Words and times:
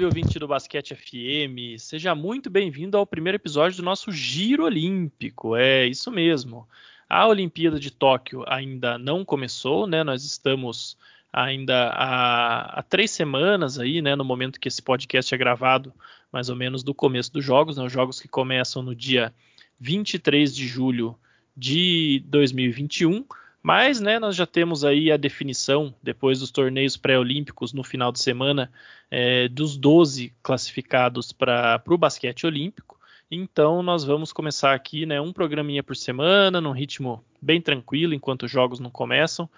Salve, 0.00 0.04
ouvinte 0.06 0.38
do 0.38 0.48
Basquete 0.48 0.94
FM! 0.94 1.78
Seja 1.78 2.14
muito 2.14 2.48
bem-vindo 2.48 2.96
ao 2.96 3.06
primeiro 3.06 3.36
episódio 3.36 3.76
do 3.76 3.82
nosso 3.82 4.10
Giro 4.10 4.64
Olímpico. 4.64 5.54
É 5.54 5.86
isso 5.86 6.10
mesmo. 6.10 6.66
A 7.06 7.26
Olimpíada 7.26 7.78
de 7.78 7.90
Tóquio 7.90 8.42
ainda 8.48 8.96
não 8.96 9.26
começou, 9.26 9.86
né? 9.86 10.02
Nós 10.02 10.24
estamos 10.24 10.96
ainda 11.30 11.90
há, 11.90 12.78
há, 12.78 12.82
três 12.82 13.10
semanas 13.10 13.78
aí, 13.78 14.00
né? 14.00 14.16
No 14.16 14.24
momento 14.24 14.58
que 14.58 14.68
esse 14.68 14.80
podcast 14.80 15.34
é 15.34 15.38
gravado, 15.38 15.92
mais 16.32 16.48
ou 16.48 16.56
menos 16.56 16.82
do 16.82 16.94
começo 16.94 17.30
dos 17.30 17.44
jogos, 17.44 17.76
né? 17.76 17.84
Os 17.84 17.92
jogos 17.92 18.18
que 18.20 18.28
começam 18.28 18.82
no 18.82 18.94
dia 18.94 19.34
23 19.78 20.54
de 20.54 20.66
julho 20.66 21.14
de 21.54 22.22
2021. 22.26 23.22
Mas, 23.62 24.00
né, 24.00 24.18
nós 24.18 24.34
já 24.34 24.46
temos 24.46 24.84
aí 24.84 25.12
a 25.12 25.18
definição, 25.18 25.94
depois 26.02 26.40
dos 26.40 26.50
torneios 26.50 26.96
pré-olímpicos 26.96 27.74
no 27.74 27.84
final 27.84 28.10
de 28.10 28.18
semana, 28.18 28.72
é, 29.10 29.48
dos 29.48 29.76
12 29.76 30.32
classificados 30.42 31.30
para 31.30 31.82
o 31.86 31.98
basquete 31.98 32.46
olímpico. 32.46 32.98
Então, 33.30 33.82
nós 33.82 34.02
vamos 34.02 34.32
começar 34.32 34.74
aqui, 34.74 35.04
né, 35.04 35.20
um 35.20 35.32
programinha 35.32 35.82
por 35.82 35.94
semana, 35.94 36.60
num 36.60 36.72
ritmo 36.72 37.22
bem 37.40 37.60
tranquilo, 37.60 38.14
enquanto 38.14 38.44
os 38.44 38.50
jogos 38.50 38.80
não 38.80 38.90
começam. 38.90 39.48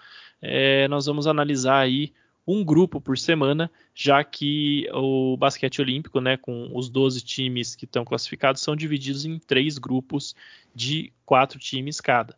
É, 0.41 0.87
nós 0.89 1.05
vamos 1.05 1.25
analisar 1.25 1.79
aí 1.79 2.13
um 2.45 2.63
grupo 2.63 2.99
por 2.99 3.17
semana, 3.17 3.71
já 3.95 4.21
que 4.21 4.85
o 4.93 5.37
basquete 5.37 5.81
olímpico, 5.81 6.19
né, 6.19 6.35
com 6.35 6.69
os 6.73 6.89
12 6.89 7.21
times 7.21 7.73
que 7.73 7.85
estão 7.85 8.03
classificados, 8.03 8.61
são 8.61 8.75
divididos 8.75 9.25
em 9.25 9.39
três 9.39 9.77
grupos 9.77 10.35
de 10.75 11.13
quatro 11.25 11.57
times 11.57 12.01
cada. 12.01 12.35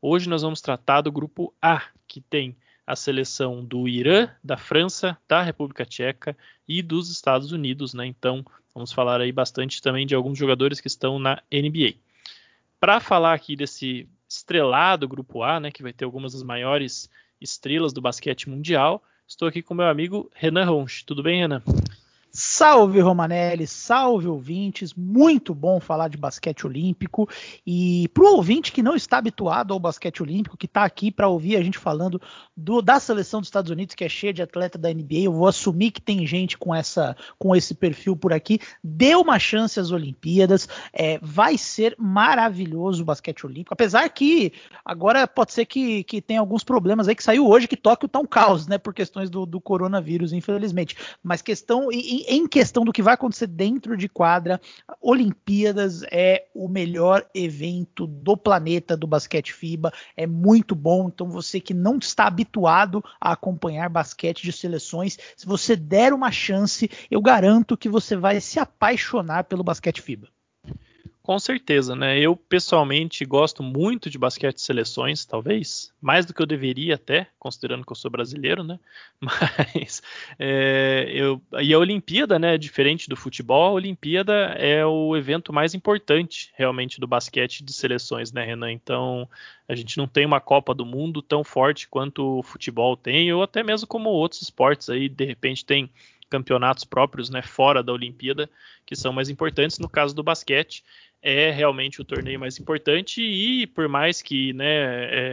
Hoje 0.00 0.28
nós 0.28 0.42
vamos 0.42 0.60
tratar 0.60 1.00
do 1.00 1.10
grupo 1.10 1.52
A, 1.60 1.82
que 2.06 2.20
tem 2.20 2.56
a 2.86 2.94
seleção 2.94 3.64
do 3.64 3.88
Irã, 3.88 4.30
da 4.42 4.56
França, 4.56 5.18
da 5.28 5.42
República 5.42 5.84
Tcheca 5.84 6.36
e 6.68 6.82
dos 6.82 7.10
Estados 7.10 7.50
Unidos, 7.50 7.94
né? 7.94 8.06
Então, 8.06 8.44
vamos 8.72 8.92
falar 8.92 9.20
aí 9.20 9.32
bastante 9.32 9.82
também 9.82 10.06
de 10.06 10.14
alguns 10.14 10.38
jogadores 10.38 10.80
que 10.80 10.86
estão 10.86 11.18
na 11.18 11.42
NBA. 11.52 11.94
Para 12.78 13.00
falar 13.00 13.34
aqui 13.34 13.56
desse 13.56 14.08
estrelado 14.28 15.08
grupo 15.08 15.42
A, 15.42 15.58
né, 15.58 15.70
que 15.72 15.82
vai 15.82 15.92
ter 15.92 16.04
algumas 16.04 16.32
das 16.32 16.44
maiores 16.44 17.10
estrelas 17.40 17.92
do 17.92 18.00
basquete 18.00 18.48
mundial, 18.48 19.02
estou 19.26 19.48
aqui 19.48 19.62
com 19.62 19.74
meu 19.74 19.86
amigo 19.86 20.30
Renan 20.32 20.64
Ronch. 20.64 21.04
Tudo 21.04 21.24
bem, 21.24 21.40
Renan? 21.40 21.62
Salve 22.40 23.00
Romanelli, 23.00 23.66
salve 23.66 24.28
ouvintes, 24.28 24.94
muito 24.94 25.52
bom 25.52 25.80
falar 25.80 26.06
de 26.06 26.16
basquete 26.16 26.64
olímpico. 26.64 27.28
E 27.66 28.06
para 28.14 28.22
o 28.22 28.36
ouvinte 28.36 28.70
que 28.70 28.80
não 28.80 28.94
está 28.94 29.18
habituado 29.18 29.74
ao 29.74 29.80
basquete 29.80 30.22
olímpico, 30.22 30.56
que 30.56 30.66
está 30.66 30.84
aqui 30.84 31.10
para 31.10 31.26
ouvir 31.26 31.56
a 31.56 31.62
gente 31.64 31.78
falando 31.78 32.22
do, 32.56 32.80
da 32.80 33.00
seleção 33.00 33.40
dos 33.40 33.48
Estados 33.48 33.72
Unidos 33.72 33.96
que 33.96 34.04
é 34.04 34.08
cheia 34.08 34.32
de 34.32 34.40
atleta 34.40 34.78
da 34.78 34.88
NBA, 34.88 35.22
eu 35.24 35.32
vou 35.32 35.48
assumir 35.48 35.90
que 35.90 36.00
tem 36.00 36.24
gente 36.28 36.56
com 36.56 36.72
essa 36.72 37.16
com 37.36 37.56
esse 37.56 37.74
perfil 37.74 38.16
por 38.16 38.32
aqui, 38.32 38.60
dê 38.84 39.16
uma 39.16 39.40
chance 39.40 39.80
às 39.80 39.90
Olimpíadas, 39.90 40.68
é, 40.92 41.18
vai 41.20 41.58
ser 41.58 41.96
maravilhoso 41.98 43.02
o 43.02 43.06
basquete 43.06 43.44
olímpico, 43.46 43.74
apesar 43.74 44.08
que 44.10 44.52
agora 44.84 45.26
pode 45.26 45.52
ser 45.52 45.66
que, 45.66 46.04
que 46.04 46.22
tem 46.22 46.36
alguns 46.36 46.62
problemas 46.62 47.08
aí 47.08 47.16
que 47.16 47.24
saiu 47.24 47.48
hoje 47.48 47.66
que 47.66 47.76
Tóquio 47.76 48.06
está 48.06 48.20
um 48.20 48.26
caos, 48.26 48.68
né, 48.68 48.78
por 48.78 48.94
questões 48.94 49.28
do, 49.28 49.44
do 49.44 49.60
coronavírus, 49.60 50.32
infelizmente, 50.32 50.96
mas 51.20 51.42
questão 51.42 51.90
e, 51.90 52.27
em 52.28 52.46
questão 52.46 52.84
do 52.84 52.92
que 52.92 53.02
vai 53.02 53.14
acontecer 53.14 53.46
dentro 53.46 53.96
de 53.96 54.08
quadra, 54.08 54.60
Olimpíadas 55.00 56.02
é 56.12 56.46
o 56.54 56.68
melhor 56.68 57.26
evento 57.34 58.06
do 58.06 58.36
planeta 58.36 58.96
do 58.96 59.06
basquete 59.06 59.52
FIBA, 59.52 59.92
é 60.16 60.26
muito 60.26 60.74
bom. 60.74 61.08
Então, 61.08 61.30
você 61.30 61.60
que 61.60 61.72
não 61.72 61.96
está 61.98 62.26
habituado 62.26 63.02
a 63.20 63.32
acompanhar 63.32 63.88
basquete 63.88 64.42
de 64.42 64.52
seleções, 64.52 65.18
se 65.36 65.46
você 65.46 65.74
der 65.74 66.12
uma 66.12 66.30
chance, 66.30 66.90
eu 67.10 67.20
garanto 67.20 67.76
que 67.76 67.88
você 67.88 68.14
vai 68.14 68.40
se 68.40 68.60
apaixonar 68.60 69.44
pelo 69.44 69.64
basquete 69.64 70.02
FIBA. 70.02 70.28
Com 71.28 71.38
certeza, 71.38 71.94
né? 71.94 72.18
Eu 72.18 72.34
pessoalmente 72.34 73.22
gosto 73.26 73.62
muito 73.62 74.08
de 74.08 74.16
basquete 74.16 74.54
de 74.54 74.62
seleções, 74.62 75.26
talvez, 75.26 75.92
mais 76.00 76.24
do 76.24 76.32
que 76.32 76.40
eu 76.40 76.46
deveria 76.46 76.94
até, 76.94 77.26
considerando 77.38 77.84
que 77.84 77.92
eu 77.92 77.96
sou 77.96 78.10
brasileiro, 78.10 78.64
né? 78.64 78.80
Mas 79.20 80.02
é, 80.38 81.06
eu 81.12 81.38
e 81.60 81.74
a 81.74 81.78
Olimpíada, 81.78 82.38
né? 82.38 82.56
Diferente 82.56 83.10
do 83.10 83.14
futebol, 83.14 83.66
a 83.66 83.72
Olimpíada 83.72 84.54
é 84.56 84.86
o 84.86 85.14
evento 85.14 85.52
mais 85.52 85.74
importante 85.74 86.50
realmente 86.56 86.98
do 86.98 87.06
basquete 87.06 87.62
de 87.62 87.74
seleções, 87.74 88.32
né, 88.32 88.46
Renan? 88.46 88.72
Então 88.72 89.28
a 89.68 89.74
gente 89.74 89.98
não 89.98 90.08
tem 90.08 90.24
uma 90.24 90.40
Copa 90.40 90.72
do 90.72 90.86
Mundo 90.86 91.20
tão 91.20 91.44
forte 91.44 91.88
quanto 91.88 92.38
o 92.38 92.42
futebol 92.42 92.96
tem, 92.96 93.30
ou 93.34 93.42
até 93.42 93.62
mesmo 93.62 93.86
como 93.86 94.08
outros 94.08 94.40
esportes 94.40 94.88
aí, 94.88 95.10
de 95.10 95.26
repente 95.26 95.62
tem 95.62 95.90
campeonatos 96.28 96.84
próprios, 96.84 97.30
né, 97.30 97.42
fora 97.42 97.82
da 97.82 97.92
Olimpíada, 97.92 98.48
que 98.84 98.94
são 98.94 99.12
mais 99.12 99.28
importantes. 99.28 99.78
No 99.78 99.88
caso 99.88 100.14
do 100.14 100.22
basquete, 100.22 100.84
é 101.22 101.50
realmente 101.50 102.00
o 102.00 102.04
torneio 102.04 102.38
mais 102.38 102.58
importante 102.58 103.22
e 103.22 103.66
por 103.66 103.88
mais 103.88 104.22
que, 104.22 104.52
né, 104.52 104.68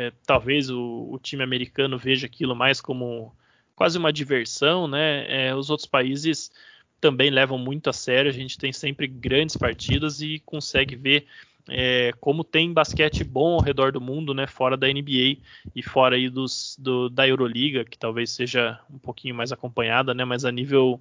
é, 0.07 0.11
talvez 0.25 0.69
o, 0.69 1.09
o, 1.11 1.19
time 1.19 1.43
americano 1.43 1.97
veja 1.97 2.25
aquilo 2.25 2.55
mais 2.55 2.81
como 2.81 3.35
quase 3.75 3.97
uma 3.97 4.11
diversão, 4.11 4.87
né, 4.87 5.47
é, 5.47 5.55
os 5.55 5.69
outros 5.69 5.87
países 5.87 6.51
também 6.99 7.29
levam 7.29 7.57
muito 7.57 7.89
a 7.89 7.93
sério. 7.93 8.31
A 8.31 8.33
gente 8.33 8.57
tem 8.57 8.73
sempre 8.73 9.07
grandes 9.07 9.55
partidas 9.55 10.21
e 10.21 10.41
consegue 10.45 10.95
ver 10.95 11.27
é, 11.69 12.13
como 12.19 12.43
tem 12.43 12.71
basquete 12.71 13.23
bom 13.23 13.53
ao 13.53 13.61
redor 13.61 13.91
do 13.91 13.99
mundo, 13.99 14.33
né, 14.33 14.45
fora 14.47 14.77
da 14.77 14.87
NBA 14.87 15.37
e 15.75 15.81
fora 15.83 16.15
aí 16.15 16.29
dos, 16.29 16.77
do, 16.79 17.09
da 17.09 17.27
Euroliga, 17.27 17.83
que 17.83 17.97
talvez 17.97 18.31
seja 18.31 18.79
um 18.89 18.99
pouquinho 18.99 19.35
mais 19.35 19.51
acompanhada, 19.51 20.13
né, 20.13 20.23
mas 20.23 20.45
a 20.45 20.51
nível 20.51 20.99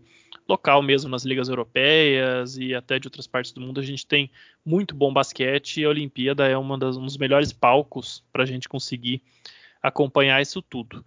local 0.49 0.83
mesmo, 0.83 1.11
nas 1.11 1.25
ligas 1.25 1.49
europeias 1.49 2.57
e 2.57 2.75
até 2.75 2.99
de 2.99 3.07
outras 3.07 3.27
partes 3.27 3.53
do 3.53 3.61
mundo, 3.61 3.81
a 3.81 3.83
gente 3.83 4.07
tem 4.07 4.31
muito 4.65 4.95
bom 4.95 5.13
basquete 5.13 5.81
e 5.81 5.85
a 5.85 5.89
Olimpíada 5.89 6.47
é 6.47 6.55
das, 6.79 6.97
um 6.97 7.05
dos 7.05 7.17
melhores 7.17 7.53
palcos 7.53 8.23
para 8.33 8.43
a 8.43 8.47
gente 8.47 8.69
conseguir 8.69 9.23
acompanhar 9.83 10.41
isso 10.41 10.63
tudo. 10.63 11.05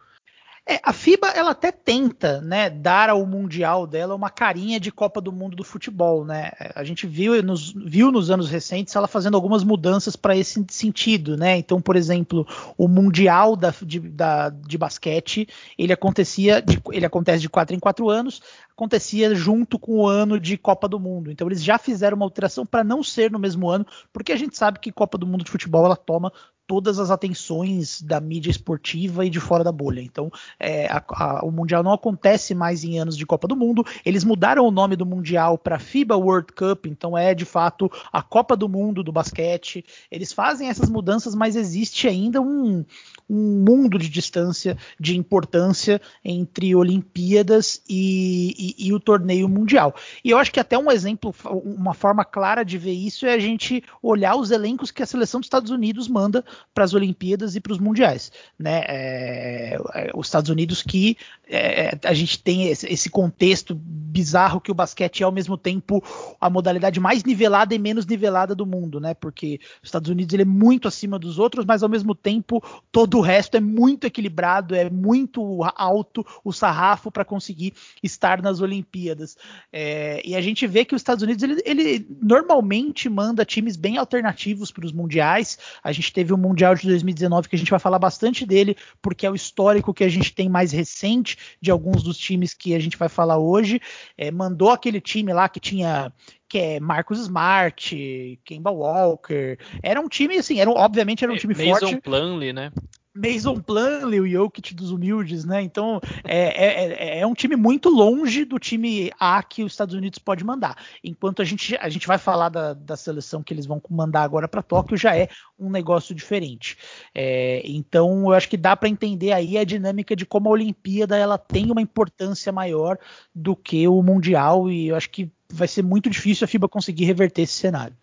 É, 0.69 0.81
a 0.83 0.91
FIBA 0.91 1.29
ela 1.29 1.51
até 1.51 1.71
tenta, 1.71 2.41
né, 2.41 2.69
dar 2.69 3.09
ao 3.09 3.25
mundial 3.25 3.87
dela 3.87 4.13
uma 4.13 4.29
carinha 4.29 4.81
de 4.81 4.91
Copa 4.91 5.21
do 5.21 5.31
Mundo 5.31 5.55
do 5.55 5.63
futebol, 5.63 6.25
né? 6.25 6.51
A 6.75 6.83
gente 6.83 7.07
viu 7.07 7.41
nos, 7.41 7.71
viu 7.71 8.11
nos 8.11 8.29
anos 8.29 8.49
recentes 8.49 8.93
ela 8.93 9.07
fazendo 9.07 9.35
algumas 9.35 9.63
mudanças 9.63 10.17
para 10.17 10.35
esse 10.35 10.65
sentido, 10.69 11.37
né? 11.37 11.57
Então, 11.57 11.79
por 11.79 11.95
exemplo, 11.95 12.45
o 12.77 12.89
mundial 12.89 13.55
da, 13.55 13.73
de, 13.81 13.97
da, 14.01 14.49
de 14.49 14.77
basquete 14.77 15.47
ele 15.77 15.93
acontecia, 15.93 16.61
de, 16.61 16.81
ele 16.91 17.05
acontece 17.05 17.39
de 17.39 17.47
quatro 17.47 17.73
em 17.73 17.79
quatro 17.79 18.09
anos, 18.09 18.41
acontecia 18.69 19.33
junto 19.33 19.79
com 19.79 19.99
o 19.99 20.07
ano 20.07 20.37
de 20.37 20.57
Copa 20.57 20.89
do 20.89 20.99
Mundo. 20.99 21.31
Então, 21.31 21.47
eles 21.47 21.63
já 21.63 21.77
fizeram 21.77 22.17
uma 22.17 22.25
alteração 22.25 22.65
para 22.65 22.83
não 22.83 23.01
ser 23.01 23.31
no 23.31 23.39
mesmo 23.39 23.69
ano, 23.69 23.85
porque 24.11 24.33
a 24.33 24.37
gente 24.37 24.57
sabe 24.57 24.79
que 24.79 24.91
Copa 24.91 25.17
do 25.17 25.25
Mundo 25.25 25.45
de 25.45 25.51
futebol 25.51 25.85
ela 25.85 25.95
toma 25.95 26.33
todas 26.67 26.99
as 26.99 27.09
atenções 27.09 28.01
da 28.01 28.19
mídia 28.19 28.51
esportiva 28.51 29.25
e 29.25 29.29
de 29.29 29.39
fora 29.39 29.63
da 29.63 29.71
bolha. 29.71 30.01
Então, 30.01 30.29
é, 30.59 30.85
a, 30.87 31.03
a, 31.09 31.45
o 31.45 31.51
Mundial 31.51 31.81
não 31.81 31.93
acontece 31.93 32.53
mais 32.53 32.83
em 32.83 32.99
anos 32.99 33.15
de 33.15 33.25
Copa 33.25 33.47
do 33.47 33.55
Mundo. 33.55 33.85
Eles 34.05 34.25
mudaram 34.25 34.67
o 34.67 34.71
nome 34.71 34.97
do 34.97 35.05
Mundial 35.05 35.57
para 35.57 35.79
FIBA 35.79 36.17
World 36.17 36.51
Cup, 36.51 36.85
então 36.85 37.17
é 37.17 37.33
de 37.33 37.45
fato 37.45 37.89
a 38.11 38.21
Copa 38.21 38.55
do 38.57 38.67
Mundo 38.67 39.01
do 39.01 39.11
basquete. 39.11 39.85
Eles 40.11 40.33
fazem 40.33 40.67
essas 40.67 40.89
mudanças, 40.89 41.33
mas 41.33 41.55
existe 41.55 42.07
ainda 42.07 42.41
um, 42.41 42.83
um 43.29 43.63
mundo 43.65 43.97
de 43.97 44.09
distância, 44.09 44.77
de 44.99 45.17
importância 45.17 46.01
entre 46.23 46.75
Olimpíadas 46.75 47.81
e, 47.87 48.75
e, 48.77 48.87
e 48.87 48.93
o 48.93 48.99
torneio 48.99 49.47
mundial. 49.47 49.95
E 50.23 50.31
eu 50.31 50.37
acho 50.37 50.51
que 50.51 50.59
até 50.59 50.77
um 50.77 50.91
exemplo, 50.91 51.33
uma 51.63 51.93
forma 51.93 52.25
clara 52.25 52.63
de 52.63 52.77
ver 52.77 52.91
isso 52.91 53.25
é 53.25 53.33
a 53.33 53.39
gente 53.39 53.81
olhar 54.03 54.35
os 54.35 54.51
elencos 54.51 54.91
que 54.91 55.01
a 55.01 55.05
seleção 55.05 55.39
dos 55.39 55.45
Estados 55.45 55.71
Unidos 55.71 56.09
manda 56.09 56.43
para 56.73 56.83
as 56.83 56.93
Olimpíadas 56.93 57.55
e 57.55 57.59
para 57.59 57.73
os 57.73 57.79
mundiais, 57.79 58.31
né? 58.57 58.83
É, 58.87 59.77
é, 59.93 60.11
os 60.13 60.27
Estados 60.27 60.49
Unidos 60.49 60.83
que 60.83 61.17
é, 61.49 61.97
a 62.03 62.13
gente 62.13 62.39
tem 62.39 62.67
esse, 62.67 62.85
esse, 62.91 63.09
contexto 63.09 63.73
bizarro 63.73 64.59
que 64.59 64.71
o 64.71 64.75
basquete 64.75 65.21
é 65.21 65.25
ao 65.25 65.31
mesmo 65.31 65.57
tempo 65.57 66.03
a 66.39 66.49
modalidade 66.49 66.99
mais 66.99 67.23
nivelada 67.23 67.73
e 67.73 67.79
menos 67.79 68.05
nivelada 68.05 68.53
do 68.53 68.65
mundo, 68.65 68.99
né? 68.99 69.13
Porque 69.13 69.59
os 69.81 69.87
Estados 69.87 70.09
Unidos 70.09 70.33
ele 70.33 70.43
é 70.43 70.45
muito 70.45 70.87
acima 70.87 71.17
dos 71.17 71.39
outros, 71.39 71.65
mas 71.65 71.83
ao 71.83 71.89
mesmo 71.89 72.13
tempo 72.13 72.61
todo 72.91 73.17
o 73.17 73.21
resto 73.21 73.55
é 73.55 73.61
muito 73.61 74.05
equilibrado, 74.05 74.75
é 74.75 74.89
muito 74.89 75.63
alto 75.75 76.25
o 76.43 76.51
sarrafo 76.51 77.09
para 77.09 77.23
conseguir 77.23 77.73
estar 78.03 78.41
nas 78.41 78.59
Olimpíadas. 78.59 79.37
É, 79.71 80.21
e 80.25 80.35
a 80.35 80.41
gente 80.41 80.67
vê 80.67 80.83
que 80.83 80.95
os 80.95 81.01
Estados 81.01 81.23
Unidos 81.23 81.43
ele, 81.43 81.61
ele 81.65 82.07
normalmente 82.21 83.09
manda 83.09 83.45
times 83.45 83.75
bem 83.75 83.97
alternativos 83.97 84.71
para 84.71 84.85
os 84.85 84.91
mundiais. 84.91 85.57
A 85.83 85.91
gente 85.91 86.11
teve 86.11 86.33
o 86.33 86.37
Mundial 86.47 86.75
de 86.75 86.87
2019 86.87 87.49
que 87.49 87.55
a 87.55 87.59
gente 87.59 87.71
vai 87.71 87.79
falar 87.79 87.99
bastante 87.99 88.45
dele, 88.45 88.75
porque 89.01 89.25
é 89.25 89.31
o 89.31 89.35
histórico 89.35 89.93
que 89.93 90.03
a 90.03 90.09
gente 90.09 90.33
tem 90.33 90.49
mais 90.49 90.71
recente 90.71 91.37
de 91.61 91.71
alguns 91.71 92.03
dos 92.03 92.17
times 92.17 92.53
que 92.53 92.73
a 92.73 92.79
gente 92.79 92.97
vai 92.97 93.09
falar 93.09 93.37
hoje. 93.37 93.79
É, 94.17 94.31
mandou 94.31 94.69
aquele 94.69 95.01
time 95.01 95.33
lá 95.33 95.47
que 95.49 95.59
tinha 95.59 96.11
que 96.49 96.57
é 96.57 96.79
Marcus 96.79 97.19
Smart, 97.19 98.39
Kemba 98.45 98.71
Walker. 98.71 99.57
Era 99.83 99.99
um 99.99 100.07
time 100.07 100.37
assim, 100.37 100.59
era, 100.59 100.69
obviamente 100.69 101.23
era 101.23 101.33
um 101.33 101.35
é, 101.35 101.39
time 101.39 101.53
Mason 101.53 101.79
forte. 101.79 102.01
Plumlee, 102.01 102.53
né? 102.53 102.71
Mason 103.17 103.59
Plumlee, 103.59 104.21
o 104.21 104.27
Jokic 104.27 104.73
dos 104.73 104.91
humildes, 104.91 105.43
né? 105.43 105.61
Então 105.61 105.99
é, 106.23 106.65
é, 106.65 106.93
é, 106.93 107.19
é, 107.19 107.27
um 107.27 107.33
time 107.33 107.55
muito 107.55 107.89
longe 107.89 108.45
do 108.45 108.59
time 108.59 109.11
A 109.19 109.41
que 109.41 109.63
os 109.63 109.73
Estados 109.73 109.95
Unidos 109.95 110.19
pode 110.19 110.43
mandar. 110.43 110.77
Enquanto 111.03 111.41
a 111.41 111.45
gente, 111.45 111.75
a 111.77 111.89
gente 111.89 112.07
vai 112.07 112.17
falar 112.17 112.49
da, 112.49 112.73
da 112.73 112.95
seleção 112.95 113.41
que 113.41 113.53
eles 113.53 113.65
vão 113.65 113.81
mandar 113.89 114.23
agora 114.23 114.47
para 114.47 114.61
Tóquio, 114.61 114.97
já 114.97 115.15
é 115.15 115.29
um 115.59 115.69
negócio 115.69 116.13
diferente. 116.13 116.77
É, 117.13 117.61
então 117.65 118.25
eu 118.25 118.33
acho 118.33 118.49
que 118.49 118.57
dá 118.57 118.75
para 118.75 118.89
entender 118.89 119.31
aí 119.31 119.57
a 119.57 119.63
dinâmica 119.63 120.15
de 120.15 120.25
como 120.25 120.49
a 120.49 120.51
Olimpíada 120.51 121.17
ela 121.17 121.37
tem 121.37 121.71
uma 121.71 121.81
importância 121.81 122.51
maior 122.51 122.97
do 123.33 123.55
que 123.55 123.87
o 123.87 124.01
Mundial 124.03 124.69
e 124.69 124.89
eu 124.89 124.95
acho 124.95 125.09
que 125.09 125.31
vai 125.51 125.67
ser 125.67 125.81
muito 125.81 126.09
difícil 126.09 126.45
a 126.45 126.47
FIBA 126.47 126.67
conseguir 126.67 127.05
reverter 127.05 127.43
esse 127.43 127.53
cenário. 127.53 127.95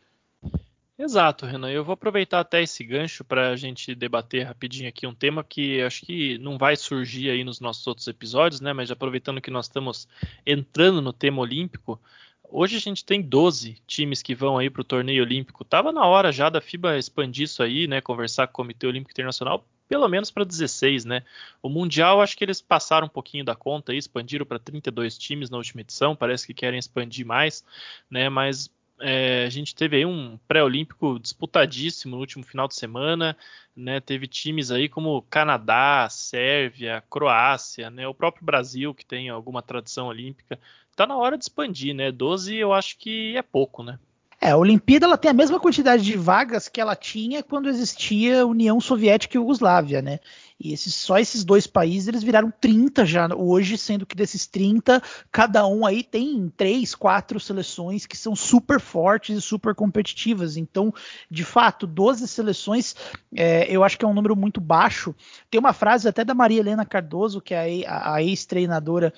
Exato, 0.96 1.44
Renan. 1.44 1.70
Eu 1.70 1.84
vou 1.84 1.94
aproveitar 1.94 2.38
até 2.38 2.62
esse 2.62 2.84
gancho 2.84 3.24
para 3.24 3.50
a 3.50 3.56
gente 3.56 3.94
debater 3.96 4.46
rapidinho 4.46 4.88
aqui 4.88 5.06
um 5.08 5.14
tema 5.14 5.42
que 5.42 5.82
acho 5.82 6.06
que 6.06 6.38
não 6.38 6.56
vai 6.56 6.76
surgir 6.76 7.30
aí 7.30 7.42
nos 7.42 7.58
nossos 7.58 7.84
outros 7.88 8.06
episódios, 8.06 8.60
né? 8.60 8.72
Mas 8.72 8.92
aproveitando 8.92 9.40
que 9.40 9.50
nós 9.50 9.66
estamos 9.66 10.06
entrando 10.46 11.02
no 11.02 11.12
tema 11.12 11.40
olímpico, 11.42 12.00
hoje 12.44 12.76
a 12.76 12.80
gente 12.80 13.04
tem 13.04 13.20
12 13.20 13.82
times 13.88 14.22
que 14.22 14.36
vão 14.36 14.56
aí 14.56 14.70
para 14.70 14.82
o 14.82 14.84
torneio 14.84 15.24
olímpico. 15.24 15.64
Tava 15.64 15.90
na 15.90 16.06
hora 16.06 16.30
já 16.30 16.48
da 16.48 16.60
FIBA 16.60 16.96
expandir 16.96 17.44
isso 17.46 17.60
aí, 17.60 17.88
né? 17.88 18.00
Conversar 18.00 18.46
com 18.46 18.52
o 18.52 18.54
Comitê 18.64 18.86
Olímpico 18.86 19.10
Internacional, 19.10 19.66
pelo 19.88 20.08
menos 20.08 20.30
para 20.30 20.44
16, 20.44 21.04
né? 21.04 21.24
O 21.60 21.68
Mundial, 21.68 22.20
acho 22.20 22.36
que 22.36 22.44
eles 22.44 22.60
passaram 22.62 23.06
um 23.08 23.10
pouquinho 23.10 23.44
da 23.44 23.56
conta 23.56 23.90
aí, 23.90 23.98
expandiram 23.98 24.46
para 24.46 24.60
32 24.60 25.18
times 25.18 25.50
na 25.50 25.56
última 25.56 25.80
edição, 25.80 26.14
parece 26.14 26.46
que 26.46 26.54
querem 26.54 26.78
expandir 26.78 27.26
mais, 27.26 27.64
né? 28.08 28.28
Mas 28.28 28.70
é, 29.00 29.44
a 29.46 29.50
gente 29.50 29.74
teve 29.74 29.96
aí 29.96 30.06
um 30.06 30.38
pré-olímpico 30.46 31.18
disputadíssimo 31.18 32.14
no 32.14 32.20
último 32.20 32.44
final 32.44 32.68
de 32.68 32.74
semana, 32.74 33.36
né? 33.76 34.00
Teve 34.00 34.26
times 34.26 34.70
aí 34.70 34.88
como 34.88 35.22
Canadá, 35.22 36.08
Sérvia, 36.10 37.02
Croácia, 37.10 37.90
né? 37.90 38.06
O 38.06 38.14
próprio 38.14 38.44
Brasil 38.44 38.94
que 38.94 39.04
tem 39.04 39.28
alguma 39.28 39.62
tradição 39.62 40.06
olímpica. 40.06 40.58
Tá 40.94 41.06
na 41.06 41.16
hora 41.16 41.36
de 41.36 41.44
expandir, 41.44 41.94
né? 41.94 42.12
12 42.12 42.54
eu 42.54 42.72
acho 42.72 42.96
que 42.98 43.36
é 43.36 43.42
pouco, 43.42 43.82
né? 43.82 43.98
É, 44.40 44.50
a 44.50 44.56
Olimpíada 44.56 45.06
ela 45.06 45.16
tem 45.16 45.30
a 45.30 45.34
mesma 45.34 45.58
quantidade 45.58 46.04
de 46.04 46.16
vagas 46.16 46.68
que 46.68 46.80
ela 46.80 46.94
tinha 46.94 47.42
quando 47.42 47.68
existia 47.68 48.46
União 48.46 48.80
Soviética 48.80 49.36
e 49.36 49.38
Iugoslávia, 49.38 50.02
né? 50.02 50.20
E 50.58 50.72
esses, 50.72 50.94
só 50.94 51.18
esses 51.18 51.44
dois 51.44 51.66
países 51.66 52.08
eles 52.08 52.22
viraram 52.22 52.52
30 52.60 53.04
já 53.04 53.28
hoje, 53.34 53.76
sendo 53.76 54.06
que 54.06 54.14
desses 54.14 54.46
30, 54.46 55.02
cada 55.30 55.66
um 55.66 55.84
aí 55.84 56.02
tem 56.02 56.52
três, 56.56 56.94
quatro 56.94 57.40
seleções 57.40 58.06
que 58.06 58.16
são 58.16 58.36
super 58.36 58.80
fortes 58.80 59.36
e 59.36 59.42
super 59.42 59.74
competitivas. 59.74 60.56
Então, 60.56 60.94
de 61.28 61.44
fato, 61.44 61.86
12 61.86 62.28
seleções 62.28 62.94
é, 63.34 63.66
eu 63.68 63.82
acho 63.82 63.98
que 63.98 64.04
é 64.04 64.08
um 64.08 64.14
número 64.14 64.36
muito 64.36 64.60
baixo. 64.60 65.14
Tem 65.50 65.58
uma 65.58 65.72
frase 65.72 66.08
até 66.08 66.24
da 66.24 66.34
Maria 66.34 66.60
Helena 66.60 66.86
Cardoso, 66.86 67.40
que 67.40 67.52
é 67.52 67.86
a, 67.86 68.14
a 68.14 68.22
ex-treinadora 68.22 69.12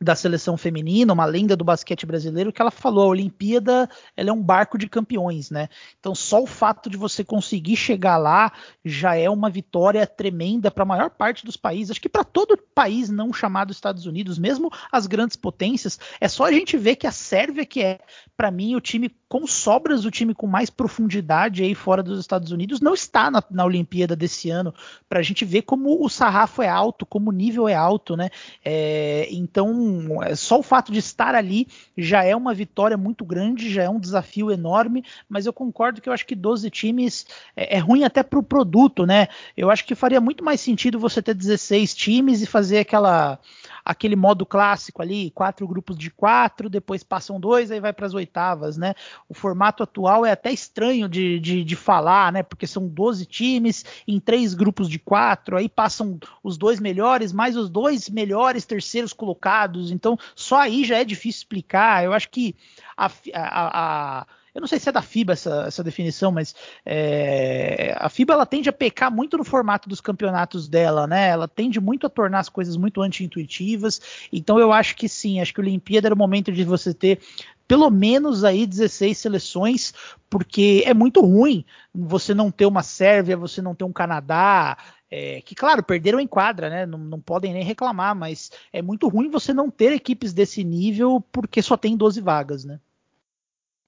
da 0.00 0.14
seleção 0.14 0.56
feminina, 0.56 1.12
uma 1.12 1.24
lenda 1.24 1.56
do 1.56 1.64
basquete 1.64 2.04
brasileiro, 2.04 2.52
que 2.52 2.60
ela 2.60 2.70
falou, 2.70 3.04
a 3.04 3.08
Olimpíada 3.08 3.88
ela 4.16 4.30
é 4.30 4.32
um 4.32 4.42
barco 4.42 4.76
de 4.76 4.88
campeões, 4.88 5.50
né? 5.50 5.68
Então 5.98 6.14
só 6.14 6.42
o 6.42 6.46
fato 6.46 6.90
de 6.90 6.96
você 6.96 7.24
conseguir 7.24 7.76
chegar 7.76 8.18
lá 8.18 8.52
já 8.84 9.16
é 9.16 9.28
uma 9.30 9.48
vitória 9.48 10.06
tremenda 10.06 10.70
para 10.70 10.82
a 10.82 10.86
maior 10.86 11.10
parte 11.10 11.46
dos 11.46 11.56
países, 11.56 11.92
acho 11.92 12.00
que 12.00 12.08
para 12.08 12.24
todo 12.24 12.58
país 12.74 13.08
não 13.08 13.32
chamado 13.32 13.72
Estados 13.72 14.06
Unidos, 14.06 14.38
mesmo 14.38 14.70
as 14.92 15.06
grandes 15.06 15.36
potências, 15.36 15.98
é 16.20 16.28
só 16.28 16.44
a 16.44 16.52
gente 16.52 16.76
ver 16.76 16.96
que 16.96 17.06
a 17.06 17.12
Sérvia 17.12 17.64
que 17.64 17.82
é 17.82 17.98
para 18.36 18.50
mim 18.50 18.74
o 18.74 18.80
time 18.80 19.08
com 19.28 19.46
sobras, 19.46 20.04
o 20.04 20.10
time 20.10 20.34
com 20.34 20.46
mais 20.46 20.70
profundidade 20.70 21.62
aí 21.62 21.74
fora 21.74 22.02
dos 22.02 22.20
Estados 22.20 22.52
Unidos 22.52 22.80
não 22.80 22.94
está 22.94 23.30
na, 23.30 23.42
na 23.50 23.64
Olimpíada 23.64 24.14
desse 24.14 24.50
ano, 24.50 24.72
para 25.08 25.18
a 25.18 25.22
gente 25.22 25.44
ver 25.44 25.62
como 25.62 26.04
o 26.04 26.08
sarrafo 26.08 26.62
é 26.62 26.68
alto, 26.68 27.04
como 27.04 27.30
o 27.30 27.32
nível 27.32 27.68
é 27.68 27.74
alto, 27.74 28.16
né? 28.16 28.30
É, 28.64 29.26
então 29.30 30.22
é, 30.22 30.36
só 30.36 30.60
o 30.60 30.62
fato 30.62 30.92
de 30.92 31.00
estar 31.00 31.34
ali 31.34 31.66
já 31.96 32.22
é 32.22 32.36
uma 32.36 32.54
vitória 32.54 32.96
muito 32.96 33.24
grande, 33.24 33.72
já 33.72 33.82
é 33.82 33.88
um 33.88 33.98
desafio 33.98 34.50
enorme, 34.50 35.04
mas 35.28 35.44
eu 35.44 35.52
concordo 35.52 36.00
que 36.00 36.08
eu 36.08 36.12
acho 36.12 36.26
que 36.26 36.36
12 36.36 36.70
times 36.70 37.26
é, 37.56 37.76
é 37.76 37.78
ruim 37.78 38.04
até 38.04 38.22
para 38.22 38.38
o 38.38 38.44
produto, 38.44 39.04
né? 39.04 39.26
Eu 39.56 39.70
acho 39.70 39.84
que 39.84 39.96
faria 39.96 40.20
muito 40.20 40.44
mais 40.44 40.60
sentido 40.60 41.00
você 41.00 41.20
ter 41.20 41.34
16 41.34 41.94
times 41.94 42.42
e 42.42 42.46
fazer 42.46 42.78
aquela 42.78 43.40
aquele 43.86 44.16
modo 44.16 44.44
clássico 44.44 45.00
ali, 45.00 45.30
quatro 45.30 45.66
grupos 45.68 45.96
de 45.96 46.10
quatro, 46.10 46.68
depois 46.68 47.04
passam 47.04 47.38
dois, 47.38 47.70
aí 47.70 47.78
vai 47.78 47.92
para 47.92 48.04
as 48.04 48.14
oitavas, 48.14 48.76
né? 48.76 48.94
O 49.28 49.34
formato 49.34 49.82
atual 49.82 50.24
é 50.24 50.32
até 50.32 50.52
estranho 50.52 51.08
de, 51.08 51.38
de, 51.40 51.64
de, 51.64 51.76
falar, 51.76 52.32
né? 52.32 52.42
Porque 52.42 52.66
são 52.66 52.86
12 52.86 53.26
times 53.26 53.84
em 54.06 54.20
três 54.20 54.54
grupos 54.54 54.88
de 54.88 54.98
quatro, 54.98 55.56
aí 55.56 55.68
passam 55.68 56.18
os 56.42 56.56
dois 56.56 56.80
melhores, 56.80 57.32
mais 57.32 57.56
os 57.56 57.68
dois 57.68 58.08
melhores 58.08 58.64
terceiros 58.64 59.12
colocados, 59.12 59.90
então 59.90 60.18
só 60.34 60.60
aí 60.60 60.84
já 60.84 60.98
é 60.98 61.04
difícil 61.04 61.40
explicar. 61.40 62.04
Eu 62.04 62.12
acho 62.12 62.28
que 62.30 62.54
a, 62.96 63.10
a, 63.34 64.20
a 64.20 64.26
eu 64.56 64.60
não 64.60 64.66
sei 64.66 64.78
se 64.78 64.88
é 64.88 64.92
da 64.92 65.02
FIBA 65.02 65.34
essa, 65.34 65.64
essa 65.66 65.84
definição, 65.84 66.32
mas 66.32 66.54
é, 66.82 67.94
a 67.98 68.08
FIBA 68.08 68.32
ela 68.32 68.46
tende 68.46 68.70
a 68.70 68.72
pecar 68.72 69.14
muito 69.14 69.36
no 69.36 69.44
formato 69.44 69.86
dos 69.86 70.00
campeonatos 70.00 70.66
dela, 70.66 71.06
né? 71.06 71.28
Ela 71.28 71.46
tende 71.46 71.78
muito 71.78 72.06
a 72.06 72.10
tornar 72.10 72.38
as 72.38 72.48
coisas 72.48 72.74
muito 72.74 73.02
anti-intuitivas. 73.02 74.00
Então 74.32 74.58
eu 74.58 74.72
acho 74.72 74.96
que 74.96 75.10
sim, 75.10 75.42
acho 75.42 75.52
que 75.52 75.60
a 75.60 75.62
Olimpíada 75.62 76.08
era 76.08 76.14
o 76.14 76.18
momento 76.18 76.50
de 76.50 76.64
você 76.64 76.94
ter 76.94 77.20
pelo 77.66 77.90
menos 77.90 78.44
aí 78.44 78.66
16 78.66 79.18
seleções, 79.18 79.92
porque 80.30 80.82
é 80.86 80.94
muito 80.94 81.20
ruim 81.20 81.64
você 81.94 82.34
não 82.34 82.50
ter 82.50 82.66
uma 82.66 82.82
Sérvia, 82.82 83.36
você 83.36 83.60
não 83.60 83.74
ter 83.74 83.84
um 83.84 83.92
Canadá, 83.92 84.76
é, 85.10 85.40
que 85.42 85.54
claro, 85.54 85.82
perderam 85.82 86.20
em 86.20 86.26
quadra, 86.26 86.68
né? 86.68 86.86
Não, 86.86 86.98
não, 86.98 87.20
podem 87.20 87.52
nem 87.52 87.62
reclamar, 87.64 88.14
mas 88.14 88.50
é 88.72 88.82
muito 88.82 89.08
ruim 89.08 89.30
você 89.30 89.52
não 89.52 89.70
ter 89.70 89.92
equipes 89.92 90.32
desse 90.32 90.64
nível 90.64 91.20
porque 91.32 91.62
só 91.62 91.76
tem 91.76 91.96
12 91.96 92.20
vagas, 92.20 92.64
né? 92.64 92.80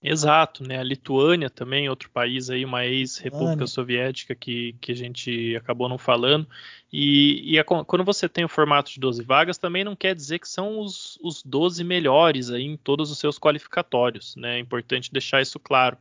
Exato, 0.00 0.62
né? 0.62 0.78
A 0.78 0.82
Lituânia 0.84 1.50
também, 1.50 1.88
outro 1.88 2.08
país 2.10 2.48
aí, 2.50 2.64
uma 2.64 2.86
ex-república 2.86 3.66
soviética 3.66 4.32
que, 4.32 4.74
que 4.80 4.92
a 4.92 4.94
gente 4.94 5.56
acabou 5.56 5.88
não 5.88 5.98
falando. 5.98 6.46
E, 6.92 7.54
e 7.54 7.58
a, 7.58 7.64
quando 7.64 8.04
você 8.04 8.28
tem 8.28 8.44
o 8.44 8.48
formato 8.48 8.92
de 8.92 9.00
12 9.00 9.24
vagas, 9.24 9.58
também 9.58 9.82
não 9.82 9.96
quer 9.96 10.14
dizer 10.14 10.38
que 10.38 10.48
são 10.48 10.78
os, 10.78 11.18
os 11.20 11.42
12 11.42 11.82
melhores 11.82 12.48
aí 12.48 12.62
em 12.62 12.76
todos 12.76 13.10
os 13.10 13.18
seus 13.18 13.38
qualificatórios, 13.40 14.36
né? 14.36 14.56
É 14.56 14.60
importante 14.60 15.12
deixar 15.12 15.42
isso 15.42 15.58
claro. 15.58 15.98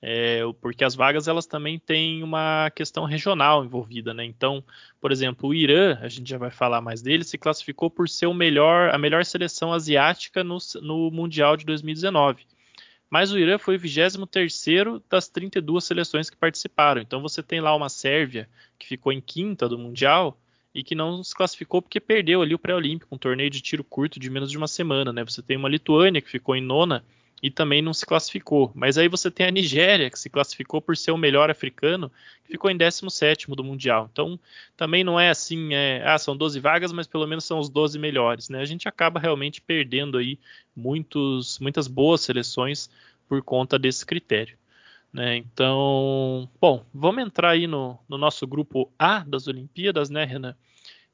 É, 0.00 0.42
porque 0.60 0.84
as 0.84 0.94
vagas 0.94 1.26
elas 1.26 1.46
também 1.46 1.78
têm 1.78 2.22
uma 2.22 2.70
questão 2.70 3.04
regional 3.04 3.64
envolvida, 3.64 4.12
né? 4.12 4.24
Então, 4.26 4.62
por 5.00 5.10
exemplo, 5.10 5.48
o 5.48 5.54
Irã, 5.54 5.98
a 6.02 6.08
gente 6.08 6.28
já 6.28 6.38
vai 6.38 6.50
falar 6.50 6.82
mais 6.82 7.00
dele, 7.00 7.24
se 7.24 7.38
classificou 7.38 7.90
por 7.90 8.08
ser 8.10 8.26
o 8.26 8.34
melhor, 8.34 8.94
a 8.94 8.98
melhor 8.98 9.24
seleção 9.24 9.72
asiática 9.72 10.44
no, 10.44 10.58
no 10.82 11.10
Mundial 11.10 11.56
de 11.56 11.64
2019 11.64 12.46
mas 13.10 13.32
o 13.32 13.38
Irã 13.38 13.58
foi 13.58 13.76
o 13.76 13.78
23 13.78 15.00
das 15.08 15.28
32 15.28 15.84
seleções 15.84 16.28
que 16.28 16.36
participaram. 16.36 17.00
Então 17.00 17.22
você 17.22 17.42
tem 17.42 17.60
lá 17.60 17.74
uma 17.74 17.88
Sérvia 17.88 18.48
que 18.78 18.86
ficou 18.86 19.12
em 19.12 19.20
quinta 19.20 19.68
do 19.68 19.78
Mundial 19.78 20.38
e 20.74 20.82
que 20.82 20.94
não 20.94 21.24
se 21.24 21.34
classificou 21.34 21.80
porque 21.80 22.00
perdeu 22.00 22.42
ali 22.42 22.54
o 22.54 22.58
pré-olímpico, 22.58 23.14
um 23.14 23.18
torneio 23.18 23.50
de 23.50 23.60
tiro 23.60 23.82
curto 23.82 24.20
de 24.20 24.28
menos 24.30 24.50
de 24.50 24.58
uma 24.58 24.68
semana. 24.68 25.12
Né? 25.12 25.24
Você 25.24 25.42
tem 25.42 25.56
uma 25.56 25.68
Lituânia 25.68 26.20
que 26.20 26.30
ficou 26.30 26.54
em 26.54 26.60
nona 26.60 27.04
e 27.42 27.50
também 27.50 27.80
não 27.80 27.94
se 27.94 28.04
classificou. 28.04 28.72
Mas 28.74 28.98
aí 28.98 29.08
você 29.08 29.30
tem 29.30 29.46
a 29.46 29.50
Nigéria, 29.50 30.10
que 30.10 30.18
se 30.18 30.28
classificou 30.28 30.80
por 30.80 30.96
ser 30.96 31.12
o 31.12 31.16
melhor 31.16 31.50
africano, 31.50 32.10
que 32.44 32.52
ficou 32.52 32.70
em 32.70 32.76
17 32.76 33.48
do 33.48 33.64
Mundial. 33.64 34.08
Então, 34.12 34.38
também 34.76 35.04
não 35.04 35.18
é 35.18 35.30
assim, 35.30 35.74
é, 35.74 36.02
ah, 36.04 36.18
são 36.18 36.36
12 36.36 36.58
vagas, 36.60 36.92
mas 36.92 37.06
pelo 37.06 37.26
menos 37.26 37.44
são 37.44 37.58
os 37.58 37.68
12 37.68 37.98
melhores. 37.98 38.48
Né? 38.48 38.60
A 38.60 38.64
gente 38.64 38.88
acaba 38.88 39.20
realmente 39.20 39.60
perdendo 39.60 40.18
aí 40.18 40.38
muitos, 40.74 41.58
muitas 41.58 41.86
boas 41.86 42.20
seleções 42.20 42.90
por 43.28 43.42
conta 43.42 43.78
desse 43.78 44.04
critério. 44.04 44.56
Né? 45.12 45.36
Então, 45.36 46.48
bom, 46.60 46.84
vamos 46.92 47.24
entrar 47.24 47.50
aí 47.50 47.66
no, 47.66 47.98
no 48.08 48.18
nosso 48.18 48.46
grupo 48.46 48.92
A 48.98 49.20
das 49.20 49.46
Olimpíadas, 49.46 50.10
né, 50.10 50.24
Renan? 50.24 50.54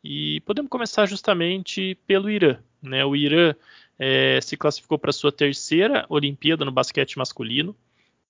E 0.02 0.40
podemos 0.40 0.70
começar 0.70 1.06
justamente 1.06 1.96
pelo 2.06 2.28
Irã. 2.28 2.58
Né? 2.82 3.04
O 3.04 3.16
Irã 3.16 3.54
é, 3.98 4.40
se 4.40 4.56
classificou 4.56 4.98
para 4.98 5.12
sua 5.12 5.32
terceira 5.32 6.04
Olimpíada 6.08 6.64
no 6.64 6.72
basquete 6.72 7.18
masculino. 7.18 7.76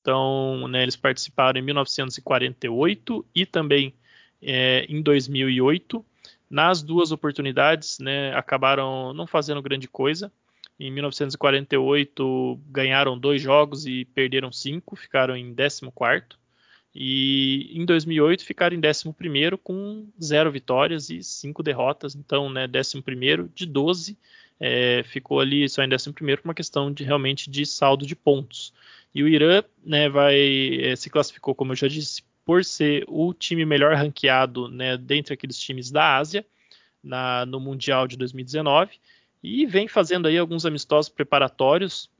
Então, 0.00 0.68
né, 0.68 0.82
eles 0.82 0.96
participaram 0.96 1.58
em 1.58 1.62
1948 1.62 3.24
e 3.34 3.46
também 3.46 3.94
é, 4.42 4.84
em 4.88 5.00
2008. 5.00 6.04
Nas 6.50 6.82
duas 6.82 7.10
oportunidades, 7.10 7.98
né, 7.98 8.34
acabaram 8.34 9.14
não 9.14 9.26
fazendo 9.26 9.62
grande 9.62 9.88
coisa. 9.88 10.30
Em 10.78 10.90
1948 10.90 12.60
ganharam 12.68 13.18
dois 13.18 13.40
jogos 13.40 13.86
e 13.86 14.04
perderam 14.04 14.52
cinco, 14.52 14.96
ficaram 14.96 15.36
em 15.36 15.54
14 15.54 15.90
quarto. 15.92 16.38
E 16.94 17.70
em 17.72 17.84
2008 17.84 18.44
ficaram 18.44 18.76
em 18.76 18.80
11 18.80 19.58
com 19.62 20.06
zero 20.22 20.50
vitórias 20.50 21.10
e 21.10 21.22
cinco 21.22 21.62
derrotas. 21.62 22.14
Então, 22.14 22.50
né, 22.50 22.68
11 22.68 23.02
de 23.54 23.66
12 23.66 24.18
é, 24.60 25.02
ficou 25.04 25.40
ali 25.40 25.68
só 25.68 25.82
em 25.82 25.92
11 25.92 26.12
por 26.12 26.40
uma 26.44 26.54
questão 26.54 26.92
de 26.92 27.04
realmente 27.04 27.50
de 27.50 27.66
saldo 27.66 28.06
de 28.06 28.14
pontos. 28.14 28.72
E 29.14 29.22
o 29.22 29.28
Irã 29.28 29.62
né, 29.84 30.08
vai 30.08 30.80
é, 30.80 30.96
se 30.96 31.08
classificou, 31.10 31.54
como 31.54 31.72
eu 31.72 31.76
já 31.76 31.88
disse, 31.88 32.22
por 32.44 32.64
ser 32.64 33.04
o 33.08 33.32
time 33.32 33.64
melhor 33.64 33.94
ranqueado 33.94 34.68
né, 34.68 34.96
dentre 34.96 35.34
aqueles 35.34 35.58
times 35.58 35.90
da 35.90 36.16
Ásia 36.16 36.44
na, 37.02 37.46
no 37.46 37.60
Mundial 37.60 38.06
de 38.06 38.16
2019 38.16 38.98
e 39.42 39.66
vem 39.66 39.86
fazendo 39.86 40.26
aí 40.26 40.38
alguns 40.38 40.66
amistosos 40.66 41.08
preparatórios 41.08 42.10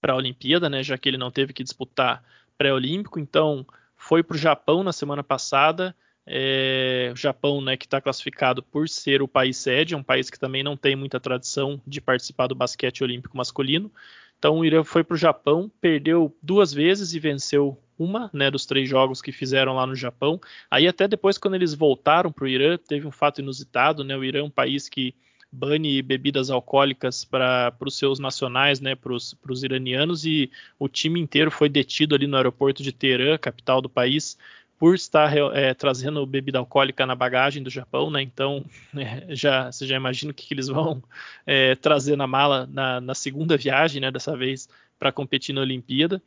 para 0.00 0.12
a 0.12 0.16
Olimpíada, 0.16 0.68
né, 0.68 0.82
já 0.82 0.96
que 0.96 1.08
ele 1.08 1.18
não 1.18 1.30
teve 1.30 1.52
que 1.52 1.62
disputar 1.62 2.22
pré-olímpico, 2.56 3.18
então 3.18 3.66
foi 3.96 4.22
para 4.22 4.34
o 4.34 4.38
Japão 4.38 4.82
na 4.82 4.92
semana 4.92 5.22
passada. 5.22 5.94
É, 6.26 7.10
o 7.12 7.16
Japão, 7.16 7.60
né, 7.60 7.76
que 7.76 7.86
está 7.86 8.00
classificado 8.00 8.62
por 8.62 8.88
ser 8.88 9.22
o 9.22 9.28
país 9.28 9.56
sede, 9.56 9.94
é 9.94 9.96
um 9.96 10.02
país 10.02 10.28
que 10.28 10.38
também 10.38 10.62
não 10.62 10.76
tem 10.76 10.96
muita 10.96 11.20
tradição 11.20 11.80
de 11.86 12.00
participar 12.00 12.48
do 12.48 12.54
basquete 12.54 13.04
olímpico 13.04 13.36
masculino. 13.36 13.92
Então 14.38 14.58
o 14.58 14.64
Irã 14.64 14.82
foi 14.82 15.04
para 15.04 15.14
o 15.14 15.18
Japão, 15.18 15.70
perdeu 15.80 16.36
duas 16.42 16.72
vezes 16.72 17.14
e 17.14 17.20
venceu 17.20 17.80
uma, 17.98 18.28
né, 18.32 18.50
dos 18.50 18.66
três 18.66 18.88
jogos 18.88 19.22
que 19.22 19.32
fizeram 19.32 19.74
lá 19.74 19.86
no 19.86 19.94
Japão. 19.94 20.40
Aí 20.70 20.86
até 20.86 21.08
depois, 21.08 21.38
quando 21.38 21.54
eles 21.54 21.72
voltaram 21.74 22.30
para 22.30 22.44
o 22.44 22.48
Irã, 22.48 22.76
teve 22.76 23.06
um 23.06 23.12
fato 23.12 23.40
inusitado, 23.40 24.04
né? 24.04 24.16
O 24.16 24.24
Irã 24.24 24.40
é 24.40 24.42
um 24.42 24.50
país 24.50 24.88
que 24.88 25.14
bane 25.50 26.02
bebidas 26.02 26.50
alcoólicas 26.50 27.24
para 27.24 27.74
os 27.80 27.96
seus 27.96 28.18
nacionais, 28.18 28.80
né, 28.80 28.94
para 28.94 29.12
os 29.14 29.62
iranianos, 29.62 30.26
e 30.26 30.50
o 30.78 30.88
time 30.88 31.18
inteiro 31.20 31.50
foi 31.50 31.68
detido 31.68 32.14
ali 32.14 32.26
no 32.26 32.36
aeroporto 32.36 32.82
de 32.82 32.92
Teherã, 32.92 33.38
capital 33.38 33.80
do 33.80 33.88
país, 33.88 34.36
por 34.78 34.94
estar 34.94 35.34
é, 35.54 35.72
trazendo 35.74 36.24
bebida 36.26 36.58
alcoólica 36.58 37.06
na 37.06 37.14
bagagem 37.14 37.62
do 37.62 37.70
Japão, 37.70 38.10
né? 38.10 38.22
Então, 38.22 38.64
é, 38.96 39.34
já 39.34 39.70
você 39.70 39.86
já 39.86 39.96
imagina 39.96 40.30
o 40.32 40.34
que, 40.34 40.46
que 40.46 40.54
eles 40.54 40.68
vão 40.68 41.02
é, 41.46 41.74
trazer 41.76 42.16
na 42.16 42.26
mala 42.26 42.68
na, 42.70 43.00
na, 43.00 43.14
segunda 43.14 43.56
viagem, 43.56 44.00
né? 44.00 44.10
Dessa 44.10 44.36
vez 44.36 44.68
para 44.98 45.12
competir 45.12 45.54
na 45.54 45.62
Olimpíada. 45.62 46.22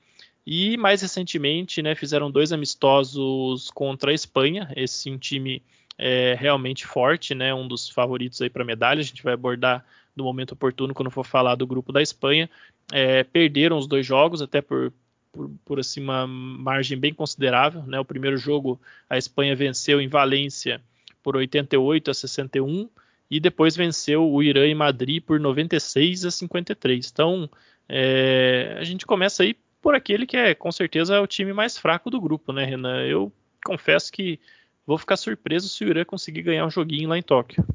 E 0.46 0.78
mais 0.78 1.02
recentemente, 1.02 1.82
né? 1.82 1.94
Fizeram 1.96 2.32
dois 2.32 2.52
amistosos 2.52 3.70
contra 3.72 4.12
a 4.12 4.14
Espanha. 4.14 4.72
Esse 4.76 5.10
um 5.12 5.18
time 5.18 5.62
é, 5.98 6.36
realmente 6.40 6.88
forte, 6.88 7.36
né? 7.36 7.54
Um 7.54 7.68
dos 7.68 7.90
favoritos 7.90 8.42
aí 8.42 8.50
para 8.50 8.66
medalha. 8.66 9.00
A 9.00 9.04
gente 9.04 9.22
vai 9.22 9.34
abordar 9.34 9.86
no 10.16 10.24
momento 10.24 10.54
oportuno 10.54 10.94
quando 10.94 11.12
for 11.12 11.26
falar 11.26 11.56
do 11.56 11.68
grupo 11.68 11.92
da 11.92 12.02
Espanha. 12.02 12.50
É, 12.92 13.24
perderam 13.24 13.78
os 13.78 13.86
dois 13.86 14.06
jogos, 14.06 14.42
até 14.42 14.62
por 14.62 14.92
por, 15.32 15.50
por 15.66 15.80
assim, 15.80 16.02
uma 16.02 16.28
margem 16.28 16.98
bem 16.98 17.14
considerável. 17.14 17.84
Né? 17.84 18.00
O 18.00 18.06
primeiro 18.06 18.38
jogo 18.38 18.80
a 19.10 19.18
Espanha 19.18 19.56
venceu 19.56 20.02
em 20.02 20.08
Valência 20.08 20.82
por 21.22 21.36
88 21.36 22.12
a 22.12 22.14
61 22.14 22.90
e 23.30 23.40
depois 23.40 23.76
venceu 23.76 24.30
o 24.30 24.42
Irã 24.42 24.66
em 24.66 24.76
Madrid 24.76 25.24
por 25.24 25.40
96 25.40 26.26
a 26.26 26.32
53. 26.32 27.10
Então 27.12 27.50
é, 27.88 28.76
a 28.80 28.84
gente 28.84 29.06
começa 29.06 29.44
aí 29.44 29.56
por 29.82 29.96
aquele 29.96 30.26
que 30.26 30.38
é 30.38 30.54
com 30.54 30.72
certeza 30.72 31.22
o 31.22 31.28
time 31.28 31.54
mais 31.54 31.78
fraco 31.78 32.10
do 32.10 32.20
grupo, 32.20 32.52
né, 32.52 32.66
Renan? 32.66 33.06
Eu 33.06 33.32
confesso 33.64 34.12
que 34.12 34.40
vou 34.86 34.98
ficar 34.98 35.18
surpreso 35.18 35.70
se 35.70 35.84
o 35.86 35.90
Irã 35.90 36.04
conseguir 36.04 36.42
ganhar 36.42 36.66
um 36.66 36.72
joguinho 36.72 37.10
lá 37.10 37.18
em 37.18 37.24
Tóquio. 37.24 37.66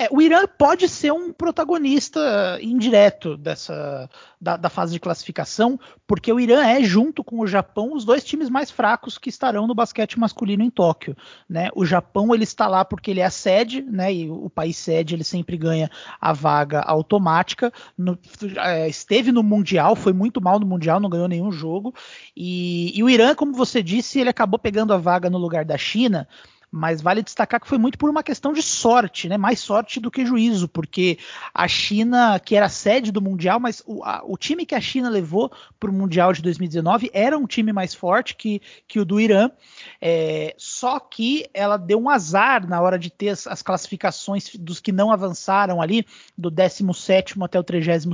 É, 0.00 0.06
o 0.12 0.22
Irã 0.22 0.46
pode 0.46 0.88
ser 0.88 1.12
um 1.12 1.32
protagonista 1.32 2.56
indireto 2.62 3.36
dessa 3.36 4.08
da, 4.40 4.56
da, 4.56 4.68
fase 4.68 4.92
de 4.92 5.00
classificação, 5.00 5.78
porque 6.06 6.32
o 6.32 6.38
Irã 6.38 6.64
é, 6.64 6.80
junto 6.84 7.24
com 7.24 7.40
o 7.40 7.46
Japão, 7.48 7.92
os 7.92 8.04
dois 8.04 8.22
times 8.22 8.48
mais 8.48 8.70
fracos 8.70 9.18
que 9.18 9.28
estarão 9.28 9.66
no 9.66 9.74
basquete 9.74 10.16
masculino 10.16 10.62
em 10.62 10.70
Tóquio. 10.70 11.16
Né? 11.48 11.68
O 11.74 11.84
Japão 11.84 12.32
ele 12.32 12.44
está 12.44 12.68
lá 12.68 12.84
porque 12.84 13.10
ele 13.10 13.18
é 13.18 13.24
a 13.24 13.30
sede, 13.30 13.82
né? 13.82 14.14
E 14.14 14.30
o 14.30 14.48
país 14.48 14.76
sede 14.76 15.16
ele 15.16 15.24
sempre 15.24 15.56
ganha 15.56 15.90
a 16.20 16.32
vaga 16.32 16.80
automática. 16.82 17.72
No, 17.96 18.16
é, 18.58 18.88
esteve 18.88 19.32
no 19.32 19.42
Mundial, 19.42 19.96
foi 19.96 20.12
muito 20.12 20.40
mal 20.40 20.60
no 20.60 20.66
Mundial, 20.66 21.00
não 21.00 21.10
ganhou 21.10 21.26
nenhum 21.26 21.50
jogo. 21.50 21.92
E, 22.36 22.96
e 22.96 23.02
o 23.02 23.10
Irã, 23.10 23.34
como 23.34 23.52
você 23.52 23.82
disse, 23.82 24.20
ele 24.20 24.30
acabou 24.30 24.60
pegando 24.60 24.92
a 24.92 24.96
vaga 24.96 25.28
no 25.28 25.38
lugar 25.38 25.64
da 25.64 25.76
China 25.76 26.28
mas 26.70 27.00
vale 27.00 27.22
destacar 27.22 27.60
que 27.60 27.68
foi 27.68 27.78
muito 27.78 27.96
por 27.96 28.10
uma 28.10 28.22
questão 28.22 28.52
de 28.52 28.62
sorte, 28.62 29.28
né? 29.28 29.38
Mais 29.38 29.58
sorte 29.58 29.98
do 29.98 30.10
que 30.10 30.26
juízo, 30.26 30.68
porque 30.68 31.18
a 31.54 31.66
China, 31.66 32.38
que 32.38 32.54
era 32.54 32.68
sede 32.68 33.10
do 33.10 33.22
Mundial, 33.22 33.58
mas 33.58 33.82
o, 33.86 34.04
a, 34.04 34.22
o 34.24 34.36
time 34.36 34.66
que 34.66 34.74
a 34.74 34.80
China 34.80 35.08
levou 35.08 35.50
para 35.80 35.90
o 35.90 35.92
Mundial 35.92 36.32
de 36.32 36.42
2019 36.42 37.10
era 37.12 37.38
um 37.38 37.46
time 37.46 37.72
mais 37.72 37.94
forte 37.94 38.36
que, 38.36 38.60
que 38.86 39.00
o 39.00 39.04
do 39.04 39.18
Irã, 39.18 39.50
é, 40.00 40.54
só 40.58 41.00
que 41.00 41.46
ela 41.54 41.78
deu 41.78 41.98
um 41.98 42.10
azar 42.10 42.68
na 42.68 42.80
hora 42.80 42.98
de 42.98 43.10
ter 43.10 43.30
as, 43.30 43.46
as 43.46 43.62
classificações 43.62 44.54
dos 44.54 44.78
que 44.78 44.92
não 44.92 45.10
avançaram 45.10 45.80
ali, 45.80 46.06
do 46.36 46.50
17 46.50 47.42
até 47.42 47.58
o 47.58 47.64
32, 47.64 48.06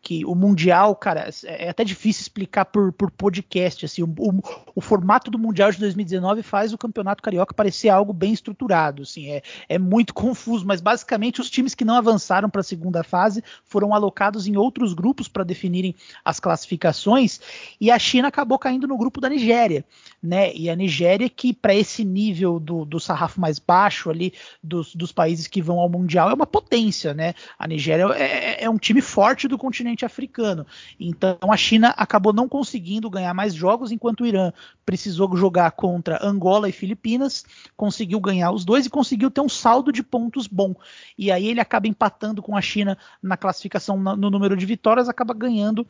que 0.00 0.24
o 0.24 0.34
Mundial, 0.34 0.96
cara, 0.96 1.28
é, 1.44 1.66
é 1.66 1.68
até 1.68 1.84
difícil 1.84 2.22
explicar 2.22 2.64
por, 2.64 2.90
por 2.92 3.10
podcast, 3.10 3.84
assim, 3.84 4.02
o, 4.02 4.06
o, 4.18 4.40
o 4.74 4.80
formato 4.80 5.30
do 5.30 5.38
Mundial 5.38 5.70
de 5.70 5.78
2019 5.78 6.42
faz 6.42 6.72
o 6.72 6.78
Campeonato 6.78 7.22
Carioca 7.22 7.49
Carioca 7.50 7.54
parecia 7.54 7.94
algo 7.94 8.12
bem 8.12 8.32
estruturado, 8.32 9.02
assim, 9.02 9.28
é, 9.30 9.42
é 9.68 9.78
muito 9.78 10.14
confuso, 10.14 10.66
mas 10.66 10.80
basicamente 10.80 11.40
os 11.40 11.50
times 11.50 11.74
que 11.74 11.84
não 11.84 11.94
avançaram 11.94 12.48
para 12.48 12.60
a 12.60 12.64
segunda 12.64 13.02
fase 13.02 13.42
foram 13.64 13.94
alocados 13.94 14.46
em 14.46 14.56
outros 14.56 14.94
grupos 14.94 15.28
para 15.28 15.44
definirem 15.44 15.94
as 16.24 16.40
classificações, 16.40 17.40
e 17.80 17.90
a 17.90 17.98
China 17.98 18.28
acabou 18.28 18.58
caindo 18.58 18.86
no 18.86 18.96
grupo 18.96 19.20
da 19.20 19.28
Nigéria, 19.28 19.84
né? 20.22 20.54
E 20.54 20.70
a 20.70 20.76
Nigéria 20.76 21.28
que 21.28 21.52
para 21.52 21.74
esse 21.74 22.04
nível 22.04 22.60
do, 22.60 22.84
do 22.84 23.00
sarrafo 23.00 23.40
mais 23.40 23.58
baixo 23.58 24.10
ali 24.10 24.32
dos, 24.62 24.94
dos 24.94 25.12
países 25.12 25.46
que 25.46 25.62
vão 25.62 25.78
ao 25.78 25.88
mundial 25.88 26.30
é 26.30 26.34
uma 26.34 26.46
potência, 26.46 27.12
né? 27.14 27.34
A 27.58 27.66
Nigéria 27.66 28.04
é, 28.14 28.22
é, 28.22 28.64
é 28.64 28.70
um 28.70 28.78
time 28.78 29.00
forte 29.00 29.48
do 29.48 29.58
continente 29.58 30.04
africano, 30.04 30.66
então 30.98 31.38
a 31.50 31.56
China 31.56 31.94
acabou 31.96 32.32
não 32.32 32.48
conseguindo 32.48 33.10
ganhar 33.10 33.34
mais 33.34 33.54
jogos 33.54 33.90
enquanto 33.90 34.20
o 34.20 34.26
Irã 34.26 34.52
precisou 34.84 35.34
jogar 35.36 35.70
contra 35.72 36.18
Angola 36.22 36.68
e 36.68 36.72
Filipinas 36.72 37.39
conseguiu 37.76 38.20
ganhar 38.20 38.50
os 38.50 38.64
dois 38.64 38.86
e 38.86 38.90
conseguiu 38.90 39.30
ter 39.30 39.40
um 39.40 39.48
saldo 39.48 39.92
de 39.92 40.02
pontos 40.02 40.46
bom. 40.46 40.74
E 41.16 41.30
aí 41.30 41.46
ele 41.46 41.60
acaba 41.60 41.88
empatando 41.88 42.42
com 42.42 42.56
a 42.56 42.60
China 42.60 42.96
na 43.22 43.36
classificação 43.36 43.96
no 43.98 44.30
número 44.30 44.56
de 44.56 44.66
vitórias, 44.66 45.08
acaba 45.08 45.34
ganhando 45.34 45.86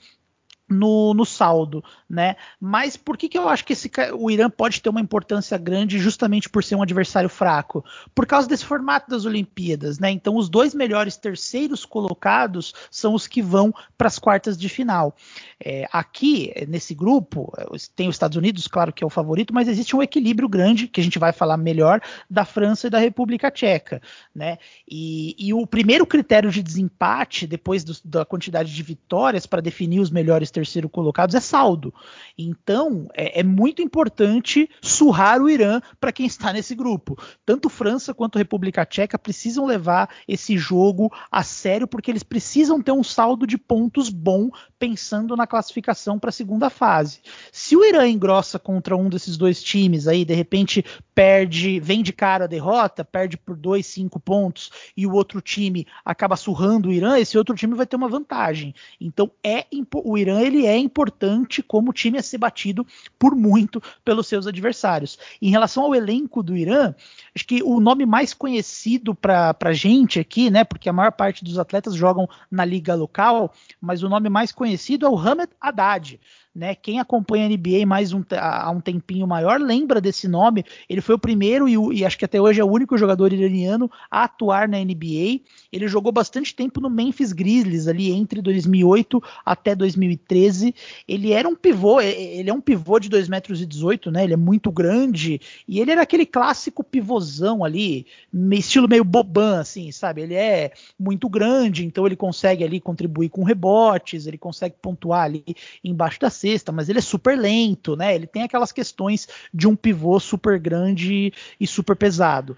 no, 0.70 1.12
no, 1.12 1.26
saldo, 1.26 1.82
né? 2.08 2.36
Mas 2.60 2.96
por 2.96 3.18
que, 3.18 3.28
que 3.28 3.36
eu 3.36 3.48
acho 3.48 3.64
que 3.64 3.72
esse, 3.72 3.90
o 4.14 4.30
Irã 4.30 4.48
pode 4.48 4.80
ter 4.80 4.88
uma 4.88 5.00
importância 5.00 5.58
grande 5.58 5.98
justamente 5.98 6.48
por 6.48 6.62
ser 6.62 6.76
um 6.76 6.82
adversário 6.82 7.28
fraco? 7.28 7.84
Por 8.14 8.24
causa 8.24 8.48
desse 8.48 8.64
formato 8.64 9.10
das 9.10 9.24
Olimpíadas, 9.24 9.98
né? 9.98 10.10
Então 10.10 10.36
os 10.36 10.48
dois 10.48 10.72
melhores 10.72 11.16
terceiros 11.16 11.84
colocados 11.84 12.72
são 12.88 13.14
os 13.14 13.26
que 13.26 13.42
vão 13.42 13.74
para 13.98 14.06
as 14.06 14.18
quartas 14.18 14.56
de 14.56 14.68
final. 14.68 15.14
É, 15.62 15.88
aqui 15.92 16.52
nesse 16.68 16.94
grupo 16.94 17.52
tem 17.96 18.08
os 18.08 18.14
Estados 18.14 18.36
Unidos, 18.36 18.68
claro 18.68 18.92
que 18.92 19.02
é 19.02 19.06
o 19.06 19.10
favorito, 19.10 19.52
mas 19.52 19.66
existe 19.66 19.96
um 19.96 20.02
equilíbrio 20.02 20.48
grande 20.48 20.86
que 20.86 21.00
a 21.00 21.04
gente 21.04 21.18
vai 21.18 21.32
falar 21.32 21.56
melhor 21.56 22.00
da 22.30 22.44
França 22.44 22.86
e 22.86 22.90
da 22.90 22.98
República 22.98 23.50
Tcheca, 23.50 24.00
né? 24.32 24.58
E, 24.88 25.34
e 25.36 25.52
o 25.52 25.66
primeiro 25.66 26.06
critério 26.06 26.50
de 26.50 26.62
desempate 26.62 27.46
depois 27.46 27.82
do, 27.82 27.92
da 28.04 28.24
quantidade 28.24 28.72
de 28.72 28.82
vitórias 28.82 29.46
para 29.46 29.60
definir 29.60 29.98
os 29.98 30.10
melhores 30.10 30.50
terceiros 30.50 30.59
terceiro 30.60 30.88
colocados 30.88 31.34
é 31.34 31.40
saldo. 31.40 31.92
Então 32.36 33.08
é, 33.14 33.40
é 33.40 33.42
muito 33.42 33.80
importante 33.80 34.68
surrar 34.82 35.40
o 35.40 35.48
Irã 35.48 35.80
para 35.98 36.12
quem 36.12 36.26
está 36.26 36.52
nesse 36.52 36.74
grupo. 36.74 37.16
Tanto 37.46 37.70
França 37.70 38.12
quanto 38.12 38.38
República 38.38 38.84
Tcheca 38.84 39.18
precisam 39.18 39.64
levar 39.64 40.10
esse 40.28 40.58
jogo 40.58 41.10
a 41.30 41.42
sério 41.42 41.86
porque 41.86 42.10
eles 42.10 42.22
precisam 42.22 42.82
ter 42.82 42.92
um 42.92 43.02
saldo 43.02 43.46
de 43.46 43.56
pontos 43.56 44.10
bom 44.10 44.50
pensando 44.78 45.34
na 45.36 45.46
classificação 45.46 46.18
para 46.18 46.28
a 46.28 46.32
segunda 46.32 46.68
fase. 46.68 47.20
Se 47.50 47.74
o 47.74 47.84
Irã 47.84 48.06
engrossa 48.06 48.58
contra 48.58 48.96
um 48.96 49.08
desses 49.08 49.36
dois 49.36 49.62
times 49.62 50.06
aí, 50.06 50.24
de 50.24 50.34
repente 50.34 50.84
perde, 51.14 51.80
vem 51.80 52.02
de 52.02 52.12
cara 52.12 52.44
a 52.44 52.48
derrota, 52.48 53.04
perde 53.04 53.36
por 53.36 53.56
dois, 53.56 53.86
cinco 53.86 54.20
pontos 54.20 54.70
e 54.96 55.06
o 55.06 55.12
outro 55.12 55.40
time 55.40 55.86
acaba 56.04 56.36
surrando 56.36 56.88
o 56.88 56.92
Irã, 56.92 57.18
esse 57.18 57.38
outro 57.38 57.54
time 57.54 57.74
vai 57.74 57.86
ter 57.86 57.96
uma 57.96 58.08
vantagem. 58.08 58.74
Então 59.00 59.30
é 59.42 59.64
o 60.04 60.18
Irã 60.18 60.40
ele 60.50 60.66
é 60.66 60.76
importante 60.76 61.62
como 61.62 61.92
time 61.92 62.18
a 62.18 62.22
ser 62.22 62.38
batido 62.38 62.86
por 63.18 63.34
muito 63.34 63.82
pelos 64.04 64.26
seus 64.26 64.46
adversários. 64.46 65.18
Em 65.40 65.50
relação 65.50 65.84
ao 65.84 65.94
elenco 65.94 66.42
do 66.42 66.56
Irã, 66.56 66.94
acho 67.34 67.46
que 67.46 67.62
o 67.62 67.80
nome 67.80 68.04
mais 68.04 68.34
conhecido 68.34 69.14
para 69.14 69.72
gente 69.72 70.18
aqui, 70.18 70.50
né, 70.50 70.64
porque 70.64 70.88
a 70.88 70.92
maior 70.92 71.12
parte 71.12 71.44
dos 71.44 71.58
atletas 71.58 71.94
jogam 71.94 72.28
na 72.50 72.64
liga 72.64 72.94
local, 72.94 73.54
mas 73.80 74.02
o 74.02 74.08
nome 74.08 74.28
mais 74.28 74.52
conhecido 74.52 75.06
é 75.06 75.08
o 75.08 75.18
Hamed 75.18 75.50
Haddad. 75.60 76.20
Né? 76.54 76.74
Quem 76.74 76.98
acompanha 76.98 77.46
a 77.46 77.48
NBA 77.48 77.86
mais 77.86 78.12
um, 78.12 78.22
há 78.32 78.70
um 78.70 78.80
tempinho 78.80 79.26
maior 79.26 79.60
lembra 79.60 80.00
desse 80.00 80.26
nome. 80.26 80.64
Ele 80.88 81.00
foi 81.00 81.14
o 81.14 81.18
primeiro 81.18 81.68
e, 81.68 81.74
e, 81.98 82.04
acho 82.04 82.18
que 82.18 82.24
até 82.24 82.40
hoje 82.40 82.60
é 82.60 82.64
o 82.64 82.70
único 82.70 82.98
jogador 82.98 83.32
iraniano 83.32 83.90
a 84.10 84.24
atuar 84.24 84.68
na 84.68 84.78
NBA. 84.78 85.40
Ele 85.72 85.86
jogou 85.86 86.10
bastante 86.10 86.54
tempo 86.54 86.80
no 86.80 86.90
Memphis 86.90 87.32
Grizzlies 87.32 87.86
ali 87.86 88.10
entre 88.10 88.42
2008 88.42 89.22
até 89.44 89.74
2013 89.74 90.30
2013. 90.30 90.74
Ele 91.06 91.32
era 91.32 91.48
um 91.48 91.54
pivô, 91.54 92.00
ele 92.00 92.48
é 92.48 92.52
um 92.52 92.60
pivô 92.60 92.98
de 92.98 93.08
2 93.08 93.28
metros 93.28 93.66
18, 93.66 94.10
né? 94.10 94.24
Ele 94.24 94.34
é 94.34 94.36
muito 94.36 94.70
grande 94.70 95.40
e 95.66 95.80
ele 95.80 95.90
era 95.90 96.02
aquele 96.02 96.26
clássico 96.26 96.84
pivôzão 96.84 97.64
ali, 97.64 98.06
estilo 98.52 98.88
meio 98.88 99.04
boban, 99.04 99.60
assim, 99.60 99.90
sabe? 99.92 100.22
Ele 100.22 100.34
é 100.34 100.72
muito 100.98 101.28
grande, 101.28 101.84
então 101.84 102.06
ele 102.06 102.16
consegue 102.16 102.64
ali 102.64 102.80
contribuir 102.80 103.28
com 103.28 103.42
rebotes, 103.42 104.26
ele 104.26 104.38
consegue 104.38 104.76
pontuar 104.80 105.24
ali 105.24 105.44
embaixo 105.82 106.20
da 106.20 106.30
cesta, 106.40 106.72
mas 106.72 106.88
ele 106.88 106.98
é 106.98 107.02
super 107.02 107.38
lento, 107.38 107.96
né? 107.96 108.14
Ele 108.14 108.26
tem 108.26 108.42
aquelas 108.42 108.72
questões 108.72 109.28
de 109.52 109.68
um 109.68 109.76
pivô 109.76 110.18
super 110.18 110.58
grande 110.58 111.32
e 111.58 111.66
super 111.66 111.94
pesado. 111.94 112.56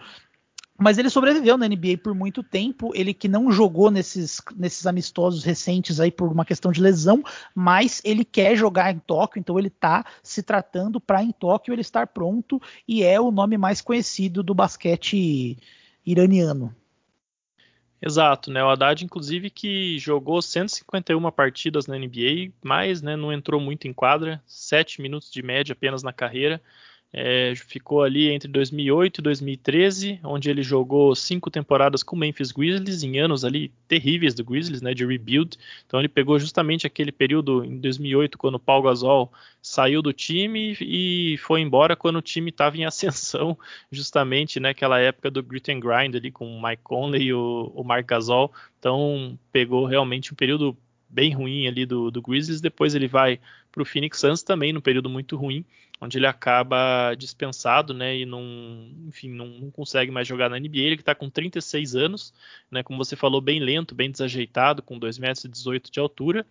Mas 0.79 0.99
ele 0.99 1.11
sobreviveu 1.11 1.57
na 1.57 1.69
NBA 1.69 1.99
por 2.03 2.15
muito 2.15 2.43
tempo. 2.43 2.91
Ele 2.95 3.15
que 3.15 3.29
não 3.29 3.53
jogou 3.53 3.91
nesses, 3.91 4.41
nesses 4.57 4.87
amistosos 4.87 5.45
recentes 5.45 6.01
aí 6.01 6.11
por 6.11 6.31
uma 6.33 6.45
questão 6.45 6.73
de 6.73 6.81
lesão, 6.81 7.23
mas 7.55 8.01
ele 8.05 8.25
quer 8.25 8.57
jogar 8.57 8.93
em 8.93 8.99
Tóquio, 8.99 9.39
então 9.39 9.59
ele 9.59 9.69
está 9.69 10.05
se 10.23 10.43
tratando 10.43 11.01
para 11.01 11.23
em 11.23 11.31
Tóquio 11.31 11.73
ele 11.73 11.83
estar 11.83 12.09
pronto 12.09 12.61
e 12.89 13.03
é 13.05 13.21
o 13.21 13.31
nome 13.31 13.57
mais 13.57 13.81
conhecido 13.81 14.43
do 14.43 14.55
basquete 14.55 15.57
iraniano. 16.05 16.75
Exato, 18.05 18.51
né? 18.51 18.63
O 18.65 18.69
Haddad, 18.69 19.05
inclusive, 19.05 19.49
que 19.49 19.97
jogou 19.99 20.43
151 20.43 21.31
partidas 21.31 21.87
na 21.87 21.97
NBA, 21.97 22.53
mas 22.61 23.01
né, 23.01 23.15
não 23.15 23.33
entrou 23.33 23.61
muito 23.61 23.87
em 23.87 23.93
quadra, 23.93 24.43
7 24.45 25.01
minutos 25.01 25.31
de 25.31 25.41
média 25.41 25.73
apenas 25.73 26.03
na 26.03 26.13
carreira. 26.13 26.61
É, 27.15 27.53
ficou 27.55 28.03
ali 28.03 28.31
entre 28.31 28.49
2008 28.49 29.19
e 29.19 29.23
2013, 29.23 30.21
onde 30.25 30.49
ele 30.49 30.63
jogou 30.63 31.15
cinco 31.15 31.51
temporadas 31.51 32.03
com 32.03 32.17
o 32.17 32.19
Memphis 32.19 32.51
Grizzlies, 32.53 33.03
em 33.03 33.19
anos 33.19 33.45
ali 33.45 33.71
terríveis 33.87 34.33
do 34.33 34.43
Grizzlies, 34.43 34.81
né, 34.81 34.95
de 34.95 35.05
rebuild. 35.05 35.59
Então 35.87 36.01
ele 36.01 36.09
pegou 36.09 36.39
justamente 36.39 36.87
aquele 36.87 37.13
período 37.13 37.63
em 37.65 37.79
2008, 37.79 38.39
quando 38.39 38.55
o 38.55 38.61
Paul 38.61 38.83
Gasol 38.83 39.31
saiu 39.61 40.01
do 40.01 40.13
time 40.13 40.75
e 40.81 41.37
foi 41.39 41.61
embora 41.61 41.95
quando 41.95 42.17
o 42.17 42.23
time 42.23 42.49
estava 42.49 42.79
em 42.79 42.87
ascensão, 42.87 43.59
justamente 43.93 44.59
naquela 44.59 44.97
né, 44.97 45.07
época 45.07 45.31
do 45.31 45.43
grit 45.43 45.71
and 45.71 45.81
grind 45.81 46.15
ali 46.15 46.31
com 46.31 46.47
o 46.47 46.63
Mike 46.63 46.83
Conley 46.83 47.25
e 47.25 47.35
o, 47.35 47.71
o 47.75 47.85
Mark 47.85 48.07
Gasol. 48.07 48.51
Então 48.79 49.39
pegou 49.53 49.85
realmente 49.85 50.33
um 50.33 50.37
período 50.37 50.75
bem 51.13 51.33
ruim 51.33 51.69
ali 51.69 51.87
do, 51.87 52.11
do 52.11 52.23
Grizzlies. 52.23 52.61
Depois 52.61 52.95
ele 52.95 53.07
vai 53.07 53.39
para 53.71 53.83
o 53.83 53.87
Phoenix 53.87 54.19
Suns 54.19 54.43
também, 54.43 54.73
num 54.73 54.81
período 54.81 55.09
muito 55.09 55.37
ruim 55.37 55.65
onde 56.03 56.19
ele 56.19 56.27
acaba 56.27 57.15
dispensado, 57.15 57.95
né, 57.95 58.17
e 58.17 58.27
não, 58.27 58.43
enfim, 59.07 59.29
não, 59.29 59.47
não 59.47 59.71
consegue 59.71 60.11
mais 60.11 60.27
jogar 60.27 60.51
na 60.51 60.59
NBA. 60.59 60.79
Ele 60.79 60.97
que 60.97 61.03
está 61.03 61.15
com 61.15 61.31
36 61.31 61.95
anos, 61.95 62.35
né, 62.69 62.83
como 62.83 62.99
você 62.99 63.15
falou, 63.15 63.41
bem 63.41 63.61
lento, 63.61 63.95
bem 63.95 64.11
desajeitado, 64.11 64.83
com 64.83 64.99
2,18 64.99 65.21
metros 65.21 65.91
de 65.93 66.01
altura, 66.01 66.45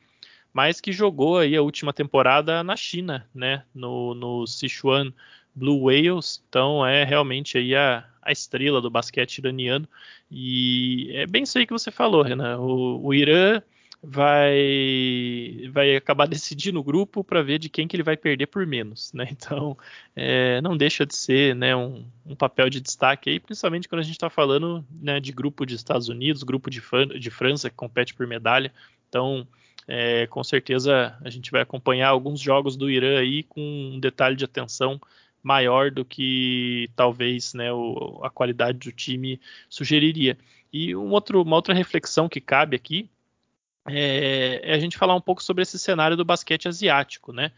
mas 0.53 0.79
que 0.79 0.93
jogou 0.93 1.37
aí 1.37 1.53
a 1.53 1.61
última 1.61 1.91
temporada 1.91 2.63
na 2.63 2.77
China, 2.77 3.27
né, 3.35 3.65
no, 3.75 4.13
no 4.13 4.47
Sichuan 4.47 5.11
Blue 5.53 5.83
Whales. 5.83 6.41
Então 6.47 6.85
é 6.85 7.03
realmente 7.03 7.57
aí 7.57 7.75
a, 7.75 8.05
a 8.21 8.31
estrela 8.31 8.81
do 8.81 8.89
basquete 8.89 9.39
iraniano. 9.39 9.85
E 10.31 11.11
é 11.13 11.27
bem 11.27 11.43
isso 11.43 11.57
aí 11.57 11.67
que 11.67 11.73
você 11.73 11.91
falou, 11.91 12.21
Renan. 12.21 12.57
O, 12.57 13.05
o 13.05 13.13
Irã 13.13 13.61
vai 14.03 15.69
vai 15.71 15.95
acabar 15.95 16.27
decidindo 16.27 16.79
o 16.79 16.83
grupo 16.83 17.23
para 17.23 17.43
ver 17.43 17.59
de 17.59 17.69
quem 17.69 17.87
que 17.87 17.95
ele 17.95 18.03
vai 18.03 18.17
perder 18.17 18.47
por 18.47 18.65
menos, 18.65 19.13
né? 19.13 19.27
Então 19.31 19.77
é, 20.15 20.59
não 20.61 20.75
deixa 20.75 21.05
de 21.05 21.15
ser 21.15 21.55
né, 21.55 21.75
um, 21.75 22.05
um, 22.25 22.35
papel 22.35 22.69
de 22.69 22.81
destaque 22.81 23.29
aí, 23.29 23.39
principalmente 23.39 23.87
quando 23.87 23.99
a 23.99 24.03
gente 24.03 24.13
está 24.15 24.29
falando 24.29 24.85
né, 24.91 25.19
de 25.19 25.31
grupo 25.31 25.65
de 25.65 25.75
Estados 25.75 26.09
Unidos, 26.09 26.43
grupo 26.43 26.69
de, 26.69 26.81
de 27.19 27.29
França 27.29 27.69
que 27.69 27.75
compete 27.75 28.13
por 28.13 28.25
medalha. 28.25 28.73
Então 29.07 29.47
é, 29.87 30.25
com 30.27 30.43
certeza 30.43 31.15
a 31.23 31.29
gente 31.29 31.51
vai 31.51 31.61
acompanhar 31.61 32.09
alguns 32.09 32.39
jogos 32.39 32.75
do 32.75 32.89
Irã 32.89 33.19
aí 33.19 33.43
com 33.43 33.61
um 33.61 33.99
detalhe 33.99 34.35
de 34.35 34.45
atenção 34.45 34.99
maior 35.43 35.91
do 35.91 36.05
que 36.05 36.89
talvez 36.95 37.53
né, 37.53 37.71
o, 37.73 38.19
a 38.23 38.29
qualidade 38.29 38.79
do 38.79 38.91
time 38.91 39.39
sugeriria. 39.69 40.37
E 40.73 40.95
um 40.95 41.11
outro, 41.11 41.41
uma 41.41 41.55
outra 41.55 41.73
reflexão 41.73 42.29
que 42.29 42.39
cabe 42.41 42.75
aqui 42.75 43.09
é, 43.87 44.61
é 44.63 44.73
a 44.73 44.79
gente 44.79 44.97
falar 44.97 45.15
um 45.15 45.21
pouco 45.21 45.43
sobre 45.43 45.63
esse 45.63 45.79
cenário 45.79 46.17
do 46.17 46.25
basquete 46.25 46.67
asiático, 46.67 47.31
né? 47.33 47.51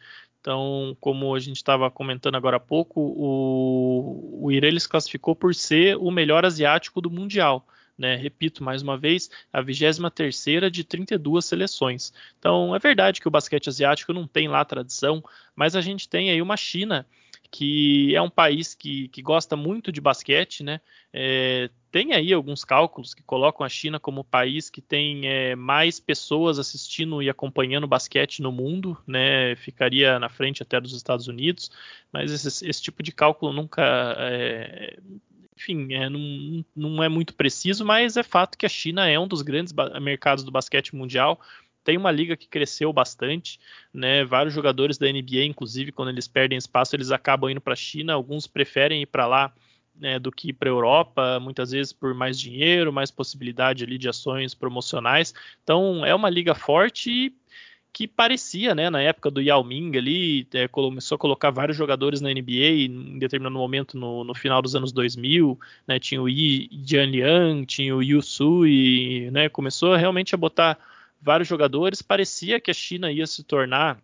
Então, 0.44 0.98
como 1.00 1.34
a 1.34 1.40
gente 1.40 1.56
estava 1.56 1.90
comentando 1.90 2.36
agora 2.36 2.58
há 2.58 2.60
pouco, 2.60 3.00
o, 3.00 4.46
o 4.46 4.52
Irã 4.52 4.78
se 4.78 4.90
classificou 4.90 5.34
por 5.34 5.56
ser 5.56 5.96
o 5.96 6.12
melhor 6.12 6.46
asiático 6.46 7.00
do 7.00 7.10
Mundial. 7.10 7.66
Né? 7.98 8.16
Repito 8.16 8.62
mais 8.62 8.82
uma 8.82 8.98
vez, 8.98 9.30
a 9.54 9.62
23 9.62 10.70
de 10.70 10.84
32 10.84 11.46
seleções. 11.46 12.12
Então, 12.38 12.76
é 12.76 12.80
verdade 12.80 13.22
que 13.22 13.28
o 13.28 13.32
basquete 13.32 13.70
asiático 13.70 14.12
não 14.12 14.28
tem 14.28 14.50
lá 14.50 14.66
tradição, 14.66 15.24
mas 15.56 15.78
a 15.78 15.82
gente 15.82 16.10
tem 16.10 16.30
aí 16.30 16.42
uma 16.42 16.58
China 16.58 17.08
que 17.50 18.14
é 18.16 18.22
um 18.22 18.32
país 18.32 18.74
que, 18.74 19.08
que 19.10 19.22
gosta 19.22 19.56
muito 19.56 19.92
de 19.92 20.02
basquete, 20.02 20.64
né? 20.64 20.82
É, 21.14 21.70
tem 21.94 22.12
aí 22.12 22.34
alguns 22.34 22.66
cálculos 22.66 23.14
que 23.14 23.22
colocam 23.22 23.64
a 23.64 23.70
China 23.70 24.00
como 24.00 24.22
o 24.22 24.24
país 24.24 24.68
que 24.68 24.82
tem 24.82 25.28
é, 25.28 25.56
mais 25.56 26.00
pessoas 26.00 26.58
assistindo 26.58 27.22
e 27.22 27.30
acompanhando 27.30 27.86
basquete 27.86 28.42
no 28.42 28.52
mundo, 28.52 28.98
né? 29.06 29.56
Ficaria 29.58 30.18
na 30.18 30.28
frente 30.28 30.64
até 30.64 30.82
dos 30.82 30.96
Estados 30.96 31.28
Unidos, 31.28 31.70
mas 32.12 32.32
esse, 32.32 32.68
esse 32.68 32.82
tipo 32.82 33.04
de 33.04 33.12
cálculo 33.12 33.54
nunca 33.54 33.84
é, 34.18 34.98
enfim, 35.56 35.94
é, 35.94 36.10
não, 36.10 36.66
não, 36.76 37.04
é 37.04 37.08
muito 37.08 37.36
preciso, 37.36 37.86
mas 37.86 38.18
é 38.18 38.24
fato 38.24 38.58
que 38.58 38.66
a 38.66 38.70
China 38.70 39.08
é 39.08 39.20
um 39.20 39.28
dos 39.28 39.44
grandes 39.44 39.72
mercados 40.02 40.44
do 40.44 40.52
basquete 40.52 40.96
mundial 40.96 41.40
tem 41.84 41.96
uma 41.96 42.12
liga 42.12 42.36
que 42.36 42.48
cresceu 42.48 42.92
bastante, 42.92 43.60
né? 43.94 44.24
Vários 44.24 44.54
jogadores 44.56 44.98
da 44.98 45.06
NBA, 45.06 45.44
inclusive, 45.44 45.92
quando 45.92 46.10
eles 46.10 46.28
perdem 46.28 46.58
espaço, 46.58 46.96
eles 46.96 47.12
acabam 47.12 47.52
indo 47.52 47.60
para 47.60 47.74
a 47.74 47.76
China. 47.76 48.14
Alguns 48.14 48.48
preferem 48.48 49.02
ir 49.02 49.06
para 49.06 49.28
lá 49.28 49.54
né, 49.96 50.20
do 50.20 50.32
que 50.32 50.50
ir 50.50 50.54
para 50.54 50.70
a 50.70 50.72
Europa, 50.72 51.40
muitas 51.40 51.72
vezes 51.72 51.94
por 51.94 52.14
mais 52.14 52.40
dinheiro, 52.40 52.92
mais 52.92 53.12
possibilidade 53.12 53.84
ali 53.84 53.98
de 53.98 54.10
ações 54.10 54.54
promocionais. 54.54 55.34
Então 55.64 56.06
é 56.06 56.14
uma 56.14 56.30
liga 56.30 56.56
forte 56.56 57.34
que 57.94 58.08
parecia, 58.08 58.74
né, 58.74 58.90
na 58.90 59.00
época 59.00 59.30
do 59.30 59.40
Yao 59.40 59.64
Ming 59.64 59.96
ali, 59.96 60.48
é, 60.52 60.68
começou 60.68 61.16
a 61.16 61.20
colocar 61.20 61.52
vários 61.52 61.78
jogadores 61.78 62.22
na 62.22 62.34
NBA 62.34 62.88
em 62.88 63.20
determinado 63.20 63.56
momento 63.56 63.96
no, 63.96 64.24
no 64.24 64.34
final 64.34 64.64
dos 64.64 64.76
anos 64.76 64.92
2000, 64.92 65.60
né, 65.88 66.00
tinha 66.00 66.20
o 66.20 66.28
Yi 66.28 66.70
Jianliang, 66.84 67.68
tinha 67.68 67.96
o 67.96 68.02
Yu 68.02 68.20
Sui, 68.24 69.30
né, 69.32 69.48
começou 69.48 69.96
realmente 69.96 70.34
a 70.34 70.38
botar 70.38 70.80
vários 71.22 71.48
jogadores. 71.48 72.02
Parecia 72.02 72.60
que 72.60 72.72
a 72.72 72.74
China 72.74 73.12
ia 73.12 73.28
se 73.28 73.44
tornar, 73.44 74.02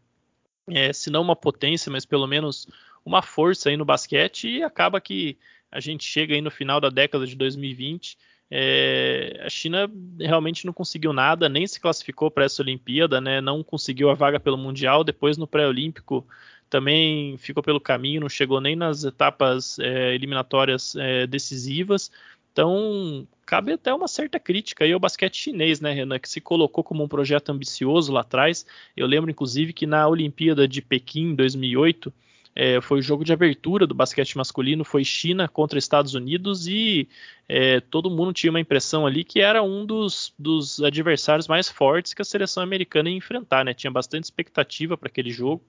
é, 0.69 0.93
se 0.93 1.09
não 1.09 1.23
uma 1.23 1.35
potência, 1.35 1.91
mas 1.91 2.05
pelo 2.05 2.27
menos 2.27 2.67
uma 3.03 3.23
força 3.23 3.69
aí 3.69 3.77
no 3.77 3.85
basquete 3.85 4.47
e 4.47 4.63
acaba 4.63 5.01
que 5.01 5.35
a 5.71 5.79
gente 5.79 6.03
chega 6.03 6.33
aí 6.33 6.41
no 6.41 6.51
final 6.51 6.79
da 6.79 6.89
década 6.89 7.25
de 7.25 7.35
2020. 7.35 8.17
É, 8.51 9.41
a 9.45 9.49
China 9.49 9.89
realmente 10.19 10.65
não 10.65 10.73
conseguiu 10.73 11.13
nada, 11.13 11.47
nem 11.47 11.67
se 11.67 11.79
classificou 11.79 12.31
para 12.31 12.45
essa 12.45 12.63
Olimpíada, 12.63 13.21
né, 13.21 13.39
não 13.39 13.63
conseguiu 13.63 14.09
a 14.09 14.15
vaga 14.15 14.39
pelo 14.39 14.57
Mundial. 14.57 15.03
Depois 15.03 15.37
no 15.37 15.47
pré-olímpico 15.47 16.25
também 16.69 17.37
ficou 17.37 17.61
pelo 17.61 17.79
caminho, 17.79 18.21
não 18.21 18.29
chegou 18.29 18.59
nem 18.61 18.75
nas 18.75 19.03
etapas 19.03 19.77
é, 19.79 20.15
eliminatórias 20.15 20.95
é, 20.95 21.27
decisivas. 21.27 22.11
Então, 22.51 23.27
cabe 23.45 23.73
até 23.73 23.93
uma 23.93 24.07
certa 24.07 24.39
crítica 24.39 24.83
aí 24.83 24.91
ao 24.91 24.99
basquete 24.99 25.37
chinês, 25.37 25.79
né, 25.79 25.93
Renan, 25.93 26.19
que 26.19 26.27
se 26.27 26.41
colocou 26.41 26.83
como 26.83 27.03
um 27.03 27.07
projeto 27.07 27.49
ambicioso 27.49 28.11
lá 28.11 28.21
atrás. 28.21 28.65
Eu 28.97 29.07
lembro, 29.07 29.29
inclusive, 29.29 29.73
que 29.73 29.85
na 29.85 30.07
Olimpíada 30.07 30.67
de 30.67 30.81
Pequim, 30.81 31.35
2008, 31.35 32.11
é, 32.61 32.81
foi 32.81 32.99
o 32.99 33.01
jogo 33.01 33.23
de 33.23 33.31
abertura 33.31 33.87
do 33.87 33.95
basquete 33.95 34.35
masculino, 34.35 34.83
foi 34.83 35.05
China 35.05 35.47
contra 35.47 35.79
Estados 35.79 36.13
Unidos 36.13 36.67
e 36.67 37.07
é, 37.47 37.79
todo 37.79 38.11
mundo 38.11 38.33
tinha 38.33 38.49
uma 38.49 38.59
impressão 38.59 39.07
ali 39.07 39.23
que 39.23 39.39
era 39.39 39.63
um 39.63 39.85
dos, 39.85 40.33
dos 40.37 40.83
adversários 40.83 41.47
mais 41.47 41.69
fortes 41.69 42.13
que 42.13 42.21
a 42.21 42.25
seleção 42.25 42.61
americana 42.61 43.09
ia 43.09 43.15
enfrentar, 43.15 43.63
né? 43.63 43.73
Tinha 43.73 43.89
bastante 43.89 44.25
expectativa 44.25 44.97
para 44.97 45.07
aquele 45.07 45.31
jogo. 45.31 45.63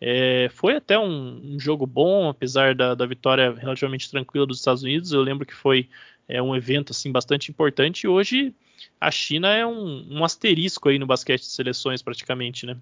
É, 0.00 0.48
foi 0.52 0.74
até 0.74 0.98
um, 0.98 1.54
um, 1.54 1.60
jogo 1.60 1.86
bom, 1.86 2.30
apesar 2.30 2.74
da, 2.74 2.96
da, 2.96 3.06
vitória 3.06 3.54
relativamente 3.54 4.10
tranquila 4.10 4.44
dos 4.44 4.58
Estados 4.58 4.82
Unidos. 4.82 5.12
Eu 5.12 5.22
lembro 5.22 5.46
que 5.46 5.54
foi 5.54 5.88
é, 6.28 6.42
um 6.42 6.56
evento 6.56 6.90
assim 6.90 7.12
bastante 7.12 7.52
importante. 7.52 8.02
E 8.02 8.08
hoje 8.08 8.52
a 9.00 9.12
China 9.12 9.48
é 9.48 9.64
um, 9.64 10.18
um 10.18 10.24
asterisco 10.24 10.88
aí 10.88 10.98
no 10.98 11.06
basquete 11.06 11.42
de 11.42 11.52
seleções, 11.52 12.02
praticamente, 12.02 12.66
né? 12.66 12.76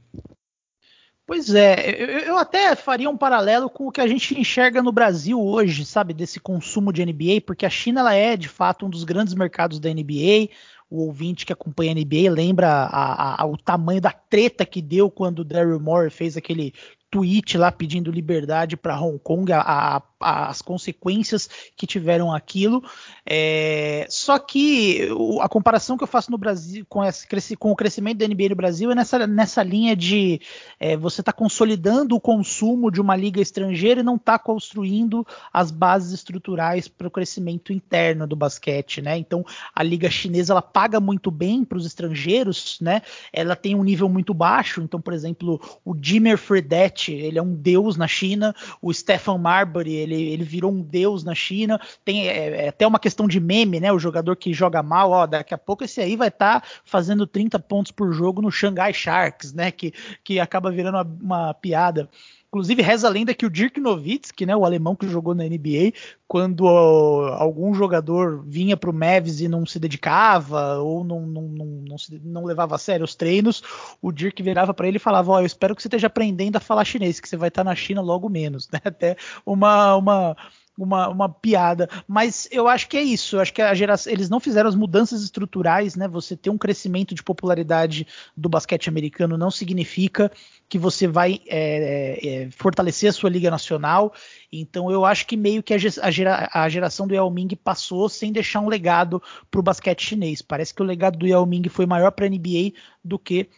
Pois 1.31 1.55
é, 1.55 1.95
eu, 1.97 2.19
eu, 2.19 2.39
até 2.39 2.75
faria 2.75 3.09
um 3.09 3.17
paralelo 3.17 3.71
com 3.71 3.87
o 3.87 3.93
que 3.93 4.01
a 4.01 4.07
gente 4.09 4.37
enxerga 4.37 4.83
no 4.83 4.91
Brasil 4.91 5.41
hoje, 5.41 5.85
sabe, 5.85 6.13
desse 6.13 6.41
consumo 6.41 6.93
de 6.93 7.07
NBA, 7.07 7.41
porque 7.47 7.65
a 7.65 7.71
China 7.71 8.01
ela 8.01 8.13
é 8.13 8.37
de 8.37 8.49
fato 8.49 8.85
um 8.85 8.91
dos 8.91 9.05
grandes 9.05 9.33
mercados 9.33 9.79
da 9.79 9.89
NBA 9.89 10.49
o 10.91 11.05
ouvinte 11.05 11.47
que 11.47 11.53
acompanha 11.53 11.93
a 11.93 11.95
NBA 11.95 12.29
lembra 12.33 12.69
a, 12.69 13.43
a, 13.43 13.47
o 13.47 13.57
tamanho 13.57 14.01
da 14.01 14.11
treta 14.11 14.67
que 14.67 14.83
deu 14.83 15.09
quando 15.09 15.39
o 15.39 15.45
Daryl 15.45 15.79
Morey 15.79 16.11
fez 16.11 16.37
aquele 16.37 16.75
tweet 17.11 17.59
lá 17.59 17.73
pedindo 17.73 18.11
liberdade 18.11 18.77
para 18.77 19.01
Hong 19.01 19.19
Kong, 19.19 19.53
a, 19.53 19.61
a, 19.61 20.03
as 20.51 20.63
consequências 20.63 21.49
que 21.77 21.87
tiveram 21.87 22.33
aquilo. 22.33 22.85
É, 23.27 24.07
só 24.09 24.39
que 24.39 25.09
a 25.41 25.49
comparação 25.49 25.97
que 25.97 26.05
eu 26.05 26.09
faço 26.09 26.31
no 26.31 26.39
Brasil 26.39 26.85
com, 26.89 27.03
esse, 27.05 27.57
com 27.57 27.73
o 27.73 27.77
crescimento 27.77 28.19
da 28.19 28.29
NBA 28.29 28.51
no 28.51 28.55
Brasil 28.55 28.91
é 28.91 28.95
nessa, 28.95 29.27
nessa 29.27 29.63
linha 29.63 29.97
de 29.97 30.41
é, 30.79 30.97
você 30.97 31.21
está 31.21 31.33
consolidando 31.33 32.15
o 32.15 32.21
consumo 32.21 32.91
de 32.91 33.01
uma 33.01 33.17
liga 33.17 33.41
estrangeira 33.41 34.01
e 34.01 34.05
não 34.05 34.17
está 34.17 34.39
construindo 34.39 35.27
as 35.53 35.71
bases 35.71 36.13
estruturais 36.13 36.87
para 36.87 37.09
o 37.09 37.11
crescimento 37.11 37.73
interno 37.73 38.27
do 38.27 38.37
basquete, 38.37 39.01
né? 39.01 39.17
Então 39.17 39.45
a 39.75 39.83
liga 39.83 40.11
chinesa 40.11 40.53
ela 40.53 40.63
paga 40.63 41.01
muito 41.01 41.31
bem 41.31 41.65
para 41.65 41.79
os 41.79 41.87
estrangeiros, 41.87 42.79
né? 42.81 43.03
Ela 43.33 43.57
tem 43.57 43.75
um 43.75 43.83
nível 43.83 44.09
muito 44.09 44.35
baixo. 44.35 44.83
Então, 44.83 45.01
por 45.01 45.13
exemplo, 45.13 45.61
o 45.85 45.97
Jimmer 46.01 46.37
Fredette, 46.37 47.00
ele 47.09 47.39
é 47.39 47.43
um 47.43 47.55
deus 47.55 47.97
na 47.97 48.07
China. 48.07 48.55
O 48.81 48.93
Stephen 48.93 49.39
Marbury, 49.39 49.95
ele, 49.95 50.15
ele 50.15 50.45
virou 50.45 50.73
um 50.73 50.83
deus 50.83 51.25
na 51.25 51.35
China. 51.35 51.81
Tem 52.05 52.29
é, 52.29 52.67
é 52.67 52.69
até 52.69 52.87
uma 52.87 52.99
questão 52.99 53.27
de 53.27 53.41
meme, 53.41 53.81
né? 53.81 53.93
O 53.93 53.99
jogador 53.99 54.37
que 54.37 54.53
joga 54.53 54.83
mal, 54.83 55.11
ó, 55.11 55.27
daqui 55.27 55.55
a 55.55 55.59
pouco 55.59 55.85
esse 55.85 56.01
aí 56.01 56.17
vai 56.17 56.29
estar 56.29 56.61
tá 56.61 56.67
fazendo 56.85 57.27
30 57.27 57.59
pontos 57.61 57.93
por 57.93 58.13
jogo 58.13 58.43
no 58.43 58.51
Shanghai 58.51 58.93
Sharks, 58.93 59.53
né? 59.53 59.71
Que, 59.71 59.93
que 60.25 60.41
acaba 60.41 60.71
virando 60.71 60.97
uma, 60.97 61.19
uma 61.21 61.55
piada. 61.55 62.09
Inclusive, 62.53 62.83
reza 62.83 63.07
a 63.07 63.11
lenda 63.11 63.33
que 63.33 63.47
o 63.47 63.51
Dirk 63.51 63.79
Nowitzki, 63.79 64.45
né, 64.45 64.57
o 64.57 64.65
alemão 64.65 64.97
que 64.97 65.07
jogou 65.07 65.37
na 65.37 65.45
NBA, 65.45 65.93
quando 66.27 66.67
algum 66.67 67.73
jogador 67.73 68.43
vinha 68.45 68.77
para 68.77 68.91
o 68.91 68.93
Mavs 68.93 69.41
e 69.41 69.47
não 69.47 69.65
se 69.65 69.79
dedicava 69.79 70.79
ou 70.79 71.05
não, 71.05 71.21
não, 71.21 71.43
não, 71.43 71.67
não, 71.89 71.99
se, 71.99 72.21
não 72.25 72.45
levava 72.45 72.75
a 72.75 72.79
sério 72.79 73.05
os 73.05 73.15
treinos, 73.15 73.63
o 74.03 74.11
Dirk 74.11 74.43
virava 74.43 74.75
para 74.75 74.89
ele 74.89 74.97
e 74.97 75.01
falava: 75.01 75.31
Ó, 75.31 75.37
oh, 75.37 75.41
eu 75.41 75.47
espero 75.47 75.77
que 75.77 75.83
você 75.83 75.87
esteja 75.87 76.09
aprendendo 76.09 76.57
a 76.57 76.61
falar 76.61 76.85
chinês, 76.85 77.21
que 77.21 77.29
você 77.29 77.37
vai 77.37 77.51
estar 77.51 77.63
na 77.63 77.75
China 77.77 78.01
logo 78.01 78.29
menos. 78.29 78.69
Né? 78.73 78.81
Até 78.85 79.17
uma, 79.45 79.95
uma, 79.97 80.37
uma, 80.85 81.09
uma 81.09 81.29
piada, 81.29 81.89
mas 82.07 82.49
eu 82.51 82.69
acho 82.69 82.89
que 82.89 82.97
é 82.97 83.03
isso. 83.03 83.37
Eu 83.37 83.41
acho 83.41 83.53
que 83.53 83.63
a 83.63 83.75
geração, 83.75 84.13
eles 84.13 84.29
não 84.29 84.41
fizeram 84.41 84.69
as 84.69 84.75
mudanças 84.75 85.23
estruturais, 85.23 85.97
né? 85.97 86.09
Você 86.09 86.37
ter 86.37 86.51
um 86.51 86.59
crescimento 86.59 87.15
de 87.15 87.23
popularidade 87.23 88.07
do 88.37 88.49
basquete 88.49 88.89
americano 88.89 89.37
não 89.37 89.51
significa 89.51 90.31
que 90.69 90.79
você 90.79 91.07
vai 91.07 91.41
é, 91.47 92.19
é, 92.23 92.45
é 92.45 92.51
fortalecer 92.51 93.11
a 93.11 93.13
sua 93.13 93.31
liga 93.31 93.51
nacional. 93.51 94.13
Então 94.53 94.91
eu 94.91 95.05
acho 95.05 95.27
que 95.27 95.37
meio 95.37 95.63
que 95.63 95.75
a, 95.75 95.79
gera, 95.79 96.49
a 96.53 96.69
geração 96.69 97.07
do 97.07 97.15
Yao 97.15 97.31
Ming 97.31 97.55
passou 97.57 98.09
sem 98.09 98.33
deixar 98.33 98.61
um 98.61 98.69
legado 98.69 99.23
para 99.51 99.61
o 99.61 99.63
basquete 99.63 100.03
chinês. 100.03 100.41
Parece 100.43 100.75
que 100.75 100.83
o 100.83 100.87
legado 100.87 101.19
do 101.19 101.27
Yao 101.27 101.45
Ming 101.47 101.69
foi 101.69 101.87
maior 101.87 102.11
para 102.13 102.27
a 102.27 102.29
NBA 102.29 102.73
do 103.05 103.19
que 103.19 103.49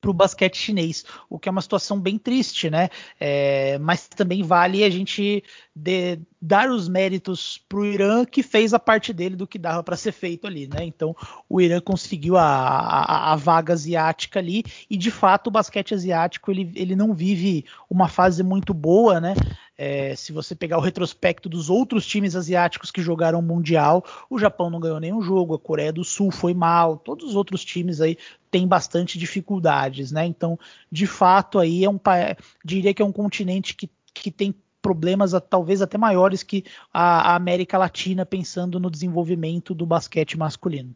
para 0.00 0.10
o 0.10 0.14
basquete 0.14 0.56
chinês, 0.56 1.04
o 1.28 1.38
que 1.38 1.48
é 1.48 1.52
uma 1.52 1.60
situação 1.60 2.00
bem 2.00 2.16
triste, 2.16 2.70
né? 2.70 2.88
É, 3.18 3.78
mas 3.78 4.08
também 4.08 4.42
vale 4.42 4.82
a 4.82 4.88
gente 4.88 5.44
de, 5.80 6.18
dar 6.40 6.70
os 6.70 6.88
méritos 6.88 7.58
para 7.68 7.78
o 7.78 7.84
Irã, 7.84 8.24
que 8.24 8.42
fez 8.42 8.74
a 8.74 8.78
parte 8.78 9.12
dele 9.12 9.34
do 9.34 9.46
que 9.46 9.58
dava 9.58 9.82
para 9.82 9.96
ser 9.96 10.12
feito 10.12 10.46
ali, 10.46 10.66
né? 10.66 10.84
Então 10.84 11.16
o 11.48 11.60
Irã 11.60 11.80
conseguiu 11.80 12.36
a, 12.36 12.44
a, 12.44 13.32
a, 13.32 13.36
vaga 13.36 13.72
asiática 13.72 14.38
ali 14.38 14.62
e 14.88 14.96
de 14.96 15.10
fato 15.10 15.46
o 15.46 15.50
basquete 15.50 15.94
asiático 15.94 16.50
ele, 16.50 16.70
ele 16.74 16.94
não 16.94 17.14
vive 17.14 17.64
uma 17.88 18.08
fase 18.08 18.42
muito 18.42 18.74
boa, 18.74 19.20
né? 19.20 19.34
É, 19.76 20.14
se 20.14 20.32
você 20.32 20.54
pegar 20.54 20.76
o 20.76 20.82
retrospecto 20.82 21.48
dos 21.48 21.70
outros 21.70 22.06
times 22.06 22.36
asiáticos 22.36 22.90
que 22.90 23.00
jogaram 23.00 23.38
o 23.38 23.42
Mundial, 23.42 24.04
o 24.28 24.38
Japão 24.38 24.68
não 24.68 24.80
ganhou 24.80 25.00
nenhum 25.00 25.22
jogo, 25.22 25.54
a 25.54 25.58
Coreia 25.58 25.90
do 25.90 26.04
Sul 26.04 26.30
foi 26.30 26.52
mal, 26.52 26.98
todos 26.98 27.30
os 27.30 27.34
outros 27.34 27.64
times 27.64 28.02
aí 28.02 28.18
têm 28.50 28.68
bastante 28.68 29.18
dificuldades, 29.18 30.12
né? 30.12 30.26
Então, 30.26 30.58
de 30.92 31.06
fato, 31.06 31.58
aí 31.58 31.82
é 31.84 31.88
um 31.88 31.98
diria 32.62 32.92
que 32.92 33.00
é 33.00 33.04
um 33.04 33.12
continente 33.12 33.74
que, 33.74 33.88
que 34.12 34.30
tem 34.30 34.54
problemas 34.80 35.32
talvez 35.48 35.82
até 35.82 35.96
maiores 35.98 36.42
que 36.42 36.64
a, 36.92 37.32
a 37.32 37.36
América 37.36 37.78
Latina 37.78 38.24
pensando 38.24 38.80
no 38.80 38.90
desenvolvimento 38.90 39.74
do 39.74 39.86
basquete 39.86 40.38
masculino. 40.38 40.94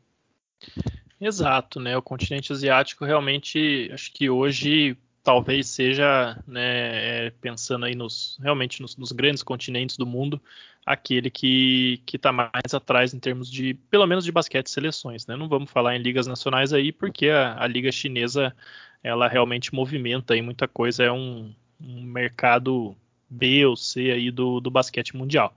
Exato, 1.20 1.80
né? 1.80 1.96
O 1.96 2.02
continente 2.02 2.52
asiático 2.52 3.04
realmente, 3.04 3.90
acho 3.92 4.12
que 4.12 4.28
hoje 4.28 4.96
talvez 5.22 5.68
seja, 5.68 6.38
né, 6.46 7.26
é, 7.26 7.30
pensando 7.40 7.86
aí 7.86 7.94
nos 7.94 8.38
realmente 8.42 8.82
nos, 8.82 8.94
nos, 8.98 9.10
grandes 9.10 9.42
continentes 9.42 9.96
do 9.96 10.04
mundo, 10.04 10.40
aquele 10.84 11.30
que 11.30 12.02
que 12.04 12.16
está 12.16 12.30
mais 12.30 12.74
atrás 12.74 13.14
em 13.14 13.18
termos 13.18 13.50
de, 13.50 13.72
pelo 13.90 14.06
menos 14.06 14.22
de 14.22 14.30
basquete 14.30 14.68
seleções, 14.68 15.26
né? 15.26 15.34
Não 15.34 15.48
vamos 15.48 15.70
falar 15.70 15.96
em 15.96 16.02
ligas 16.02 16.26
nacionais 16.26 16.74
aí, 16.74 16.92
porque 16.92 17.28
a, 17.28 17.62
a 17.62 17.66
liga 17.66 17.90
chinesa 17.90 18.54
ela 19.02 19.26
realmente 19.28 19.74
movimenta 19.74 20.34
aí 20.34 20.42
muita 20.42 20.68
coisa, 20.68 21.04
é 21.04 21.12
um, 21.12 21.54
um 21.80 22.02
mercado 22.02 22.94
B 23.28 23.66
ou 23.66 23.76
C 23.76 24.10
aí 24.10 24.30
do, 24.30 24.60
do 24.60 24.70
basquete 24.70 25.16
mundial. 25.16 25.54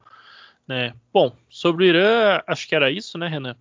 Né? 0.68 0.94
Bom, 1.14 1.36
sobre 1.50 1.86
o 1.86 1.88
Irã, 1.88 2.42
acho 2.46 2.68
que 2.68 2.76
era 2.76 2.92
isso, 2.92 3.18
né, 3.18 3.28
Renan? 3.28 3.56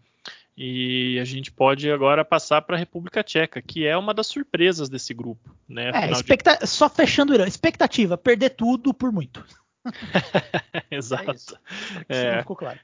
E 0.56 1.18
a 1.20 1.24
gente 1.24 1.52
pode 1.52 1.90
agora 1.90 2.24
passar 2.24 2.62
para 2.62 2.76
a 2.76 2.78
República 2.78 3.22
Tcheca, 3.22 3.60
que 3.60 3.86
é 3.86 3.96
uma 3.96 4.14
das 4.14 4.26
surpresas 4.26 4.88
desse 4.88 5.12
grupo. 5.12 5.54
Né? 5.68 5.90
É, 5.94 6.10
expecta... 6.10 6.56
de... 6.56 6.66
Só 6.66 6.88
fechando 6.88 7.32
o 7.32 7.34
Irã, 7.34 7.46
expectativa, 7.46 8.16
perder 8.16 8.50
tudo 8.50 8.94
por 8.94 9.12
muito. 9.12 9.44
Exato. 10.90 11.58
É, 12.08 12.26
é, 12.26 12.38
ficou 12.38 12.56
claro. 12.56 12.78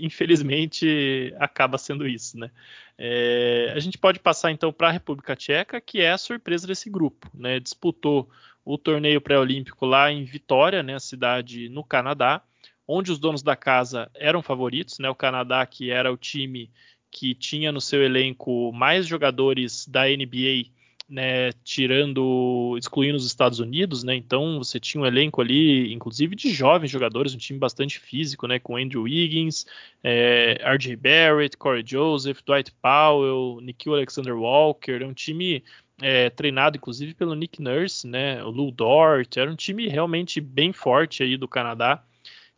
Infelizmente 0.00 1.34
acaba 1.38 1.78
sendo 1.78 2.06
isso, 2.06 2.38
né? 2.38 2.50
É, 2.98 3.72
a 3.74 3.80
gente 3.80 3.96
pode 3.96 4.18
passar 4.18 4.50
então 4.50 4.72
para 4.72 4.88
a 4.88 4.92
República 4.92 5.36
Tcheca, 5.36 5.80
que 5.80 6.00
é 6.00 6.10
a 6.10 6.18
surpresa 6.18 6.66
desse 6.66 6.90
grupo, 6.90 7.30
né? 7.32 7.60
Disputou 7.60 8.28
o 8.68 8.76
torneio 8.76 9.18
pré-olímpico 9.18 9.86
lá 9.86 10.12
em 10.12 10.24
Vitória, 10.24 10.82
né, 10.82 10.96
a 10.96 11.00
cidade 11.00 11.70
no 11.70 11.82
Canadá, 11.82 12.42
onde 12.86 13.10
os 13.10 13.18
donos 13.18 13.42
da 13.42 13.56
casa 13.56 14.10
eram 14.14 14.42
favoritos, 14.42 14.98
né? 14.98 15.08
O 15.08 15.14
Canadá, 15.14 15.64
que 15.64 15.90
era 15.90 16.12
o 16.12 16.18
time 16.18 16.70
que 17.10 17.34
tinha 17.34 17.72
no 17.72 17.80
seu 17.80 18.02
elenco 18.02 18.70
mais 18.72 19.06
jogadores 19.06 19.88
da 19.88 20.06
NBA, 20.06 20.66
né, 21.08 21.52
tirando, 21.64 22.76
excluindo 22.78 23.16
os 23.16 23.24
Estados 23.24 23.58
Unidos, 23.58 24.04
né? 24.04 24.14
Então 24.14 24.58
você 24.58 24.78
tinha 24.78 25.02
um 25.02 25.06
elenco 25.06 25.40
ali, 25.40 25.90
inclusive 25.90 26.36
de 26.36 26.50
jovens 26.50 26.90
jogadores, 26.90 27.34
um 27.34 27.38
time 27.38 27.58
bastante 27.58 27.98
físico, 27.98 28.46
né? 28.46 28.58
Com 28.58 28.76
Andrew 28.76 29.04
Wiggins, 29.04 29.64
é, 30.04 30.58
R.J. 30.60 30.94
Barrett, 30.96 31.56
Corey 31.56 31.82
Joseph, 31.86 32.42
Dwight 32.44 32.70
Powell, 32.82 33.60
Nikhil 33.62 33.94
Alexander 33.94 34.36
Walker, 34.36 35.00
é 35.00 35.06
um 35.06 35.14
time 35.14 35.64
é, 36.00 36.30
treinado 36.30 36.76
inclusive 36.76 37.14
pelo 37.14 37.34
Nick 37.34 37.60
Nurse, 37.60 38.06
né? 38.06 38.42
O 38.44 38.50
Lou 38.50 38.70
Dort, 38.70 39.36
era 39.36 39.50
um 39.50 39.56
time 39.56 39.88
realmente 39.88 40.40
bem 40.40 40.72
forte 40.72 41.22
aí 41.22 41.36
do 41.36 41.48
Canadá 41.48 42.02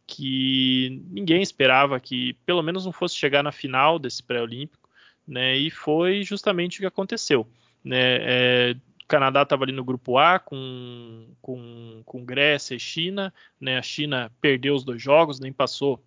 que 0.07 1.03
ninguém 1.09 1.41
esperava 1.41 2.01
que 2.01 2.33
pelo 2.45 2.63
menos 2.63 2.85
não 2.85 2.93
fosse 2.93 3.15
chegar 3.15 3.45
na 3.45 3.53
final 3.53 3.97
desse 3.97 4.21
pré-olímpico, 4.21 4.89
né? 5.27 5.57
E 5.57 5.71
foi 5.71 6.25
justamente 6.25 6.79
o 6.79 6.81
que 6.81 6.87
aconteceu, 6.87 7.47
né? 7.85 8.19
É, 8.21 8.77
o 9.05 9.07
Canadá 9.07 9.43
estava 9.43 9.65
ali 9.65 9.73
no 9.73 9.85
grupo 9.85 10.19
A 10.19 10.41
com, 10.41 11.29
com, 11.41 12.03
com 12.05 12.25
Grécia 12.25 12.75
e 12.75 12.81
China, 12.81 13.33
né? 13.61 13.79
A 13.79 13.83
China 13.83 14.33
perdeu 14.41 14.75
os 14.75 14.85
dois 14.85 15.01
jogos, 15.01 15.39
nem 15.39 15.53
passou 15.53 16.03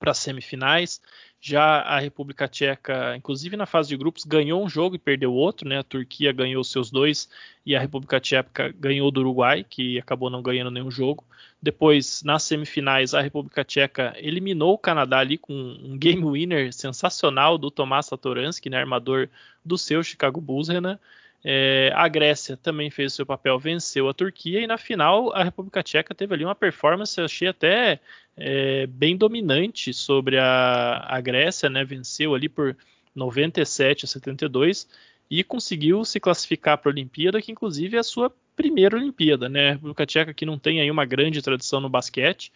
para 0.00 0.14
semifinais. 0.14 1.00
Já 1.40 1.80
a 1.82 2.00
República 2.00 2.48
Tcheca, 2.48 3.16
inclusive 3.16 3.56
na 3.56 3.66
fase 3.66 3.88
de 3.90 3.96
grupos, 3.96 4.24
ganhou 4.24 4.62
um 4.62 4.68
jogo 4.68 4.96
e 4.96 4.98
perdeu 4.98 5.32
outro, 5.32 5.68
né? 5.68 5.78
A 5.78 5.82
Turquia 5.82 6.32
ganhou 6.32 6.64
seus 6.64 6.90
dois 6.90 7.28
e 7.64 7.76
a 7.76 7.80
República 7.80 8.18
Tcheca 8.18 8.74
ganhou 8.78 9.10
do 9.10 9.20
Uruguai, 9.20 9.64
que 9.64 9.98
acabou 9.98 10.28
não 10.28 10.42
ganhando 10.42 10.70
nenhum 10.70 10.90
jogo. 10.90 11.24
Depois, 11.62 12.22
nas 12.22 12.42
semifinais, 12.42 13.14
a 13.14 13.20
República 13.20 13.64
Tcheca 13.64 14.14
eliminou 14.16 14.74
o 14.74 14.78
Canadá 14.78 15.18
ali 15.18 15.38
com 15.38 15.52
um 15.54 15.96
game 15.96 16.24
winner 16.24 16.72
sensacional 16.72 17.56
do 17.56 17.70
Tomás 17.70 18.06
Satoransky, 18.06 18.68
né, 18.68 18.78
armador 18.78 19.28
do 19.64 19.78
seu 19.78 20.02
Chicago 20.02 20.40
Bulls, 20.40 20.68
Renan. 20.68 20.98
É, 21.42 21.90
a 21.94 22.06
Grécia 22.06 22.56
também 22.56 22.90
fez 22.90 23.12
o 23.12 23.16
seu 23.16 23.26
papel, 23.26 23.58
venceu 23.58 24.08
a 24.08 24.14
Turquia 24.14 24.60
e 24.60 24.66
na 24.66 24.76
final 24.76 25.34
a 25.34 25.42
República 25.42 25.82
Tcheca 25.82 26.14
teve 26.14 26.34
ali 26.34 26.44
uma 26.44 26.54
performance, 26.54 27.18
achei 27.18 27.48
até 27.48 27.98
é, 28.36 28.86
bem 28.86 29.16
dominante 29.16 29.92
sobre 29.94 30.38
a, 30.38 31.06
a 31.08 31.20
Grécia, 31.20 31.70
né? 31.70 31.82
Venceu 31.82 32.34
ali 32.34 32.48
por 32.48 32.76
97 33.14 34.04
a 34.04 34.08
72 34.08 34.86
e 35.30 35.42
conseguiu 35.42 36.04
se 36.04 36.20
classificar 36.20 36.76
para 36.76 36.90
a 36.90 36.92
Olimpíada, 36.92 37.40
que 37.40 37.52
inclusive 37.52 37.96
é 37.96 38.00
a 38.00 38.04
sua 38.04 38.34
primeira 38.54 38.96
Olimpíada, 38.96 39.48
né? 39.48 39.70
A 39.70 39.72
República 39.72 40.04
Tcheca 40.04 40.34
que 40.34 40.44
não 40.44 40.58
tem 40.58 40.80
aí 40.80 40.90
uma 40.90 41.06
grande 41.06 41.40
tradição 41.40 41.80
no 41.80 41.88
basquete, 41.88 42.52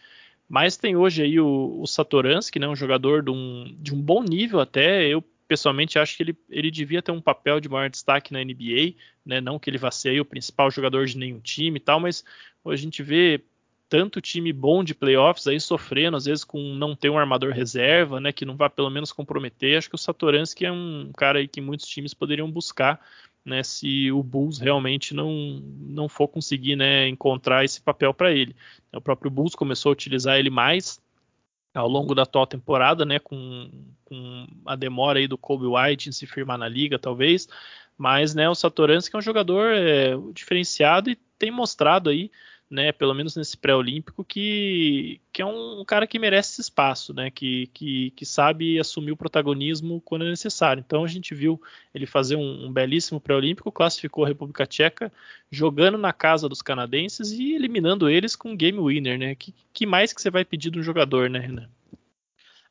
mas 0.46 0.76
tem 0.76 0.94
hoje 0.94 1.22
aí 1.22 1.40
o, 1.40 1.80
o 1.80 1.86
Satoransky, 1.86 2.58
né? 2.58 2.68
Um 2.68 2.76
jogador 2.76 3.22
de 3.22 3.30
um, 3.30 3.74
de 3.78 3.94
um 3.94 4.00
bom 4.00 4.22
nível 4.22 4.60
até. 4.60 5.06
Eu 5.06 5.24
pessoalmente 5.46 5.98
acho 5.98 6.16
que 6.16 6.22
ele, 6.22 6.36
ele 6.48 6.70
devia 6.70 7.02
ter 7.02 7.12
um 7.12 7.20
papel 7.20 7.60
de 7.60 7.68
maior 7.68 7.90
destaque 7.90 8.32
na 8.32 8.42
NBA, 8.42 8.94
né? 9.24 9.40
Não 9.40 9.58
que 9.58 9.70
ele 9.70 9.78
vá 9.78 9.90
ser 9.90 10.20
o 10.20 10.24
principal 10.24 10.70
jogador 10.70 11.06
de 11.06 11.18
nenhum 11.18 11.40
time 11.40 11.76
e 11.76 11.80
tal, 11.80 12.00
mas 12.00 12.24
a 12.66 12.76
gente 12.76 13.02
vê 13.02 13.42
tanto 13.88 14.20
time 14.20 14.52
bom 14.52 14.82
de 14.82 14.94
playoffs 14.94 15.46
aí 15.46 15.60
sofrendo, 15.60 16.16
às 16.16 16.24
vezes 16.24 16.42
com 16.42 16.58
não 16.74 16.96
ter 16.96 17.10
um 17.10 17.18
armador 17.18 17.52
reserva, 17.52 18.20
né? 18.20 18.32
Que 18.32 18.44
não 18.44 18.56
vá 18.56 18.68
pelo 18.70 18.90
menos 18.90 19.12
comprometer. 19.12 19.78
Acho 19.78 19.88
que 19.88 19.94
o 19.94 19.98
Satoransky 19.98 20.64
é 20.64 20.72
um 20.72 21.10
cara 21.16 21.38
aí 21.38 21.46
que 21.46 21.60
muitos 21.60 21.86
times 21.86 22.14
poderiam 22.14 22.50
buscar 22.50 23.00
né, 23.44 23.62
se 23.62 24.10
o 24.10 24.22
Bulls 24.22 24.58
realmente 24.58 25.12
não, 25.12 25.62
não 25.78 26.08
for 26.08 26.26
conseguir 26.26 26.76
né, 26.76 27.06
encontrar 27.06 27.64
esse 27.64 27.80
papel 27.80 28.14
para 28.14 28.32
ele. 28.32 28.56
O 28.92 29.00
próprio 29.00 29.30
Bulls 29.30 29.54
começou 29.54 29.90
a 29.90 29.92
utilizar 29.92 30.38
ele 30.38 30.50
mais 30.50 31.00
ao 31.74 31.88
longo 31.88 32.14
da 32.14 32.22
atual 32.22 32.46
temporada, 32.46 33.04
né, 33.04 33.18
com, 33.18 33.68
com 34.04 34.46
a 34.64 34.76
demora 34.76 35.18
aí 35.18 35.26
do 35.26 35.36
Kobe 35.36 35.66
White 35.66 36.08
em 36.08 36.12
se 36.12 36.26
firmar 36.26 36.56
na 36.56 36.68
liga, 36.68 36.98
talvez, 36.98 37.48
mas 37.98 38.34
né, 38.34 38.48
o 38.48 38.54
Satoransky 38.54 39.14
é 39.14 39.18
um 39.18 39.22
jogador 39.22 39.72
é, 39.74 40.16
diferenciado 40.32 41.10
e 41.10 41.16
tem 41.38 41.50
mostrado 41.50 42.10
aí 42.10 42.30
né, 42.70 42.92
pelo 42.92 43.14
menos 43.14 43.36
nesse 43.36 43.56
pré-olímpico, 43.56 44.24
que, 44.24 45.20
que 45.32 45.42
é 45.42 45.46
um, 45.46 45.84
cara 45.86 46.06
que 46.06 46.18
merece 46.18 46.52
esse 46.52 46.62
espaço, 46.62 47.12
né, 47.12 47.30
que, 47.30 47.68
que, 47.68 48.10
que, 48.12 48.26
sabe 48.26 48.78
assumir 48.78 49.12
o 49.12 49.16
protagonismo 49.16 50.00
quando 50.04 50.24
é 50.24 50.28
necessário. 50.28 50.82
Então 50.84 51.04
a 51.04 51.08
gente 51.08 51.34
viu 51.34 51.60
ele 51.94 52.06
fazer 52.06 52.36
um, 52.36 52.66
um 52.66 52.72
belíssimo 52.72 53.20
pré-olímpico, 53.20 53.70
classificou 53.70 54.24
a 54.24 54.28
República 54.28 54.66
Tcheca, 54.66 55.12
jogando 55.50 55.98
na 55.98 56.12
casa 56.12 56.48
dos 56.48 56.62
canadenses 56.62 57.30
e 57.32 57.52
eliminando 57.52 58.08
eles 58.08 58.34
com 58.34 58.50
um 58.50 58.56
game 58.56 58.78
winner, 58.78 59.18
né? 59.18 59.34
Que, 59.34 59.54
que 59.72 59.86
mais 59.86 60.12
que 60.12 60.20
você 60.20 60.30
vai 60.30 60.44
pedir 60.44 60.70
de 60.70 60.78
um 60.78 60.82
jogador, 60.82 61.30
né, 61.30 61.38
Renan? 61.38 61.68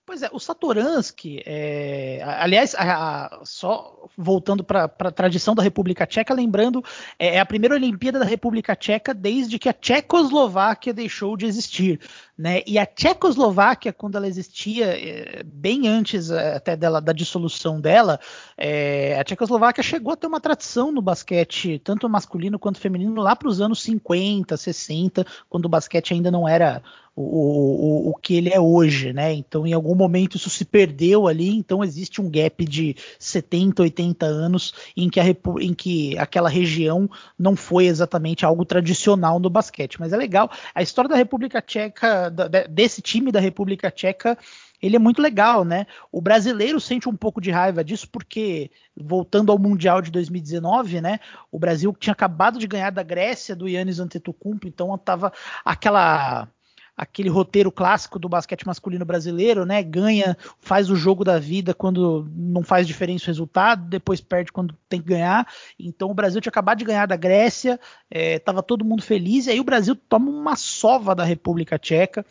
Pois 0.05 0.21
é, 0.21 0.29
o 0.33 0.39
Satoransky, 0.39 1.41
é, 1.45 2.21
aliás, 2.25 2.75
a, 2.75 3.25
a, 3.25 3.45
só 3.45 4.05
voltando 4.17 4.61
para 4.61 4.83
a 4.83 5.11
tradição 5.11 5.55
da 5.55 5.63
República 5.63 6.05
Tcheca, 6.05 6.33
lembrando, 6.33 6.83
é, 7.17 7.35
é, 7.35 7.39
a 7.39 7.45
primeira 7.45 7.75
Olimpíada 7.75 8.19
da 8.19 8.25
República 8.25 8.75
Tcheca 8.75 9.13
desde 9.13 9.57
que 9.57 9.69
a 9.69 9.73
Tchecoslováquia 9.73 10.93
deixou 10.93 11.37
de 11.37 11.45
existir. 11.45 12.01
Né? 12.37 12.63
E 12.67 12.77
a 12.77 12.85
Tchecoslováquia, 12.85 13.93
quando 13.93 14.17
ela 14.17 14.27
existia, 14.27 14.87
é, 14.87 15.41
bem 15.41 15.87
antes 15.87 16.29
é, 16.29 16.57
até 16.57 16.75
dela, 16.75 16.99
da 16.99 17.13
dissolução 17.13 17.79
dela, 17.79 18.19
é, 18.57 19.17
a 19.17 19.23
Tchecoslováquia 19.23 19.83
chegou 19.83 20.11
a 20.11 20.17
ter 20.17 20.27
uma 20.27 20.41
tradição 20.41 20.91
no 20.91 21.01
basquete, 21.01 21.79
tanto 21.79 22.09
masculino 22.09 22.59
quanto 22.59 22.77
feminino, 22.77 23.21
lá 23.21 23.37
para 23.37 23.47
os 23.47 23.61
anos 23.61 23.81
50, 23.81 24.57
60, 24.57 25.25
quando 25.49 25.65
o 25.65 25.69
basquete 25.69 26.13
ainda 26.13 26.29
não 26.29 26.45
era 26.45 26.83
o, 27.15 28.07
o, 28.07 28.09
o 28.09 28.15
que 28.15 28.35
ele 28.35 28.49
é 28.49 28.59
hoje, 28.59 29.13
né? 29.13 29.33
Então, 29.33 29.67
em 29.67 29.73
algum 29.73 29.95
momento 29.95 30.37
isso 30.37 30.49
se 30.49 30.65
perdeu 30.65 31.27
ali, 31.27 31.49
então 31.49 31.83
existe 31.83 32.21
um 32.21 32.29
gap 32.29 32.65
de 32.65 32.95
70, 33.19 33.83
80 33.83 34.25
anos 34.25 34.73
em 34.97 35.09
que, 35.09 35.19
a, 35.19 35.25
em 35.61 35.73
que 35.73 36.17
aquela 36.17 36.49
região 36.49 37.09
não 37.37 37.55
foi 37.55 37.85
exatamente 37.85 38.45
algo 38.45 38.65
tradicional 38.65 39.39
no 39.39 39.49
basquete. 39.49 39.99
Mas 39.99 40.11
é 40.11 40.17
legal. 40.17 40.49
A 40.73 40.81
história 40.81 41.09
da 41.09 41.15
República 41.15 41.61
Tcheca, 41.61 42.29
da, 42.29 42.47
desse 42.47 43.01
time 43.01 43.31
da 43.31 43.39
República 43.39 43.91
Tcheca, 43.91 44.37
ele 44.81 44.97
é 44.97 44.99
muito 44.99 45.21
legal, 45.21 45.63
né? 45.63 45.87
O 46.11 46.19
brasileiro 46.19 46.77
sente 46.77 47.07
um 47.07 47.15
pouco 47.15 47.39
de 47.39 47.49
raiva 47.49 47.85
disso 47.85 48.05
porque, 48.11 48.69
voltando 48.97 49.49
ao 49.49 49.57
Mundial 49.57 50.01
de 50.01 50.11
2019, 50.11 50.99
né? 50.99 51.21
O 51.49 51.57
Brasil 51.57 51.95
tinha 51.97 52.11
acabado 52.11 52.59
de 52.59 52.67
ganhar 52.67 52.89
da 52.89 53.01
Grécia, 53.01 53.55
do 53.55 53.65
Yannis 53.65 53.99
Antetokounmpo, 53.99 54.67
então 54.67 54.97
tava 54.97 55.31
aquela 55.63 56.49
aquele 56.95 57.29
roteiro 57.29 57.71
clássico 57.71 58.19
do 58.19 58.29
basquete 58.29 58.65
masculino 58.65 59.05
brasileiro, 59.05 59.65
né? 59.65 59.81
Ganha, 59.81 60.37
faz 60.59 60.89
o 60.89 60.95
jogo 60.95 61.23
da 61.23 61.39
vida 61.39 61.73
quando 61.73 62.29
não 62.35 62.63
faz 62.63 62.85
diferença 62.85 63.25
o 63.25 63.27
resultado, 63.27 63.87
depois 63.89 64.21
perde 64.21 64.51
quando 64.51 64.77
tem 64.87 65.01
que 65.01 65.07
ganhar. 65.07 65.47
Então 65.79 66.09
o 66.09 66.13
Brasil 66.13 66.39
tinha 66.39 66.51
acabado 66.51 66.77
de 66.77 66.85
ganhar 66.85 67.07
da 67.07 67.15
Grécia, 67.15 67.79
estava 68.09 68.59
é, 68.59 68.63
todo 68.63 68.85
mundo 68.85 69.01
feliz, 69.01 69.47
e 69.47 69.51
aí 69.51 69.59
o 69.59 69.63
Brasil 69.65 69.95
toma 69.95 70.29
uma 70.29 70.55
sova 70.55 71.15
da 71.15 71.23
República 71.23 71.79
Tcheca. 71.79 72.25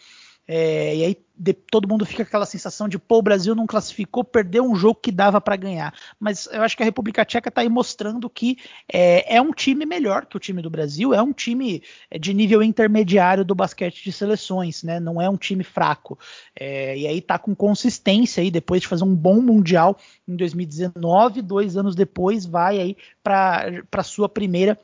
É, 0.47 0.97
e 0.97 1.05
aí 1.05 1.17
de, 1.43 1.53
todo 1.53 1.89
mundo 1.89 2.07
fica 2.07 2.25
com 2.25 2.29
aquela 2.29 2.47
sensação 2.47 2.89
de 2.89 2.99
pô, 2.99 3.19
o 3.19 3.23
Brasil 3.23 3.55
não 3.55 3.67
classificou, 3.67 4.23
perdeu 4.23 4.65
um 4.65 4.77
jogo 4.77 5.01
que 5.03 5.11
dava 5.11 5.41
para 5.41 5.57
ganhar. 5.57 5.93
Mas 6.21 6.47
eu 6.47 6.63
acho 6.63 6.77
que 6.77 6.83
a 6.83 6.87
República 6.87 7.25
Tcheca 7.25 7.49
está 7.49 7.63
aí 7.63 7.69
mostrando 7.69 8.31
que 8.31 8.59
é, 8.93 9.37
é, 9.37 9.43
um 9.43 9.53
time 9.53 9.85
melhor 9.85 10.27
que 10.27 10.37
o 10.37 10.41
time 10.41 10.63
do 10.63 10.71
Brasil, 10.71 11.13
é 11.13 11.21
um 11.21 11.33
time 11.33 11.83
é, 12.11 12.19
de 12.19 12.33
nível 12.33 12.63
intermediário 12.63 13.45
do 13.45 13.55
basquete 13.55 14.05
de 14.05 14.13
seleções, 14.13 14.85
né? 14.85 15.01
Não 15.01 15.21
é 15.21 15.29
um 15.29 15.37
time 15.37 15.65
fraco. 15.65 16.19
É, 16.55 16.97
e 16.97 17.07
aí 17.07 17.21
tá 17.21 17.39
com 17.39 17.55
consistência 17.55 18.41
aí 18.41 18.51
depois 18.51 18.83
de 18.83 18.89
fazer 18.89 19.05
um 19.05 19.15
bom 19.15 19.41
mundial 19.41 19.99
em 20.29 20.37
2019, 20.37 21.43
dois 21.43 21.77
anos 21.77 21.97
depois 21.97 22.47
vai 22.47 22.79
aí 22.79 22.97
para 23.23 24.03
sua 24.05 24.29
primeira 24.29 24.79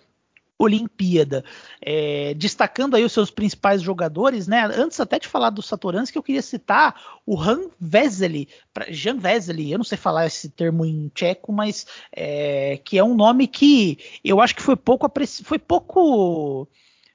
Olimpíada. 0.59 1.45
É, 1.81 2.35
destacando 2.35 2.97
aí 2.97 3.05
os 3.05 3.13
seus 3.13 3.31
principais 3.31 3.81
jogadores, 3.81 4.49
né? 4.49 4.65
Antes 4.65 4.99
até 4.99 5.19
de 5.19 5.29
falar 5.29 5.51
do 5.51 5.63
Satoransky, 5.63 6.17
eu 6.17 6.23
queria 6.23 6.43
citar 6.43 7.01
o 7.25 7.41
Han 7.41 7.69
Vesely, 7.81 8.49
Jan 8.91 9.17
Vesely, 9.17 9.71
eu 9.71 9.79
não 9.79 9.85
sei 9.85 9.97
falar 9.97 10.27
esse 10.27 10.49
termo 10.49 10.85
em 10.85 11.09
tcheco, 11.15 11.53
mas 11.53 11.87
é, 12.13 12.81
que 12.85 12.99
é 12.99 13.05
um 13.05 13.15
nome 13.15 13.47
que 13.47 13.99
eu 14.25 14.41
acho 14.41 14.55
que 14.57 14.63
foi 14.63 14.77
pouco 14.77 15.07
apreci 15.07 15.45
foi 15.45 15.59
pouco 15.59 16.69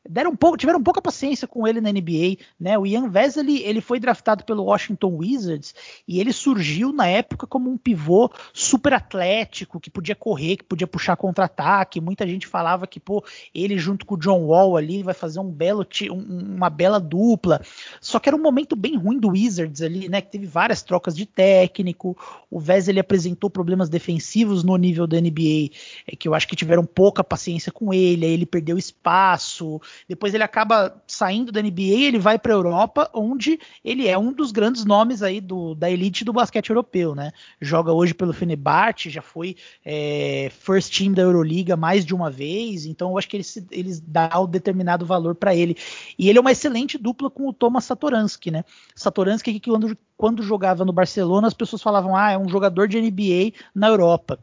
deram 0.08 0.32
um 0.32 0.36
pouco, 0.36 0.58
tiveram 0.58 0.84
pouca 0.84 1.02
paciência 1.02 1.48
com 1.48 1.68
ele 1.68 1.80
na 1.80 1.92
NBA, 1.92 2.38
né? 2.60 2.78
O 2.78 2.86
Ian 2.86 3.10
Vesely, 3.10 3.64
ele 3.64 3.80
foi 3.80 4.00
draftado 4.00 4.44
pelo 4.44 4.64
Washington 4.64 5.18
Wizards 5.18 5.74
e 6.08 6.20
ele 6.20 6.34
surgiu 6.34 6.92
na 6.92 7.08
época 7.08 7.48
como 7.48 7.70
um 7.70 7.78
pivô 7.78 8.30
super 8.52 8.94
atlético, 8.94 9.80
que 9.80 9.90
podia 9.90 10.16
correr, 10.16 10.58
que 10.58 10.64
podia 10.64 10.88
puxar 10.88 11.16
contra-ataque. 11.16 12.02
Muita 12.02 12.28
gente 12.28 12.48
falava 12.48 12.86
que, 12.86 13.00
pô, 13.00 13.24
ele 13.56 13.78
junto 13.78 14.06
com 14.06 14.16
o 14.16 14.18
John 14.18 14.46
Wall 14.46 14.76
ali 14.76 15.04
vai 15.04 15.14
fazer 15.14 15.40
um 15.40 15.50
belo 15.50 15.88
um, 16.12 16.56
uma 16.56 16.70
bela 16.70 17.00
dupla. 17.00 17.62
Só 18.02 18.20
que 18.20 18.28
era 18.28 18.36
um 18.36 18.42
momento 18.42 18.76
bem 18.76 18.98
ruim 18.98 19.20
do 19.20 19.30
Wizards 19.30 19.82
ali, 19.82 20.10
né? 20.10 20.22
Que 20.22 20.32
teve 20.32 20.46
várias 20.46 20.82
trocas 20.82 21.16
de 21.16 21.26
técnico. 21.26 22.18
O 22.52 22.60
Vesely 22.60 23.00
apresentou 23.00 23.50
problemas 23.50 23.90
defensivos 23.90 24.64
no 24.64 24.76
nível 24.76 25.08
da 25.08 25.20
NBA, 25.20 25.72
é, 26.08 26.16
que 26.18 26.28
eu 26.28 26.34
acho 26.34 26.48
que 26.48 26.56
tiveram 26.56 26.86
pouca 26.86 27.24
paciência 27.24 27.72
com 27.72 27.94
ele, 27.94 28.26
aí 28.26 28.32
ele 28.32 28.46
perdeu 28.46 28.78
espaço. 28.78 29.82
Depois 30.08 30.34
ele 30.34 30.44
acaba 30.44 31.02
saindo 31.08 31.52
da 31.52 31.62
NBA, 31.62 32.06
ele 32.08 32.20
vai 32.20 32.38
para 32.38 32.54
a 32.54 32.56
Europa, 32.56 33.10
onde 33.14 33.60
ele 33.84 34.08
é 34.08 34.18
um 34.18 34.32
dos 34.32 34.52
grandes 34.52 34.86
nomes 34.86 35.22
aí 35.22 35.40
do, 35.40 35.76
da 35.76 35.90
elite 35.90 36.24
do 36.24 36.34
basquete 36.34 36.70
europeu, 36.70 37.16
né? 37.16 37.32
Joga 37.62 37.92
hoje 37.92 38.14
pelo 38.14 38.34
Fenerbahçe, 38.34 39.10
já 39.10 39.22
foi 39.22 39.56
é, 39.86 40.52
first 40.60 40.98
team 40.98 41.14
da 41.14 41.22
Euroliga 41.22 41.76
mais 41.76 42.06
de 42.06 42.14
uma 42.14 42.30
vez, 42.30 42.86
então 42.86 43.12
eu 43.12 43.18
acho 43.18 43.30
que 43.30 43.38
eles, 43.38 43.66
eles 43.72 44.00
dão 44.00 44.44
um 44.44 44.48
determinado 44.48 45.06
valor 45.06 45.36
para 45.36 45.56
ele. 45.56 45.76
E 46.18 46.30
ele 46.30 46.38
é 46.38 46.42
uma 46.42 46.52
excelente 46.52 46.98
dupla 46.98 47.30
com 47.30 47.48
o 47.48 47.54
Thomas 47.54 47.86
Satoransky, 47.86 48.52
né? 48.52 48.64
Satoransky 48.96 49.60
que 49.60 49.70
quando, 49.70 49.98
quando 50.18 50.44
jogava 50.44 50.86
no 50.86 50.94
Barcelona 50.94 51.48
as 51.48 51.54
pessoas 51.54 51.82
falavam, 51.82 52.16
ah, 52.16 52.32
é 52.32 52.38
um 52.38 52.50
jogador 52.50 52.88
de 52.88 53.00
NBA 53.02 53.54
na 53.74 53.88
Europa. 53.88 54.40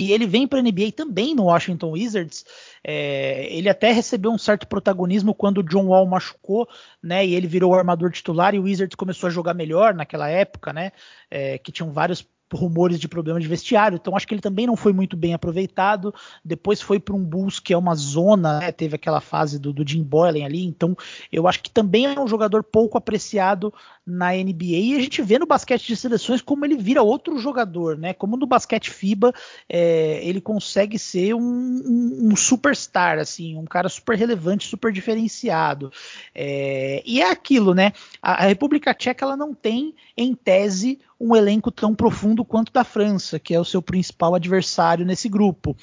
E 0.00 0.12
ele 0.12 0.26
vem 0.26 0.46
para 0.46 0.60
a 0.60 0.62
NBA 0.62 0.92
também 0.94 1.34
no 1.34 1.44
Washington 1.44 1.90
Wizards. 1.90 2.44
É, 2.84 3.52
ele 3.52 3.68
até 3.68 3.90
recebeu 3.90 4.30
um 4.30 4.38
certo 4.38 4.68
protagonismo 4.68 5.34
quando 5.34 5.58
o 5.58 5.62
John 5.62 5.86
Wall 5.86 6.06
machucou, 6.06 6.68
né? 7.02 7.26
E 7.26 7.34
ele 7.34 7.48
virou 7.48 7.72
o 7.72 7.74
armador 7.74 8.12
titular 8.12 8.54
e 8.54 8.60
o 8.60 8.62
Wizards 8.62 8.94
começou 8.94 9.26
a 9.26 9.30
jogar 9.30 9.54
melhor 9.54 9.94
naquela 9.94 10.28
época, 10.28 10.72
né? 10.72 10.92
É, 11.28 11.58
que 11.58 11.72
tinham 11.72 11.90
vários 11.90 12.24
rumores 12.54 12.98
de 12.98 13.08
problema 13.08 13.40
de 13.40 13.46
vestiário, 13.46 13.96
então 13.96 14.16
acho 14.16 14.26
que 14.26 14.32
ele 14.32 14.40
também 14.40 14.66
não 14.66 14.76
foi 14.76 14.92
muito 14.92 15.16
bem 15.16 15.34
aproveitado. 15.34 16.14
Depois 16.44 16.80
foi 16.80 16.98
para 16.98 17.14
um 17.14 17.22
Bulls 17.22 17.58
que 17.60 17.72
é 17.72 17.76
uma 17.76 17.94
zona, 17.94 18.60
né? 18.60 18.72
teve 18.72 18.94
aquela 18.94 19.20
fase 19.20 19.58
do, 19.58 19.72
do 19.72 19.86
Jim 19.86 20.02
Boylan 20.02 20.44
ali, 20.44 20.64
então 20.64 20.96
eu 21.30 21.46
acho 21.46 21.62
que 21.62 21.70
também 21.70 22.06
é 22.06 22.20
um 22.20 22.28
jogador 22.28 22.62
pouco 22.62 22.96
apreciado 22.96 23.72
na 24.08 24.32
NBA 24.32 24.64
e 24.64 24.96
a 24.96 25.00
gente 25.00 25.20
vê 25.20 25.38
no 25.38 25.46
basquete 25.46 25.86
de 25.86 25.96
seleções 25.96 26.40
como 26.40 26.64
ele 26.64 26.76
vira 26.76 27.02
outro 27.02 27.38
jogador, 27.38 27.98
né? 27.98 28.14
Como 28.14 28.36
no 28.36 28.46
basquete 28.46 28.90
FIBA 28.90 29.34
é, 29.68 30.20
ele 30.24 30.40
consegue 30.40 30.98
ser 30.98 31.34
um, 31.34 31.40
um, 31.40 32.28
um, 32.30 32.36
superstar, 32.36 33.18
assim, 33.18 33.56
um 33.56 33.64
cara 33.64 33.88
super 33.88 34.16
relevante, 34.16 34.66
super 34.66 34.90
diferenciado. 34.90 35.92
É, 36.34 37.02
e 37.04 37.20
é 37.20 37.30
aquilo, 37.30 37.74
né? 37.74 37.92
A, 38.22 38.44
a 38.44 38.46
República 38.46 38.94
Tcheca 38.94 39.24
ela 39.24 39.36
não 39.36 39.52
tem, 39.54 39.94
em 40.16 40.34
tese, 40.34 40.98
um 41.20 41.34
elenco 41.36 41.70
tão 41.70 41.94
profundo 41.94 42.44
quanto 42.44 42.72
da 42.72 42.84
França, 42.84 43.38
que 43.38 43.54
é 43.54 43.60
o 43.60 43.64
seu 43.64 43.82
principal 43.82 44.34
adversário 44.34 45.04
nesse 45.04 45.28
grupo. 45.28 45.76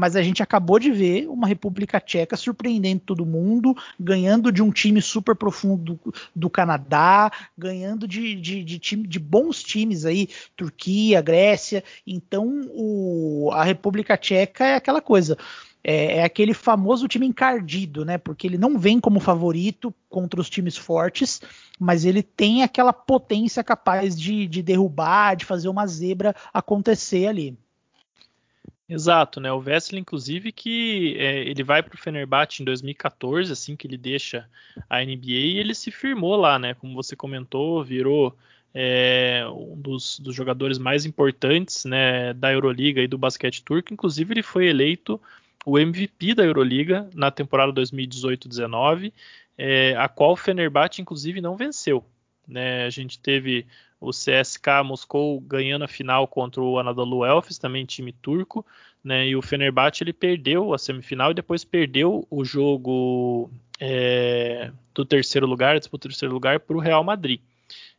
Mas 0.00 0.16
a 0.16 0.22
gente 0.22 0.42
acabou 0.42 0.78
de 0.78 0.90
ver 0.90 1.28
uma 1.28 1.46
República 1.46 2.00
Tcheca 2.00 2.34
surpreendendo 2.34 3.02
todo 3.04 3.26
mundo, 3.26 3.76
ganhando 4.00 4.50
de 4.50 4.62
um 4.62 4.70
time 4.70 5.02
super 5.02 5.36
profundo 5.36 5.94
do, 5.94 6.14
do 6.34 6.48
Canadá, 6.48 7.30
ganhando 7.56 8.08
de, 8.08 8.34
de, 8.34 8.64
de, 8.64 8.78
time, 8.78 9.06
de 9.06 9.18
bons 9.18 9.62
times 9.62 10.06
aí, 10.06 10.30
Turquia, 10.56 11.20
Grécia. 11.20 11.84
Então 12.06 12.62
o, 12.70 13.50
a 13.52 13.62
República 13.62 14.16
Tcheca 14.16 14.64
é 14.64 14.74
aquela 14.76 15.02
coisa. 15.02 15.36
É, 15.84 16.16
é, 16.16 16.24
aquele 16.24 16.54
famoso 16.54 17.06
time 17.06 17.26
encardido, 17.26 18.02
né? 18.02 18.16
Porque 18.16 18.46
ele 18.46 18.56
não 18.56 18.78
vem 18.78 18.98
como 18.98 19.20
favorito 19.20 19.94
contra 20.08 20.40
os 20.40 20.48
times 20.48 20.78
fortes, 20.78 21.42
mas 21.78 22.06
ele 22.06 22.22
tem 22.22 22.62
aquela 22.62 22.94
potência 22.94 23.62
capaz 23.62 24.18
de, 24.18 24.46
de 24.46 24.62
derrubar, 24.62 25.36
de 25.36 25.44
fazer 25.44 25.68
uma 25.68 25.86
zebra 25.86 26.34
acontecer 26.54 27.26
ali. 27.26 27.58
Exato, 28.90 29.40
né? 29.40 29.52
O 29.52 29.60
Vessel, 29.60 30.00
inclusive, 30.00 30.50
que 30.50 31.16
é, 31.16 31.44
ele 31.48 31.62
vai 31.62 31.80
para 31.80 31.94
o 31.94 31.98
Fenerbahçe 31.98 32.60
em 32.60 32.64
2014, 32.64 33.52
assim 33.52 33.76
que 33.76 33.86
ele 33.86 33.96
deixa 33.96 34.48
a 34.88 35.00
NBA, 35.00 35.30
e 35.30 35.58
ele 35.58 35.76
se 35.76 35.92
firmou 35.92 36.34
lá, 36.34 36.58
né? 36.58 36.74
Como 36.74 36.92
você 36.92 37.14
comentou, 37.14 37.84
virou 37.84 38.36
é, 38.74 39.44
um 39.48 39.80
dos, 39.80 40.18
dos, 40.18 40.34
jogadores 40.34 40.76
mais 40.76 41.06
importantes 41.06 41.84
né, 41.84 42.32
da 42.34 42.52
Euroliga 42.52 43.00
e 43.00 43.06
do 43.06 43.16
basquete 43.16 43.62
turco. 43.62 43.94
Inclusive, 43.94 44.34
ele 44.34 44.42
foi 44.42 44.66
eleito 44.66 45.20
o 45.64 45.78
MVP 45.78 46.34
da 46.34 46.44
Euroliga 46.44 47.08
na 47.14 47.30
temporada 47.30 47.72
2018-19, 47.80 49.12
é, 49.56 49.94
a 49.96 50.08
qual 50.08 50.32
o 50.32 50.36
Fenerbahçe, 50.36 51.00
inclusive, 51.00 51.40
não 51.40 51.56
venceu. 51.56 52.04
Né? 52.46 52.86
A 52.86 52.90
gente 52.90 53.20
teve 53.20 53.68
o 54.00 54.10
CSK 54.10 54.82
Moscou 54.84 55.40
ganhando 55.40 55.84
a 55.84 55.88
final 55.88 56.26
contra 56.26 56.62
o 56.62 56.78
Anadolu 56.78 57.24
Elfes, 57.24 57.58
também 57.58 57.84
time 57.84 58.12
turco, 58.12 58.64
né? 59.04 59.28
E 59.28 59.36
o 59.36 59.42
Fenerbahçe 59.42 60.02
ele 60.02 60.12
perdeu 60.12 60.72
a 60.72 60.78
semifinal 60.78 61.30
e 61.30 61.34
depois 61.34 61.64
perdeu 61.64 62.26
o 62.30 62.44
jogo 62.44 63.50
é, 63.78 64.70
do 64.94 65.04
terceiro 65.04 65.46
lugar, 65.46 65.78
disputa 65.78 66.08
do 66.08 66.12
terceiro 66.12 66.32
lugar 66.32 66.60
para 66.60 66.76
o 66.76 66.80
Real 66.80 67.04
Madrid. 67.04 67.40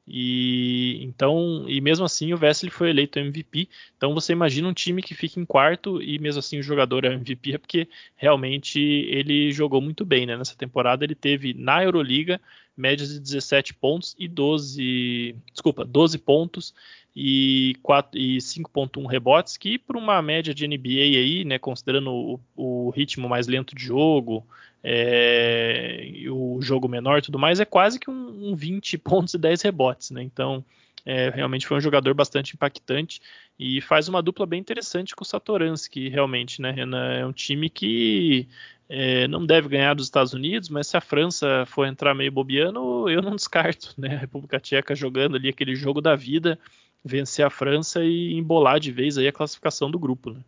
E 0.07 1.03
então, 1.03 1.65
e 1.67 1.79
mesmo 1.79 2.03
assim 2.03 2.33
o 2.33 2.37
Vesely 2.37 2.71
foi 2.71 2.89
eleito 2.89 3.19
MVP. 3.19 3.69
Então 3.95 4.13
você 4.13 4.33
imagina 4.33 4.67
um 4.67 4.73
time 4.73 5.01
que 5.01 5.13
fica 5.13 5.39
em 5.39 5.45
quarto 5.45 6.01
e 6.01 6.17
mesmo 6.19 6.39
assim 6.39 6.59
o 6.59 6.63
jogador 6.63 7.05
é 7.05 7.13
MVP 7.13 7.53
é 7.53 7.57
porque 7.57 7.87
realmente 8.15 8.79
ele 8.79 9.51
jogou 9.51 9.79
muito 9.79 10.03
bem, 10.03 10.25
né? 10.25 10.35
Nessa 10.35 10.55
temporada 10.55 11.05
ele 11.05 11.15
teve 11.15 11.53
na 11.53 11.83
Euroliga 11.83 12.41
médias 12.81 13.13
de 13.13 13.19
17 13.19 13.75
pontos 13.75 14.15
e 14.17 14.27
12, 14.27 15.35
desculpa, 15.53 15.85
12 15.85 16.17
pontos 16.17 16.73
e, 17.15 17.75
4, 17.83 18.19
e 18.19 18.37
5.1 18.37 19.05
rebotes, 19.05 19.55
que 19.55 19.77
por 19.77 19.95
uma 19.95 20.21
média 20.21 20.53
de 20.53 20.67
NBA 20.67 21.01
aí, 21.01 21.45
né, 21.45 21.59
considerando 21.59 22.11
o, 22.11 22.39
o 22.55 22.89
ritmo 22.89 23.29
mais 23.29 23.47
lento 23.47 23.75
de 23.75 23.83
jogo, 23.83 24.45
é, 24.83 26.11
o 26.29 26.59
jogo 26.61 26.87
menor 26.87 27.19
e 27.19 27.21
tudo 27.21 27.37
mais, 27.37 27.59
é 27.59 27.65
quase 27.65 27.99
que 27.99 28.09
um, 28.09 28.49
um 28.51 28.55
20 28.55 28.97
pontos 28.99 29.33
e 29.35 29.37
10 29.37 29.61
rebotes, 29.61 30.09
né? 30.09 30.23
Então, 30.23 30.65
é, 31.05 31.29
realmente 31.29 31.67
foi 31.67 31.77
um 31.77 31.81
jogador 31.81 32.13
bastante 32.13 32.55
impactante 32.55 33.21
e 33.59 33.81
faz 33.81 34.07
uma 34.07 34.21
dupla 34.21 34.45
bem 34.45 34.59
interessante 34.59 35.15
com 35.15 35.23
o 35.23 35.27
Satoransky, 35.27 36.09
realmente, 36.09 36.61
né, 36.61 36.71
Renan? 36.71 37.13
É 37.13 37.25
um 37.25 37.31
time 37.31 37.69
que 37.69 38.47
é, 38.93 39.25
não 39.25 39.45
deve 39.45 39.69
ganhar 39.69 39.93
dos 39.93 40.05
Estados 40.05 40.33
Unidos, 40.33 40.67
mas 40.67 40.85
se 40.85 40.97
a 40.97 41.01
França 41.01 41.63
for 41.65 41.87
entrar 41.87 42.13
meio 42.13 42.29
bobiano, 42.29 43.09
eu 43.09 43.21
não 43.21 43.37
descarto, 43.37 43.93
né? 43.97 44.15
A 44.15 44.19
República 44.19 44.59
Tcheca 44.59 44.93
jogando 44.93 45.37
ali 45.37 45.47
aquele 45.47 45.77
jogo 45.77 46.01
da 46.01 46.13
vida, 46.13 46.59
vencer 47.01 47.45
a 47.45 47.49
França 47.49 48.03
e 48.03 48.33
embolar 48.33 48.81
de 48.81 48.91
vez 48.91 49.17
aí 49.17 49.29
a 49.29 49.31
classificação 49.31 49.89
do 49.89 49.97
grupo, 49.97 50.31
né? 50.31 50.41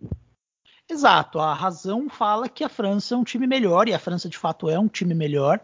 Exato, 0.89 1.39
a 1.39 1.53
razão 1.53 2.10
fala 2.10 2.49
que 2.49 2.65
a 2.65 2.69
França 2.69 3.15
é 3.15 3.17
um 3.17 3.23
time 3.23 3.47
melhor, 3.47 3.88
e 3.88 3.93
a 3.93 3.99
França 3.99 4.27
de 4.27 4.38
fato 4.38 4.69
é 4.69 4.77
um 4.77 4.89
time 4.89 5.13
melhor, 5.13 5.62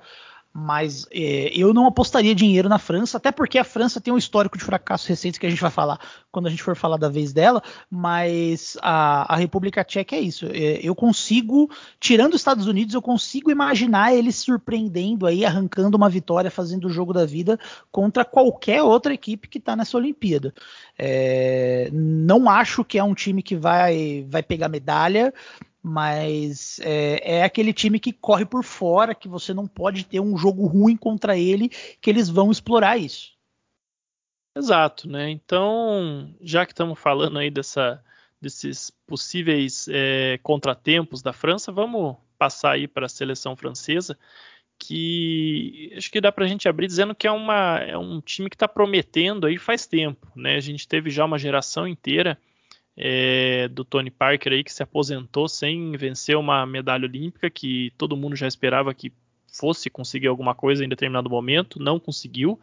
mas 0.54 1.06
é, 1.12 1.52
eu 1.56 1.74
não 1.74 1.86
apostaria 1.86 2.34
dinheiro 2.34 2.68
na 2.68 2.80
França, 2.80 3.18
até 3.18 3.32
porque 3.32 3.58
a 3.58 3.64
França 3.64 4.02
tem 4.02 4.14
um 4.14 4.18
histórico 4.18 4.58
de 4.58 4.64
fracasso 4.64 5.08
recente 5.08 5.40
que 5.40 5.46
a 5.46 5.50
gente 5.50 5.62
vai 5.62 5.70
falar 5.70 6.00
quando 6.32 6.48
a 6.48 6.50
gente 6.50 6.64
for 6.64 6.76
falar 6.76 6.98
da 6.98 7.08
vez 7.08 7.32
dela, 7.32 7.62
mas 7.90 8.78
a, 8.82 9.34
a 9.34 9.38
República 9.38 9.84
Tcheca 9.84 10.16
é 10.16 10.20
isso. 10.20 10.48
É, 10.48 10.80
eu 10.82 10.96
consigo, 10.96 11.70
tirando 12.00 12.34
os 12.34 12.42
Estados 12.42 12.68
Unidos, 12.68 12.96
eu 12.96 13.02
consigo 13.02 13.52
imaginar 13.52 14.14
eles 14.14 14.36
surpreendendo 14.38 15.28
aí, 15.28 15.46
arrancando 15.46 15.96
uma 15.96 16.10
vitória, 16.10 16.52
fazendo 16.52 16.86
o 16.86 16.92
jogo 16.92 17.14
da 17.14 17.26
vida 17.26 17.60
contra 17.92 18.26
qualquer 18.26 18.82
outra 18.82 19.14
equipe 19.14 19.48
que 19.48 19.60
está 19.60 19.76
nessa 19.76 19.98
Olimpíada. 19.98 20.54
É, 20.98 21.90
não 21.94 22.50
acho 22.50 22.84
que 22.84 22.98
é 22.98 23.04
um 23.04 23.14
time 23.14 23.44
que 23.44 23.56
vai, 23.56 24.26
vai 24.28 24.42
pegar 24.42 24.68
medalha 24.68 25.34
mas 25.82 26.80
é, 26.82 27.38
é, 27.38 27.44
aquele 27.44 27.74
time 27.74 28.00
que 28.00 28.12
corre 28.12 28.46
por 28.46 28.64
fora, 28.64 29.16
que 29.16 29.28
você 29.28 29.54
não 29.54 29.66
pode 29.66 30.06
ter 30.06 30.20
um 30.20 30.38
jogo 30.38 30.66
ruim 30.66 30.98
contra 30.98 31.38
ele, 31.38 31.70
que 31.70 32.10
eles 32.10 32.30
vão 32.30 32.52
explorar 32.52 32.98
isso. 32.98 33.38
Exato, 34.56 35.08
né? 35.08 35.30
Então, 35.30 36.34
já 36.42 36.66
que 36.66 36.74
estamos 36.74 37.00
falando 37.00 37.40
aí 37.40 37.50
dessa, 37.50 38.04
desses 38.42 38.92
possíveis 39.08 39.88
é, 39.90 40.38
contratempos 40.44 41.22
da 41.22 41.32
França, 41.32 41.72
vamos 41.72 42.18
passar 42.38 42.72
aí 42.72 42.88
para 42.88 43.06
a 43.06 43.10
seleção 43.10 43.56
francesa, 43.56 44.18
que 44.78 45.94
acho 45.96 46.10
que 46.10 46.22
dá 46.22 46.32
para 46.32 46.46
a 46.46 46.48
gente 46.48 46.68
abrir 46.68 46.88
dizendo 46.88 47.14
que 47.14 47.28
é, 47.28 47.32
uma, 47.32 47.80
é 47.80 47.98
um 47.98 48.20
time 48.22 48.50
que 48.50 48.56
está 48.56 48.68
prometendo 48.68 49.46
aí 49.46 49.58
faz 49.58 49.86
tempo, 49.86 50.28
né? 50.36 50.56
A 50.56 50.62
gente 50.62 50.88
teve 50.88 51.10
já 51.10 51.26
uma 51.26 51.38
geração 51.38 51.88
inteira 51.88 52.38
é, 53.02 53.70
do 53.70 53.86
Tony 53.86 54.12
Parker 54.12 54.52
aí 54.52 54.62
que 54.62 54.74
se 54.74 54.84
aposentou 54.84 55.48
sem 55.48 55.94
vencer 55.94 56.36
uma 56.36 56.66
medalha 56.66 57.06
olímpica 57.06 57.50
que 57.50 57.94
todo 57.98 58.18
mundo 58.18 58.36
já 58.36 58.46
esperava 58.46 58.94
que 58.94 59.14
fosse 59.48 59.90
conseguir 59.90 60.28
alguma 60.28 60.54
coisa 60.54 60.84
em 60.84 60.90
determinado 60.90 61.30
momento, 61.30 61.82
não 61.82 61.98
conseguiu. 61.98 62.60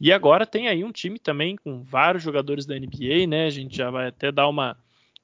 E 0.00 0.12
agora 0.12 0.46
tem 0.46 0.68
aí 0.68 0.84
um 0.84 0.92
time 0.92 1.18
também 1.18 1.56
com 1.56 1.82
vários 1.82 2.22
jogadores 2.22 2.64
da 2.66 2.78
NBA, 2.78 3.26
né? 3.26 3.46
A 3.46 3.50
gente 3.50 3.76
já 3.76 3.90
vai 3.90 4.06
até 4.06 4.30
dar 4.30 4.46
uma 4.46 4.76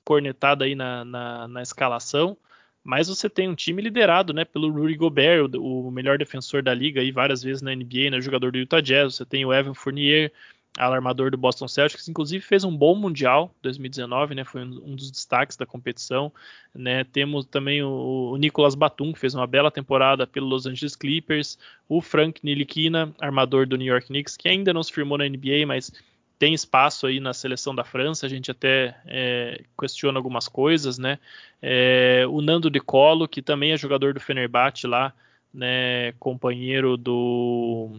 cornetada 0.04 0.64
aí 0.64 0.74
na, 0.74 1.04
na, 1.04 1.46
na 1.46 1.62
escalação. 1.62 2.36
Mas 2.82 3.08
você 3.08 3.30
tem 3.30 3.48
um 3.48 3.54
time 3.54 3.80
liderado 3.80 4.34
né, 4.34 4.44
pelo 4.44 4.70
Rudy 4.70 4.96
Gobert, 4.96 5.48
o, 5.54 5.88
o 5.88 5.90
melhor 5.92 6.18
defensor 6.18 6.60
da 6.60 6.74
liga, 6.74 7.00
aí, 7.00 7.12
várias 7.12 7.42
vezes 7.42 7.62
na 7.62 7.74
NBA, 7.74 8.10
né, 8.10 8.20
jogador 8.20 8.50
do 8.50 8.58
Utah 8.58 8.80
Jazz. 8.80 9.14
Você 9.14 9.24
tem 9.24 9.44
o 9.44 9.54
Evan 9.54 9.74
Fournier, 9.74 10.32
alarmador 10.76 11.30
do 11.30 11.36
Boston 11.36 11.68
Celtics, 11.68 12.08
inclusive 12.08 12.44
fez 12.44 12.64
um 12.64 12.76
bom 12.76 12.94
mundial 12.96 13.54
2019, 13.62 14.34
né? 14.34 14.44
Foi 14.44 14.62
um, 14.62 14.96
dos 14.96 15.10
destaques 15.10 15.56
da 15.56 15.64
competição, 15.64 16.32
né? 16.74 17.04
Temos 17.04 17.46
também 17.46 17.82
o, 17.82 18.30
o 18.32 18.36
Nicolas 18.36 18.74
Batum, 18.74 19.12
que 19.12 19.18
fez 19.18 19.34
uma 19.34 19.46
bela 19.46 19.70
temporada 19.70 20.26
pelo 20.26 20.46
Los 20.46 20.66
Angeles 20.66 20.96
Clippers, 20.96 21.58
o 21.88 22.00
Frank 22.00 22.40
Nilikina, 22.42 23.14
armador 23.20 23.66
do 23.66 23.76
New 23.76 23.86
York 23.86 24.08
Knicks, 24.08 24.36
que 24.36 24.48
ainda 24.48 24.72
não 24.72 24.82
se 24.82 24.92
firmou 24.92 25.16
na 25.16 25.28
NBA, 25.28 25.64
mas 25.66 25.92
tem 26.38 26.52
espaço 26.52 27.06
aí 27.06 27.20
na 27.20 27.32
seleção 27.32 27.74
da 27.74 27.84
França, 27.84 28.26
a 28.26 28.28
gente 28.28 28.50
até 28.50 28.96
é, 29.06 29.62
questiona 29.78 30.18
algumas 30.18 30.48
coisas, 30.48 30.98
né? 30.98 31.18
É, 31.62 32.24
o 32.28 32.42
Nando 32.42 32.68
De 32.68 32.80
Colo, 32.80 33.28
que 33.28 33.40
também 33.40 33.72
é 33.72 33.76
jogador 33.76 34.12
do 34.12 34.20
Fenerbahçe 34.20 34.86
lá, 34.88 35.12
né? 35.52 36.12
Companheiro 36.18 36.96
do 36.96 37.90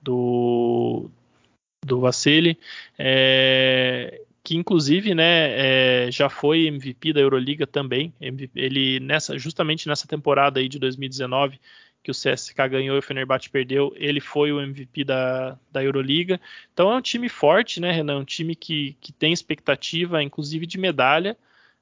do 0.00 1.10
do 1.84 2.00
Vassili, 2.00 2.58
é, 2.98 4.20
que 4.42 4.56
inclusive 4.56 5.14
né, 5.14 6.06
é, 6.06 6.10
já 6.10 6.28
foi 6.28 6.66
MVP 6.66 7.12
da 7.12 7.20
Euroliga 7.20 7.66
também. 7.66 8.12
ele 8.54 9.00
nessa, 9.00 9.38
justamente 9.38 9.88
nessa 9.88 10.06
temporada 10.06 10.60
aí 10.60 10.68
de 10.68 10.78
2019 10.78 11.58
que 12.04 12.10
o 12.10 12.14
CSK 12.14 12.68
ganhou 12.68 12.96
e 12.96 12.98
o 12.98 13.02
Fenerbahçe 13.02 13.48
perdeu, 13.48 13.90
ele 13.96 14.20
foi 14.20 14.52
o 14.52 14.60
MVP 14.60 15.04
da, 15.04 15.58
da 15.72 15.82
Euroliga. 15.82 16.38
Então 16.72 16.92
é 16.92 16.96
um 16.96 17.00
time 17.00 17.30
forte, 17.30 17.80
né, 17.80 17.90
Renan? 17.90 18.18
Um 18.18 18.24
time 18.24 18.54
que, 18.54 18.94
que 19.00 19.10
tem 19.10 19.32
expectativa, 19.32 20.22
inclusive 20.22 20.66
de 20.66 20.76
medalha, 20.76 21.34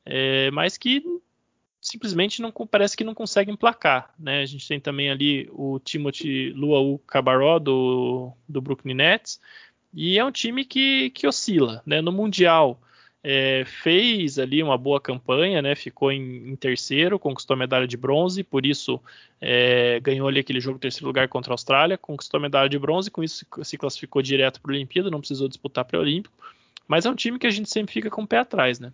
é, 0.07 0.49
mas 0.53 0.79
que 0.79 1.03
simplesmente 1.81 2.41
não 2.41 2.53
parece 2.53 2.97
que 2.97 3.03
não 3.03 3.15
consegue 3.15 3.51
emplacar, 3.51 4.15
né? 4.17 4.43
A 4.43 4.47
gente 4.47 4.69
tem 4.69 4.79
também 4.79 5.11
ali 5.11 5.51
o 5.51 5.81
Timothy 5.81 6.53
Luau 6.53 7.01
Cabaró 7.01 7.59
do, 7.59 8.33
do 8.49 8.61
Brooklyn 8.61 8.95
Nets, 8.95 9.41
e 9.95 10.19
é 10.19 10.25
um 10.25 10.33
time 10.33 10.65
que, 10.65 11.11
que 11.11 11.27
oscila, 11.27 11.83
né? 11.85 12.01
No 12.01 12.13
Mundial 12.13 12.81
é, 13.23 13.65
fez 13.65 14.39
ali 14.39 14.63
uma 14.63 14.77
boa 14.77 15.01
campanha, 15.01 15.63
né? 15.63 15.75
Ficou 15.75 16.11
em, 16.11 16.51
em, 16.51 16.57
terceiro, 16.57 17.19
conquistou 17.19 17.55
a 17.55 17.59
medalha 17.59 17.87
de 17.87 17.97
bronze, 17.97 18.43
por 18.43 18.67
isso 18.67 19.01
é, 19.41 20.01
ganhou 20.01 20.27
ali 20.27 20.41
aquele 20.41 20.61
jogo 20.61 20.79
terceiro 20.79 21.07
lugar 21.07 21.29
contra 21.29 21.53
a 21.53 21.55
Austrália, 21.55 21.99
conquistou 21.99 22.39
a 22.39 22.41
medalha 22.41 22.69
de 22.69 22.79
bronze, 22.79 23.11
com 23.11 23.23
isso 23.23 23.47
se 23.63 23.79
classificou 23.79 24.23
direto 24.23 24.61
para 24.61 24.73
a 24.73 24.75
Olimpíada, 24.75 25.11
não 25.11 25.21
precisou 25.21 25.47
disputar 25.47 25.85
para 25.85 25.99
o 25.99 26.03
Olímpico. 26.03 26.35
Mas 26.89 27.07
é 27.07 27.11
um 27.11 27.15
time 27.15 27.39
que 27.39 27.47
a 27.47 27.51
gente 27.51 27.71
sempre 27.71 27.93
fica 27.93 28.11
com 28.11 28.23
o 28.23 28.27
pé 28.27 28.39
atrás, 28.39 28.81
né? 28.81 28.93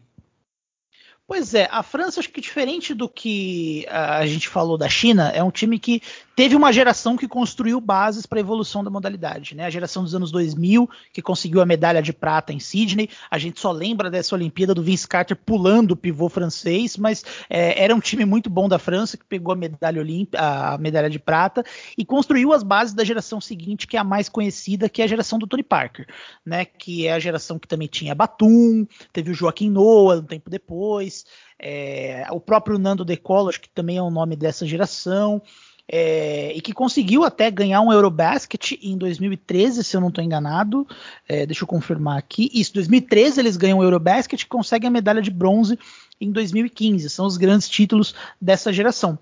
Pois 1.29 1.53
é, 1.53 1.69
a 1.71 1.83
França, 1.83 2.21
acho 2.21 2.31
que 2.31 2.41
diferente 2.41 2.95
do 2.95 3.07
que 3.07 3.87
a 3.91 4.27
gente 4.27 4.49
falou 4.49 4.79
da 4.79 4.89
China, 4.89 5.29
é 5.29 5.45
um 5.45 5.51
time 5.51 5.79
que 5.79 6.01
teve 6.35 6.57
uma 6.57 6.73
geração 6.73 7.19
que 7.19 7.29
construiu 7.29 7.81
bases 7.83 8.25
para 8.25 8.39
a 8.39 8.41
evolução 8.41 8.83
da 8.83 8.89
modalidade, 8.89 9.55
né? 9.55 9.67
A 9.67 9.71
geração 9.71 10.03
dos 10.03 10.15
anos 10.15 10.31
2000, 10.31 10.89
que 11.13 11.21
conseguiu 11.21 11.61
a 11.61 11.67
medalha 11.67 12.01
de 12.01 12.15
prata 12.15 12.53
em 12.53 12.59
Sydney, 12.59 13.11
a 13.31 13.37
gente 13.37 13.61
só 13.61 13.73
lembra 13.73 14.09
dessa 14.09 14.37
Olimpíada 14.37 14.73
do 14.73 14.83
Vince 14.83 15.07
Carter 15.07 15.37
pulando 15.37 15.91
o 15.91 15.97
pivô 15.97 16.31
francês, 16.31 16.97
mas 16.97 17.23
é, 17.51 17.85
era 17.85 17.95
um 17.95 18.01
time 18.01 18.25
muito 18.25 18.49
bom 18.49 18.67
da 18.67 18.79
França 18.79 19.19
que 19.19 19.25
pegou 19.25 19.53
a 19.53 19.57
medalha 19.57 20.01
olímpica, 20.01 20.41
a 20.41 20.79
medalha 20.79 21.11
de 21.11 21.19
prata 21.19 21.63
e 21.99 22.07
construiu 22.07 22.55
as 22.55 22.63
bases 22.63 22.95
da 22.95 23.05
geração 23.05 23.39
seguinte, 23.39 23.87
que 23.87 23.99
é 23.99 24.01
a 24.01 24.05
mais 24.05 24.31
conhecida, 24.31 24.89
que 24.89 25.03
é 25.03 25.05
a 25.05 25.09
geração 25.09 25.39
do 25.39 25.47
Tony 25.47 25.63
Parker, 25.63 26.07
né? 26.47 26.65
Que 26.65 27.07
é 27.07 27.13
a 27.13 27.19
geração 27.19 27.59
que 27.59 27.69
também 27.69 27.89
tinha 27.89 28.15
Batum, 28.15 28.87
teve 29.13 29.31
o 29.31 29.35
Joaquim 29.35 29.69
Noah 29.69 30.21
um 30.21 30.25
tempo 30.25 30.49
depois, 30.49 31.18
é, 31.59 32.27
o 32.31 32.41
próprio 32.41 32.79
Nando 32.79 33.05
De 33.05 33.17
Colo, 33.17 33.49
acho 33.49 33.61
que 33.61 33.69
também 33.69 33.97
é 33.97 34.03
o 34.03 34.11
nome 34.11 34.37
dessa 34.37 34.67
geração 34.67 35.43
é, 35.91 36.53
e 36.55 36.61
que 36.61 36.75
conseguiu 36.75 37.25
até 37.25 37.51
ganhar 37.51 37.81
um 37.81 37.91
Eurobasket 37.91 38.73
em 38.83 38.97
2013, 38.99 39.83
se 39.83 39.97
eu 39.97 40.01
não 40.01 40.09
estou 40.09 40.23
enganado. 40.23 40.87
É, 41.27 41.47
deixa 41.47 41.65
eu 41.65 41.69
confirmar 41.69 42.19
aqui. 42.19 42.51
Isso, 42.53 42.75
2013 42.75 43.41
eles 43.41 43.57
ganham 43.57 43.79
o 43.79 43.83
Eurobasket 43.83 44.43
e 44.43 44.47
conseguem 44.47 44.89
a 44.89 44.91
medalha 44.91 45.23
de 45.23 45.31
bronze 45.31 45.79
em 46.21 46.31
2015. 46.31 47.09
São 47.09 47.27
os 47.27 47.39
grandes 47.39 47.69
títulos 47.69 48.15
dessa 48.41 48.71
geração. 48.71 49.19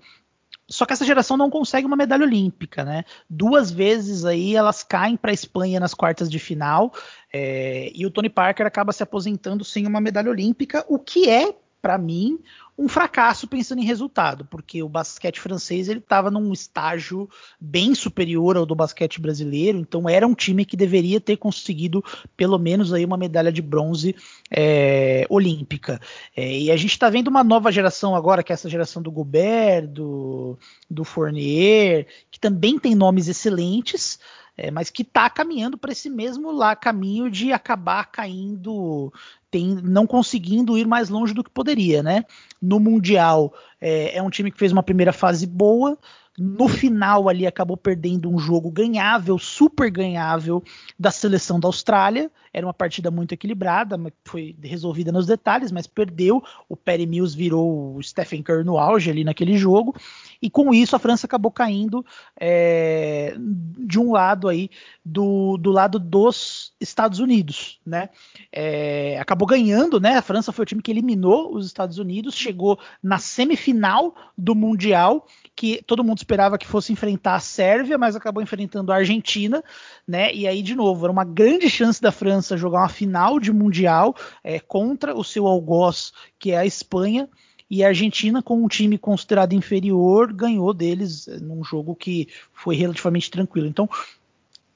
Só 0.69 0.85
que 0.85 0.91
essa 0.91 1.05
geração 1.05 1.37
não 1.37 1.49
consegue 1.49 1.87
uma 1.87 1.95
medalha 1.95 2.25
olímpica, 2.25 2.83
né? 2.83 3.05
Duas 3.29 3.71
vezes 3.71 4.25
aí 4.25 4.53
elas 4.53 4.83
caem 4.83 5.15
para 5.15 5.31
a 5.31 5.33
Espanha 5.33 5.79
nas 5.79 5.93
quartas 5.93 6.29
de 6.29 6.39
final 6.39 6.93
é, 7.31 7.89
e 7.95 8.05
o 8.05 8.11
Tony 8.11 8.29
Parker 8.29 8.67
acaba 8.67 8.91
se 8.91 9.01
aposentando 9.01 9.63
sem 9.63 9.87
uma 9.87 10.01
medalha 10.01 10.29
olímpica, 10.29 10.85
o 10.89 10.99
que 10.99 11.29
é 11.29 11.55
para 11.87 11.97
mim 11.97 12.37
um 12.77 12.89
fracasso 12.89 13.47
pensando 13.47 13.79
em 13.79 13.85
resultado, 13.85 14.43
porque 14.43 14.83
o 14.83 14.89
basquete 14.89 15.39
francês 15.39 15.87
ele 15.87 15.99
estava 15.99 16.29
num 16.29 16.51
estágio 16.51 17.29
bem 17.59 17.95
superior 17.95 18.57
ao 18.57 18.65
do 18.65 18.75
basquete 18.75 19.21
brasileiro, 19.21 19.79
então 19.79 20.07
era 20.07 20.27
um 20.27 20.35
time 20.35 20.65
que 20.65 20.75
deveria 20.75 21.21
ter 21.21 21.37
conseguido 21.37 22.03
pelo 22.35 22.59
menos 22.59 22.91
aí 22.91 23.05
uma 23.05 23.15
medalha 23.15 23.53
de 23.53 23.61
bronze 23.61 24.13
é, 24.51 25.25
olímpica. 25.29 25.99
É, 26.35 26.59
e 26.59 26.69
a 26.69 26.75
gente 26.75 26.91
está 26.91 27.09
vendo 27.09 27.29
uma 27.29 27.43
nova 27.43 27.71
geração 27.71 28.13
agora, 28.13 28.43
que 28.43 28.51
é 28.51 28.55
essa 28.55 28.69
geração 28.69 29.01
do 29.01 29.09
Gobert, 29.09 29.87
do, 29.87 30.59
do 30.91 31.05
Fournier, 31.05 32.05
que 32.29 32.39
também 32.39 32.77
tem 32.77 32.93
nomes 32.93 33.29
excelentes, 33.29 34.19
é, 34.57 34.71
mas 34.71 34.89
que 34.89 35.03
está 35.03 35.29
caminhando 35.29 35.77
para 35.77 35.91
esse 35.91 36.09
mesmo 36.09 36.51
lá 36.51 36.75
caminho 36.75 37.29
de 37.29 37.53
acabar 37.53 38.05
caindo, 38.05 39.13
tem, 39.51 39.75
não 39.83 40.07
conseguindo 40.07 40.77
ir 40.77 40.87
mais 40.87 41.09
longe 41.09 41.33
do 41.33 41.43
que 41.43 41.51
poderia, 41.51 42.01
né? 42.01 42.25
No 42.59 42.79
mundial 42.79 43.53
é, 43.79 44.17
é 44.17 44.21
um 44.21 44.31
time 44.31 44.49
que 44.49 44.57
fez 44.57 44.71
uma 44.71 44.81
primeira 44.81 45.13
fase 45.13 45.45
boa, 45.45 45.97
no 46.37 46.67
final 46.67 47.27
ali 47.27 47.47
acabou 47.47 47.75
perdendo 47.75 48.29
um 48.29 48.37
jogo 48.37 48.69
ganhável, 48.69 49.39
super 49.39 49.89
ganhável 49.89 50.63
da 50.97 51.09
seleção 51.09 51.59
da 51.59 51.67
Austrália. 51.67 52.29
Era 52.53 52.65
uma 52.65 52.73
partida 52.73 53.09
muito 53.09 53.31
equilibrada, 53.31 53.99
foi 54.23 54.55
resolvida 54.61 55.11
nos 55.11 55.25
detalhes, 55.25 55.71
mas 55.71 55.87
perdeu. 55.87 56.43
O 56.69 56.77
Perry 56.77 57.07
Mills 57.07 57.35
virou 57.35 57.95
o 57.95 58.03
Stephen 58.03 58.43
Curry 58.43 58.63
no 58.63 58.77
auge 58.77 59.09
ali 59.09 59.23
naquele 59.23 59.57
jogo. 59.57 59.95
E 60.41 60.49
com 60.49 60.73
isso 60.73 60.95
a 60.95 60.99
França 60.99 61.25
acabou 61.25 61.51
caindo 61.51 62.05
é, 62.39 63.35
de 63.39 63.99
um 63.99 64.11
lado 64.11 64.47
aí 64.47 64.69
do, 65.03 65.57
do 65.57 65.71
lado 65.71 65.99
dos 65.99 66.73
Estados 66.79 67.19
Unidos, 67.19 67.79
né? 67.85 68.09
É, 68.51 69.19
acabou 69.19 69.47
ganhando, 69.47 69.99
né? 69.99 70.15
A 70.15 70.21
França 70.21 70.51
foi 70.51 70.63
o 70.63 70.65
time 70.65 70.81
que 70.81 70.91
eliminou 70.91 71.55
os 71.55 71.65
Estados 71.65 71.97
Unidos, 71.97 72.35
chegou 72.35 72.79
na 73.01 73.17
semifinal 73.17 74.15
do 74.37 74.53
Mundial 74.53 75.25
que 75.57 75.81
todo 75.87 76.03
mundo 76.03 76.19
esperava 76.19 76.55
que 76.55 76.67
fosse 76.67 76.93
enfrentar 76.93 77.33
a 77.33 77.39
Sérvia, 77.39 77.97
mas 77.97 78.15
acabou 78.15 78.43
enfrentando 78.43 78.91
a 78.91 78.97
Argentina, 78.97 79.63
né? 80.07 80.31
E 80.31 80.47
aí, 80.47 80.61
de 80.61 80.75
novo, 80.75 81.03
era 81.03 81.11
uma 81.11 81.25
grande 81.25 81.67
chance 81.67 81.99
da 81.99 82.11
França 82.11 82.55
jogar 82.55 82.81
uma 82.81 82.89
final 82.89 83.39
de 83.39 83.51
Mundial 83.51 84.15
é, 84.43 84.59
contra 84.59 85.17
o 85.17 85.23
seu 85.23 85.47
algoz, 85.47 86.13
que 86.37 86.51
é 86.51 86.57
a 86.57 86.65
Espanha. 86.65 87.27
E 87.69 87.83
a 87.83 87.87
Argentina, 87.87 88.41
com 88.41 88.63
um 88.63 88.67
time 88.67 88.97
considerado 88.97 89.53
inferior, 89.53 90.31
ganhou 90.31 90.73
deles 90.73 91.27
é, 91.27 91.37
num 91.39 91.63
jogo 91.63 91.95
que 91.95 92.27
foi 92.53 92.75
relativamente 92.75 93.29
tranquilo. 93.29 93.67
Então, 93.67 93.89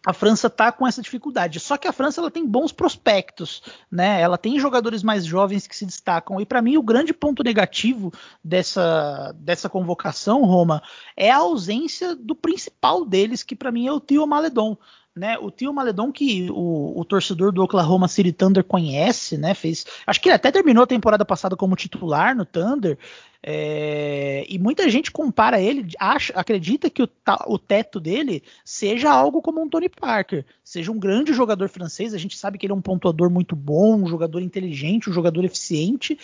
a 0.06 0.14
França 0.14 0.48
está 0.48 0.72
com 0.72 0.88
essa 0.88 1.02
dificuldade. 1.02 1.60
Só 1.60 1.78
que 1.78 1.88
a 1.88 1.94
França 1.94 2.20
ela 2.20 2.32
tem 2.32 2.46
bons 2.46 2.72
prospectos, 2.72 3.62
né? 3.90 4.20
Ela 4.20 4.38
tem 4.38 4.60
jogadores 4.60 5.04
mais 5.04 5.26
jovens 5.26 5.68
que 5.68 5.76
se 5.76 5.86
destacam. 5.86 6.42
E 6.42 6.46
para 6.46 6.62
mim 6.62 6.78
o 6.78 6.84
grande 6.84 7.14
ponto 7.14 7.44
negativo 7.44 8.12
dessa, 8.44 9.32
dessa 9.38 9.70
convocação, 9.70 10.44
Roma, 10.44 10.82
é 11.16 11.30
a 11.30 11.38
ausência 11.38 12.16
do 12.16 12.36
principal 12.36 13.06
deles, 13.06 13.44
que 13.44 13.56
para 13.56 13.72
mim 13.72 13.88
é 13.88 13.92
o 13.92 14.00
Tio 14.00 14.26
Maledon. 14.26 14.76
Né, 15.14 15.38
o 15.38 15.52
Tio 15.52 15.74
Maledon 15.74 16.10
que 16.10 16.50
o, 16.50 16.98
o, 16.98 17.04
torcedor 17.04 17.52
do 17.52 17.62
Oklahoma 17.62 18.08
City 18.08 18.32
Thunder 18.32 18.64
conhece, 18.64 19.38
né? 19.38 19.54
Fez, 19.54 19.86
acho 20.08 20.22
que 20.22 20.30
ele 20.30 20.36
até 20.36 20.50
terminou 20.50 20.86
a 20.86 20.88
temporada 20.88 21.26
passada 21.26 21.58
como 21.58 21.76
titular 21.76 22.34
no 22.34 22.46
Thunder. 22.46 22.98
É, 23.44 24.46
e 24.48 24.60
muita 24.60 24.88
gente 24.88 25.10
compara 25.10 25.60
ele, 25.60 25.92
acha, 26.00 26.32
acredita 26.34 26.92
que 26.92 27.02
o, 27.02 27.10
o, 27.48 27.58
teto 27.58 28.00
dele 28.00 28.44
seja 28.64 29.12
algo 29.12 29.42
como 29.42 29.60
um 29.60 29.68
Tony 29.68 29.90
Parker, 29.90 30.46
seja 30.64 30.92
um 30.92 31.00
grande 31.00 31.34
jogador 31.34 31.68
francês. 31.68 32.14
A 32.14 32.20
gente 32.20 32.38
sabe 32.38 32.58
que 32.58 32.66
ele 32.66 32.74
é 32.74 32.76
um 32.76 32.82
pontuador 32.82 33.32
muito 33.32 33.56
bom, 33.56 33.96
um 33.96 34.08
jogador 34.08 34.42
inteligente, 34.42 35.10
um 35.10 35.14
jogador 35.14 35.44
eficiente. 35.44 36.18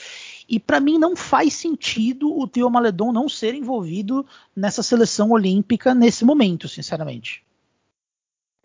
E 0.47 0.59
para 0.59 0.79
mim 0.79 0.99
não 0.99 1.15
faz 1.15 1.55
sentido 1.55 2.31
o 2.31 2.47
Theo 2.47 2.69
Maledon 2.69 3.11
não 3.11 3.27
ser 3.27 3.55
envolvido 3.55 4.25
nessa 4.55 4.83
seleção 4.83 5.31
olímpica 5.31 5.95
nesse 5.95 6.23
momento, 6.23 6.67
sinceramente. 6.67 7.46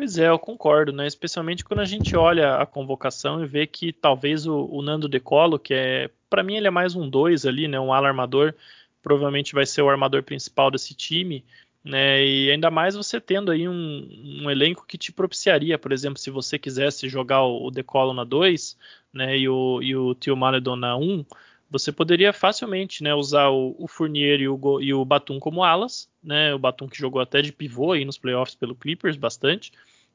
Pois 0.02 0.18
é, 0.18 0.28
eu 0.28 0.36
concordo, 0.36 0.92
né? 0.92 1.06
Especialmente 1.06 1.64
quando 1.64 1.78
a 1.78 1.84
gente 1.84 2.16
olha 2.16 2.56
a 2.56 2.66
convocação 2.66 3.40
e 3.40 3.46
vê 3.46 3.68
que 3.68 3.92
talvez 3.92 4.48
o, 4.48 4.64
o 4.64 4.82
Nando 4.82 5.08
Decolo, 5.08 5.60
que 5.60 5.72
é, 5.72 6.10
para 6.28 6.42
mim 6.42 6.56
ele 6.56 6.66
é 6.66 6.72
mais 6.72 6.96
um 6.96 7.08
2 7.08 7.46
ali, 7.46 7.68
né? 7.68 7.78
Um 7.78 7.92
alarmador, 7.92 8.52
provavelmente 9.00 9.54
vai 9.54 9.64
ser 9.64 9.80
o 9.80 9.88
armador 9.88 10.24
principal 10.24 10.72
desse 10.72 10.92
time, 10.92 11.44
né? 11.84 12.20
E 12.26 12.50
ainda 12.50 12.68
mais 12.68 12.96
você 12.96 13.20
tendo 13.20 13.52
aí 13.52 13.68
um, 13.68 14.42
um 14.42 14.50
elenco 14.50 14.84
que 14.88 14.98
te 14.98 15.12
propiciaria, 15.12 15.78
por 15.78 15.92
exemplo, 15.92 16.18
se 16.18 16.32
você 16.32 16.58
quisesse 16.58 17.08
jogar 17.08 17.44
o, 17.44 17.68
o 17.68 17.70
Decolo 17.70 18.12
na 18.12 18.24
2, 18.24 18.76
né? 19.12 19.38
E 19.38 19.48
o, 19.48 19.80
e 19.80 19.94
o 19.94 20.16
Tio 20.16 20.36
Maledon 20.36 20.74
na 20.74 20.96
1, 20.96 21.00
um, 21.00 21.24
você 21.70 21.92
poderia 21.92 22.32
facilmente 22.32 23.02
né, 23.02 23.14
usar 23.14 23.50
o, 23.50 23.74
o 23.78 23.86
Fournier 23.86 24.40
e 24.40 24.48
o, 24.48 24.80
e 24.80 24.92
o 24.92 25.04
Batum 25.04 25.38
como 25.38 25.64
alas, 25.64 26.06
né, 26.22 26.52
o 26.52 26.58
Batum 26.58 26.86
que 26.86 26.98
jogou 26.98 27.22
até 27.22 27.40
de 27.40 27.50
pivô 27.50 27.92
aí 27.92 28.04
nos 28.04 28.18
playoffs 28.18 28.54
pelo 28.54 28.74
Clippers 28.74 29.16
bastante, 29.16 29.72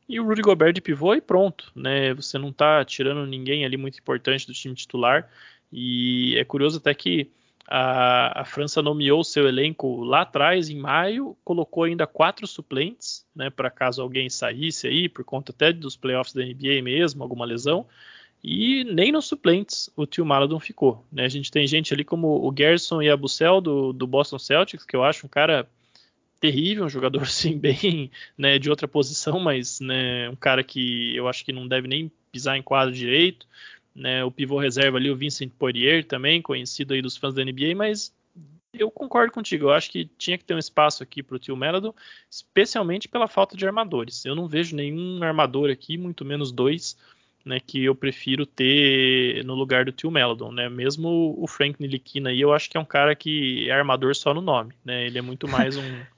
e 0.08 0.20
o 0.20 0.26
Rudy 0.26 0.41
Gobert 0.41 0.74
de 0.74 0.82
pivô 0.82 1.14
e 1.14 1.22
pronto, 1.22 1.72
né, 1.76 2.14
você 2.14 2.38
não 2.38 2.49
está 2.49 2.84
tirando 2.86 3.26
ninguém 3.26 3.66
ali 3.66 3.78
muito 3.78 3.99
importante 3.99 4.47
do 4.47 4.53
time 4.53 4.76
titular, 4.76 5.30
e 5.72 6.36
é 6.38 6.45
curioso 6.45 6.78
até 6.78 6.93
que 6.93 7.30
a, 7.68 8.41
a 8.41 8.45
França 8.45 8.82
nomeou 8.82 9.24
seu 9.24 9.47
elenco 9.47 10.03
lá 10.03 10.22
atrás, 10.22 10.70
em 10.70 10.78
maio, 10.78 11.38
colocou 11.43 11.84
ainda 11.84 12.08
quatro 12.08 12.47
suplentes, 12.47 13.26
né, 13.36 13.49
para 13.49 13.70
caso 13.70 14.01
alguém 14.01 14.30
saísse 14.30 14.88
aí, 14.88 15.10
por 15.10 15.26
conta 15.26 15.51
até 15.51 15.74
dos 15.74 15.97
playoffs 15.97 16.34
da 16.34 16.43
NBA 16.43 16.82
mesmo, 16.82 17.22
alguma 17.22 17.45
lesão, 17.45 17.86
e 18.43 18.84
nem 18.86 19.12
nos 19.12 19.26
suplentes 19.26 19.89
o 19.95 20.05
tio 20.05 20.26
Maladon 20.26 20.60
ficou. 20.60 21.05
Né? 21.12 21.26
A 21.26 21.30
gente 21.30 21.51
tem 21.51 21.68
gente 21.68 21.93
ali 21.93 22.03
como 22.03 22.28
o 22.28 22.53
Gerson 22.55 23.01
e 23.01 23.10
a 23.10 23.18
Bucel 23.18 23.60
do, 23.60 23.91
do 23.91 24.08
Boston 24.08 24.39
Celtics, 24.39 24.86
que 24.86 24.95
eu 24.95 25.03
acho 25.03 25.26
um 25.26 25.30
cara 25.30 25.68
terrível, 26.40 26.86
um 26.86 26.90
jogador 26.90 27.26
sim 27.30 27.58
bem 27.58 28.12
né, 28.38 28.60
de 28.60 28.70
outra 28.70 28.88
posição, 28.88 29.40
mas 29.40 29.80
né, 29.80 30.30
um 30.30 30.36
cara 30.36 30.64
que 30.64 31.16
eu 31.16 31.28
acho 31.28 31.44
que 31.44 31.54
não 31.54 31.68
deve 31.68 31.88
nem 31.88 32.12
pisar 32.32 32.58
em 32.58 32.64
quadro 32.64 32.94
direito. 32.94 33.48
Né, 33.96 34.24
o 34.24 34.30
pivô 34.30 34.60
reserva 34.60 34.98
ali, 34.98 35.10
o 35.10 35.16
Vincent 35.16 35.52
Poirier 35.58 36.06
também, 36.06 36.40
conhecido 36.40 36.94
aí 36.94 37.02
dos 37.02 37.18
fãs 37.18 37.34
da 37.34 37.44
NBA, 37.44 37.76
mas 37.76 38.14
eu 38.74 38.92
concordo 38.92 39.34
contigo. 39.34 39.66
Eu 39.66 39.74
acho 39.74 39.90
que 39.90 40.06
tinha 40.18 40.38
que 40.38 40.44
ter 40.44 40.54
um 40.54 40.60
espaço 40.60 41.04
aqui 41.04 41.24
para 41.24 41.36
o 41.36 41.40
tio 41.40 41.56
Melado, 41.56 41.96
especialmente 42.30 43.08
pela 43.08 43.28
falta 43.28 43.58
de 43.58 43.66
armadores. 43.66 44.24
Eu 44.26 44.36
não 44.36 44.48
vejo 44.48 44.76
nenhum 44.76 45.24
armador 45.24 45.70
aqui, 45.70 45.98
muito 45.98 46.24
menos 46.24 46.52
dois, 46.52 46.98
né, 47.44 47.60
que 47.60 47.84
eu 47.84 47.96
prefiro 47.96 48.46
ter 48.46 49.44
no 49.46 49.56
lugar 49.56 49.86
do 49.86 49.92
Tio 49.92 50.12
Meldon, 50.12 50.52
né? 50.52 50.70
Mesmo 50.70 51.36
o 51.38 51.48
Frank 51.48 51.82
Nilikina 51.82 52.30
aí, 52.30 52.42
eu 52.42 52.54
acho 52.54 52.70
que 52.70 52.78
é 52.78 52.80
um 52.80 52.86
cara 52.86 53.16
que 53.16 53.70
é 53.70 53.72
armador 53.72 54.16
só 54.16 54.34
no 54.34 54.42
nome, 54.42 54.74
né? 54.84 55.08
Ele 55.08 55.18
é 55.18 55.22
muito 55.22 55.48
mais 55.48 55.78
um, 55.78 55.82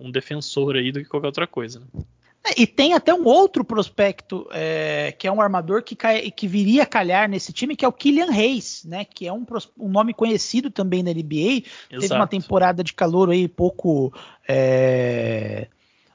um 0.00 0.10
defensor 0.10 0.76
aí 0.76 0.90
do 0.90 1.00
que 1.00 1.08
qualquer 1.08 1.26
outra 1.26 1.46
coisa. 1.46 1.80
Né? 1.80 2.02
É, 2.42 2.62
e 2.62 2.66
tem 2.66 2.94
até 2.94 3.12
um 3.12 3.24
outro 3.24 3.62
prospecto 3.62 4.48
é, 4.50 5.14
que 5.18 5.26
é 5.26 5.32
um 5.32 5.40
armador 5.40 5.82
que, 5.82 5.94
cai, 5.94 6.30
que 6.30 6.48
viria 6.48 6.84
a 6.84 6.86
calhar 6.86 7.28
nesse 7.28 7.52
time, 7.52 7.76
que 7.76 7.84
é 7.84 7.88
o 7.88 7.92
Killian 7.92 8.30
Reis, 8.30 8.82
né? 8.84 9.04
Que 9.04 9.26
é 9.26 9.32
um, 9.32 9.44
um 9.78 9.88
nome 9.88 10.14
conhecido 10.14 10.70
também 10.70 11.02
na 11.02 11.12
NBA. 11.12 11.64
Exato. 11.90 12.00
Teve 12.00 12.14
uma 12.14 12.26
temporada 12.26 12.82
de 12.82 12.94
calor 12.94 13.30
aí 13.30 13.46
pouco. 13.46 14.12
É, 14.48 15.68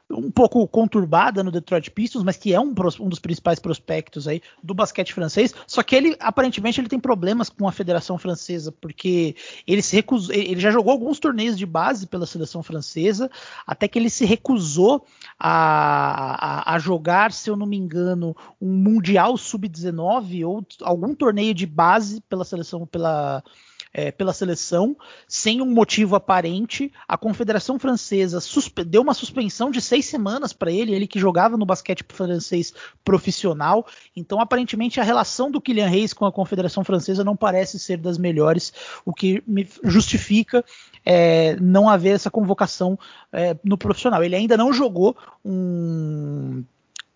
um 0.10 0.30
pouco 0.30 0.68
conturbada 0.68 1.43
no 1.43 1.51
Detroit 1.51 1.89
Pistons, 1.89 2.24
mas 2.24 2.38
que 2.38 2.53
é 2.53 2.60
um, 2.60 2.74
um, 2.99 3.10
dos 3.10 3.20
principais 3.20 3.60
prospectos 3.60 4.28
aí 4.28 4.41
do 4.62 4.74
basquete 4.74 5.14
francês. 5.14 5.53
Só 5.66 5.82
que 5.82 5.95
ele 5.95 6.16
aparentemente 6.20 6.80
ele 6.80 6.88
tem 6.88 6.99
problemas 6.99 7.49
com 7.49 7.68
a 7.68 7.72
Federação 7.72 8.18
Francesa, 8.18 8.72
porque 8.72 9.36
ele 9.66 9.82
se 9.82 9.95
recusou, 9.95 10.34
ele 10.34 10.60
já 10.60 10.70
jogou 10.70 10.91
alguns 10.91 11.20
torneios 11.20 11.58
de 11.58 11.66
base 11.66 12.06
pela 12.06 12.26
seleção 12.26 12.62
francesa, 12.62 13.30
até 13.66 13.88
que 13.88 13.97
ele 13.97 14.10
se 14.10 14.26
recusou 14.26 15.06
a, 15.39 16.72
a, 16.72 16.76
a 16.76 16.80
jogar, 16.80 17.32
se 17.32 17.49
eu 17.49 17.56
não 17.56 17.66
me 17.66 17.78
engano, 17.78 18.36
um 18.62 18.72
mundial 18.72 19.36
sub-19 19.38 20.45
ou 20.47 20.66
algum 20.82 21.16
torneio 21.16 21.53
de 21.53 21.66
base 21.66 22.22
pela 22.22 22.45
seleção 22.45 22.86
pela 22.86 23.43
é, 23.98 24.12
pela 24.12 24.34
seleção, 24.34 24.93
sem 25.26 25.62
um 25.62 25.66
motivo 25.66 26.18
aparente. 26.18 26.91
A 27.08 27.18
Confederação 27.18 27.80
Francesa 27.80 28.39
deu 28.86 29.02
uma 29.02 29.14
suspensão 29.14 29.72
de 29.72 29.80
seis 29.80 30.06
semanas 30.06 30.52
para 30.52 30.70
ele, 30.70 30.93
ele 30.93 31.08
que 31.08 31.18
jogava 31.18 31.56
no 31.56 31.66
basquete 31.66 32.04
francês 32.10 32.74
profissional. 33.06 33.88
Então, 34.14 34.41
aparentemente, 34.41 35.00
a 35.00 35.04
relação 35.04 35.50
do 35.50 35.62
Kylian 35.62 35.88
Reis 35.88 36.12
com 36.12 36.26
a 36.26 36.32
Confederação 36.32 36.84
Francesa 36.84 37.24
não 37.24 37.38
parece 37.38 37.80
ser 37.80 37.96
das 37.96 38.18
melhores, 38.18 38.74
o 39.06 39.14
que 39.14 39.41
justifica 39.82 40.66
é, 41.06 41.56
não 41.62 41.88
haver 41.88 42.16
essa 42.16 42.30
convocação 42.30 43.00
é, 43.32 43.56
no 43.64 43.78
profissional. 43.78 44.22
Ele 44.22 44.36
ainda 44.36 44.58
não 44.58 44.74
jogou 44.74 45.16
um 45.43 46.66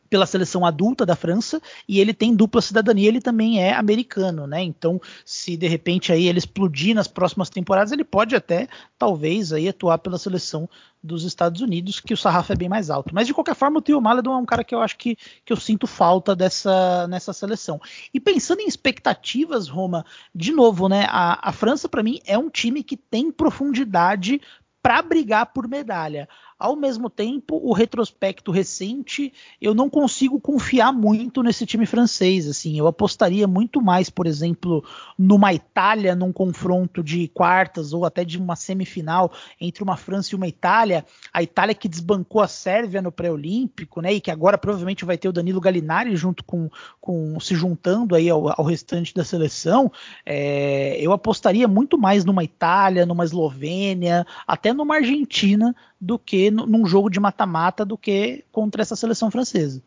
pela 0.09 0.25
seleção 0.25 0.65
adulta 0.65 1.05
da 1.05 1.15
França 1.15 1.61
e 1.87 1.99
ele 1.99 2.13
tem 2.13 2.35
dupla 2.35 2.61
cidadania, 2.61 3.07
ele 3.07 3.21
também 3.21 3.61
é 3.61 3.73
americano, 3.73 4.47
né? 4.47 4.61
Então, 4.61 4.99
se 5.23 5.55
de 5.55 5.67
repente 5.67 6.11
aí 6.11 6.27
ele 6.27 6.39
explodir 6.39 6.95
nas 6.95 7.07
próximas 7.07 7.49
temporadas, 7.49 7.91
ele 7.91 8.03
pode 8.03 8.35
até 8.35 8.67
talvez 8.97 9.53
aí 9.53 9.69
atuar 9.69 9.99
pela 9.99 10.17
seleção 10.17 10.67
dos 11.01 11.23
Estados 11.23 11.61
Unidos, 11.61 11.99
que 11.99 12.13
o 12.13 12.17
sarrafo 12.17 12.51
é 12.51 12.55
bem 12.55 12.67
mais 12.67 12.89
alto. 12.89 13.15
Mas 13.15 13.25
de 13.25 13.33
qualquer 13.33 13.55
forma, 13.55 13.79
o 13.79 13.81
Tio 13.81 14.01
Maledon 14.01 14.33
é 14.33 14.37
um 14.37 14.45
cara 14.45 14.63
que 14.63 14.75
eu 14.75 14.81
acho 14.81 14.97
que, 14.97 15.15
que 15.45 15.53
eu 15.53 15.57
sinto 15.57 15.87
falta 15.87 16.35
dessa 16.35 17.07
nessa 17.07 17.31
seleção. 17.31 17.79
E 18.13 18.19
pensando 18.19 18.59
em 18.59 18.67
expectativas, 18.67 19.69
Roma, 19.69 20.05
de 20.35 20.51
novo, 20.51 20.89
né? 20.89 21.05
A, 21.09 21.49
a 21.49 21.51
França 21.51 21.87
para 21.87 22.03
mim 22.03 22.19
é 22.25 22.37
um 22.37 22.49
time 22.49 22.83
que 22.83 22.97
tem 22.97 23.31
profundidade 23.31 24.41
para 24.81 25.01
brigar 25.01 25.47
por 25.47 25.67
medalha. 25.67 26.27
Ao 26.59 26.75
mesmo 26.75 27.09
tempo, 27.09 27.55
o 27.63 27.71
retrospecto 27.71 28.51
recente, 28.51 29.31
eu 29.61 29.73
não 29.73 29.89
consigo 29.89 30.41
confiar 30.41 30.91
muito 30.91 31.41
nesse 31.41 31.65
time 31.65 31.85
francês. 31.85 32.49
Assim, 32.49 32.77
eu 32.77 32.85
apostaria 32.85 33.47
muito 33.47 33.81
mais, 33.81 34.09
por 34.09 34.27
exemplo, 34.27 34.83
numa 35.17 35.53
Itália, 35.53 36.13
num 36.13 36.33
confronto 36.33 37.01
de 37.01 37.29
quartas 37.29 37.93
ou 37.93 38.03
até 38.03 38.25
de 38.25 38.37
uma 38.37 38.57
semifinal 38.57 39.31
entre 39.61 39.81
uma 39.81 39.95
França 39.95 40.33
e 40.33 40.35
uma 40.35 40.49
Itália. 40.49 41.05
A 41.33 41.41
Itália 41.41 41.73
que 41.73 41.87
desbancou 41.87 42.41
a 42.41 42.47
Sérvia 42.47 43.01
no 43.01 43.09
pré-olímpico, 43.11 44.01
né? 44.01 44.11
E 44.11 44.19
que 44.19 44.29
agora 44.29 44.57
provavelmente 44.57 45.05
vai 45.05 45.17
ter 45.17 45.29
o 45.29 45.33
Danilo 45.33 45.61
Gallinari 45.61 46.13
junto 46.17 46.43
com, 46.43 46.69
com 46.99 47.39
se 47.39 47.55
juntando 47.55 48.15
aí 48.15 48.29
ao, 48.29 48.49
ao 48.49 48.65
restante 48.65 49.13
da 49.13 49.23
seleção. 49.23 49.89
É, 50.25 50.97
eu 50.99 51.13
apostaria 51.13 51.69
muito 51.69 51.97
mais 51.97 52.25
numa 52.25 52.43
Itália, 52.43 53.05
numa 53.05 53.23
Eslovênia, 53.23 54.27
até 54.45 54.73
numa 54.73 54.95
Argentina 54.95 55.73
do 55.99 56.17
que 56.17 56.49
num 56.49 56.85
jogo 56.85 57.09
de 57.09 57.19
mata-mata 57.19 57.85
do 57.85 57.97
que 57.97 58.45
contra 58.51 58.81
essa 58.81 58.95
seleção 58.95 59.29
francesa. 59.29 59.81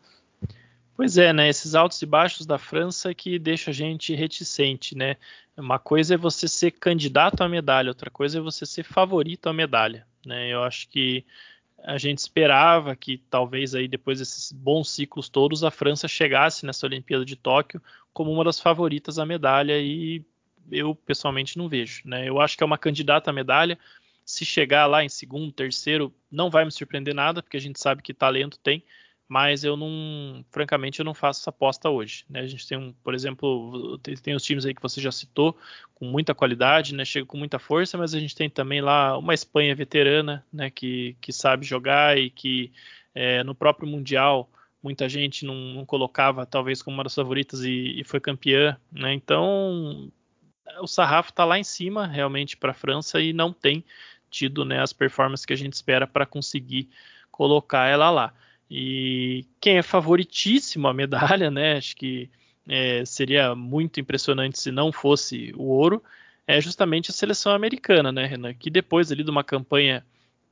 Pois 0.95 1.17
é, 1.17 1.33
né? 1.33 1.49
Esses 1.49 1.73
altos 1.73 2.01
e 2.01 2.05
baixos 2.05 2.45
da 2.45 2.59
França 2.59 3.13
que 3.13 3.39
deixa 3.39 3.71
a 3.71 3.73
gente 3.73 4.13
reticente, 4.13 4.95
né? 4.95 5.17
Uma 5.57 5.79
coisa 5.79 6.13
é 6.13 6.17
você 6.17 6.47
ser 6.47 6.71
candidato 6.71 7.41
à 7.41 7.49
medalha, 7.49 7.89
outra 7.89 8.11
coisa 8.11 8.37
é 8.37 8.41
você 8.41 8.65
ser 8.65 8.83
favorito 8.83 9.47
à 9.47 9.53
medalha, 9.53 10.05
né? 10.25 10.53
Eu 10.53 10.63
acho 10.63 10.87
que 10.89 11.25
a 11.83 11.97
gente 11.97 12.19
esperava 12.19 12.95
que 12.95 13.17
talvez 13.29 13.75
aí 13.75 13.87
depois 13.87 14.19
desses 14.19 14.51
bons 14.51 14.89
ciclos 14.89 15.27
todos 15.27 15.63
a 15.63 15.71
França 15.71 16.07
chegasse 16.07 16.65
nessa 16.65 16.85
Olimpíada 16.85 17.25
de 17.25 17.35
Tóquio 17.35 17.81
como 18.13 18.31
uma 18.31 18.43
das 18.43 18.59
favoritas 18.59 19.19
à 19.19 19.25
medalha 19.25 19.77
e 19.79 20.23
eu 20.71 20.95
pessoalmente 20.95 21.57
não 21.57 21.67
vejo, 21.67 22.03
né? 22.05 22.29
Eu 22.29 22.39
acho 22.39 22.55
que 22.55 22.63
é 22.63 22.65
uma 22.65 22.77
candidata 22.77 23.31
à 23.31 23.33
medalha, 23.33 23.77
se 24.25 24.45
chegar 24.45 24.85
lá 24.85 25.03
em 25.03 25.09
segundo, 25.09 25.51
terceiro, 25.51 26.13
não 26.31 26.49
vai 26.49 26.65
me 26.65 26.71
surpreender 26.71 27.13
nada, 27.13 27.41
porque 27.41 27.57
a 27.57 27.61
gente 27.61 27.79
sabe 27.79 28.01
que 28.01 28.13
talento 28.13 28.59
tem, 28.59 28.83
mas 29.27 29.63
eu 29.63 29.75
não, 29.75 30.45
francamente, 30.51 30.99
eu 30.99 31.05
não 31.05 31.13
faço 31.13 31.41
essa 31.41 31.49
aposta 31.49 31.89
hoje. 31.89 32.25
Né? 32.29 32.41
A 32.41 32.47
gente 32.47 32.67
tem, 32.67 32.77
um, 32.77 32.93
por 33.03 33.13
exemplo, 33.13 33.97
tem, 33.99 34.15
tem, 34.15 34.35
os 34.35 34.43
times 34.43 34.65
aí 34.65 34.73
que 34.73 34.81
você 34.81 35.01
já 35.01 35.11
citou, 35.11 35.57
com 35.95 36.05
muita 36.05 36.35
qualidade, 36.35 36.93
né? 36.93 37.03
chega 37.05 37.25
com 37.25 37.37
muita 37.37 37.57
força, 37.57 37.97
mas 37.97 38.13
a 38.13 38.19
gente 38.19 38.35
tem 38.35 38.49
também 38.49 38.81
lá 38.81 39.17
uma 39.17 39.33
Espanha 39.33 39.75
veterana, 39.75 40.45
né? 40.51 40.69
que, 40.69 41.15
que 41.19 41.31
sabe 41.31 41.65
jogar 41.65 42.17
e 42.17 42.29
que 42.29 42.71
é, 43.15 43.43
no 43.43 43.55
próprio 43.55 43.87
Mundial 43.87 44.49
muita 44.81 45.07
gente 45.07 45.45
não, 45.45 45.55
não, 45.55 45.85
colocava 45.85 46.45
talvez 46.45 46.81
como 46.81 46.97
uma 46.97 47.03
das 47.05 47.15
favoritas 47.15 47.61
e, 47.63 48.01
e 48.01 48.03
foi 48.03 48.19
campeã. 48.19 48.77
Né? 48.91 49.13
Então 49.13 50.11
o 50.79 50.87
sarrafo 50.87 51.29
está 51.29 51.45
lá 51.45 51.59
em 51.59 51.63
cima 51.63 52.07
realmente 52.07 52.57
para 52.57 52.71
a 52.71 52.75
França 52.75 53.21
e 53.21 53.33
não 53.33 53.51
tem 53.51 53.83
tido 54.29 54.65
né, 54.65 54.81
as 54.81 54.91
performances 54.91 55.45
que 55.45 55.53
a 55.53 55.57
gente 55.57 55.73
espera 55.73 56.07
para 56.07 56.25
conseguir 56.25 56.89
colocar 57.31 57.87
ela 57.87 58.09
lá. 58.09 58.33
E 58.69 59.45
quem 59.61 59.77
é 59.77 59.83
favoritíssimo 59.83 60.87
a 60.87 60.93
medalha, 60.93 61.51
né? 61.51 61.77
Acho 61.77 61.95
que 61.95 62.29
é, 62.67 63.05
seria 63.05 63.53
muito 63.53 63.99
impressionante 63.99 64.59
se 64.59 64.71
não 64.71 64.91
fosse 64.91 65.53
o 65.55 65.63
ouro, 65.63 66.01
é 66.47 66.59
justamente 66.59 67.11
a 67.11 67.13
seleção 67.13 67.53
americana, 67.53 68.11
né, 68.11 68.25
Renan? 68.25 68.53
Que 68.53 68.69
depois 68.69 69.11
ali 69.11 69.23
de 69.23 69.29
uma 69.29 69.43
campanha 69.43 70.05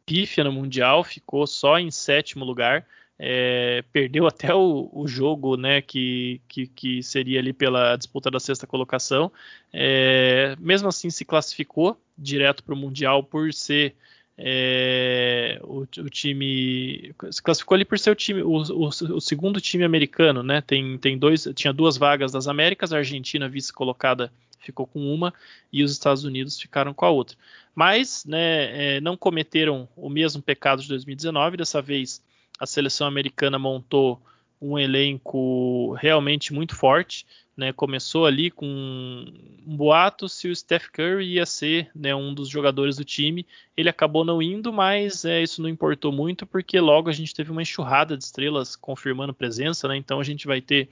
pífia 0.05 0.43
no 0.43 0.51
Mundial 0.51 1.03
ficou 1.03 1.45
só 1.47 1.79
em 1.79 1.89
sétimo 1.89 2.45
lugar. 2.45 2.85
É, 3.23 3.83
perdeu 3.93 4.25
até 4.25 4.51
o, 4.51 4.89
o, 4.91 5.07
jogo, 5.07 5.55
né, 5.55 5.79
que, 5.79 6.41
que, 6.47 6.65
que, 6.65 7.03
seria 7.03 7.39
ali 7.39 7.53
pela 7.53 7.95
disputa 7.95 8.31
da 8.31 8.39
sexta 8.39 8.65
colocação. 8.65 9.31
É, 9.71 10.55
mesmo 10.59 10.87
assim, 10.87 11.11
se 11.11 11.23
classificou 11.23 12.01
direto 12.17 12.63
para 12.63 12.73
o 12.73 12.77
Mundial 12.77 13.23
por 13.23 13.53
ser 13.53 13.95
é, 14.35 15.59
o, 15.61 15.81
o, 15.81 16.09
time 16.09 17.13
se 17.29 17.43
classificou 17.43 17.75
ali 17.75 17.85
por 17.85 17.99
ser 17.99 18.09
o 18.09 18.15
time, 18.15 18.41
o, 18.41 18.55
o, 18.55 19.21
segundo 19.21 19.61
time 19.61 19.83
americano, 19.83 20.41
né? 20.41 20.61
Tem, 20.61 20.97
tem 20.97 21.15
dois, 21.15 21.47
tinha 21.53 21.71
duas 21.71 21.97
vagas 21.97 22.31
das 22.31 22.47
Américas, 22.47 22.91
a 22.91 22.97
Argentina 22.97 23.47
vice 23.47 23.71
colocada 23.71 24.31
ficou 24.57 24.87
com 24.87 25.13
uma 25.13 25.31
e 25.71 25.83
os 25.83 25.91
Estados 25.91 26.23
Unidos 26.23 26.59
ficaram 26.59 26.91
com 26.91 27.05
a 27.05 27.09
outra. 27.11 27.37
Mas, 27.75 28.25
né, 28.25 28.95
é, 28.95 29.01
não 29.01 29.15
cometeram 29.15 29.87
o 29.95 30.09
mesmo 30.09 30.41
pecado 30.41 30.81
de 30.81 30.87
2019. 30.87 31.57
Dessa 31.57 31.81
vez 31.81 32.21
a 32.61 32.67
seleção 32.67 33.07
americana 33.07 33.57
montou 33.57 34.21
um 34.61 34.77
elenco 34.77 35.93
realmente 35.93 36.53
muito 36.53 36.75
forte. 36.75 37.25
Né, 37.57 37.73
começou 37.73 38.25
ali 38.25 38.49
com 38.49 38.65
um 38.65 39.75
boato 39.75 40.29
se 40.29 40.47
o 40.47 40.55
Steph 40.55 40.87
Curry 40.87 41.33
ia 41.33 41.45
ser 41.45 41.91
né, 41.93 42.15
um 42.15 42.33
dos 42.33 42.47
jogadores 42.47 42.95
do 42.95 43.03
time. 43.03 43.45
Ele 43.75 43.89
acabou 43.89 44.23
não 44.23 44.41
indo, 44.41 44.71
mas 44.71 45.25
é, 45.25 45.41
isso 45.41 45.61
não 45.61 45.67
importou 45.67 46.11
muito, 46.11 46.45
porque 46.45 46.79
logo 46.79 47.09
a 47.09 47.13
gente 47.13 47.35
teve 47.35 47.51
uma 47.51 47.61
enxurrada 47.61 48.15
de 48.15 48.23
estrelas 48.23 48.75
confirmando 48.75 49.33
presença. 49.33 49.87
Né, 49.87 49.97
então 49.97 50.19
a 50.19 50.23
gente 50.23 50.45
vai 50.45 50.61
ter 50.61 50.89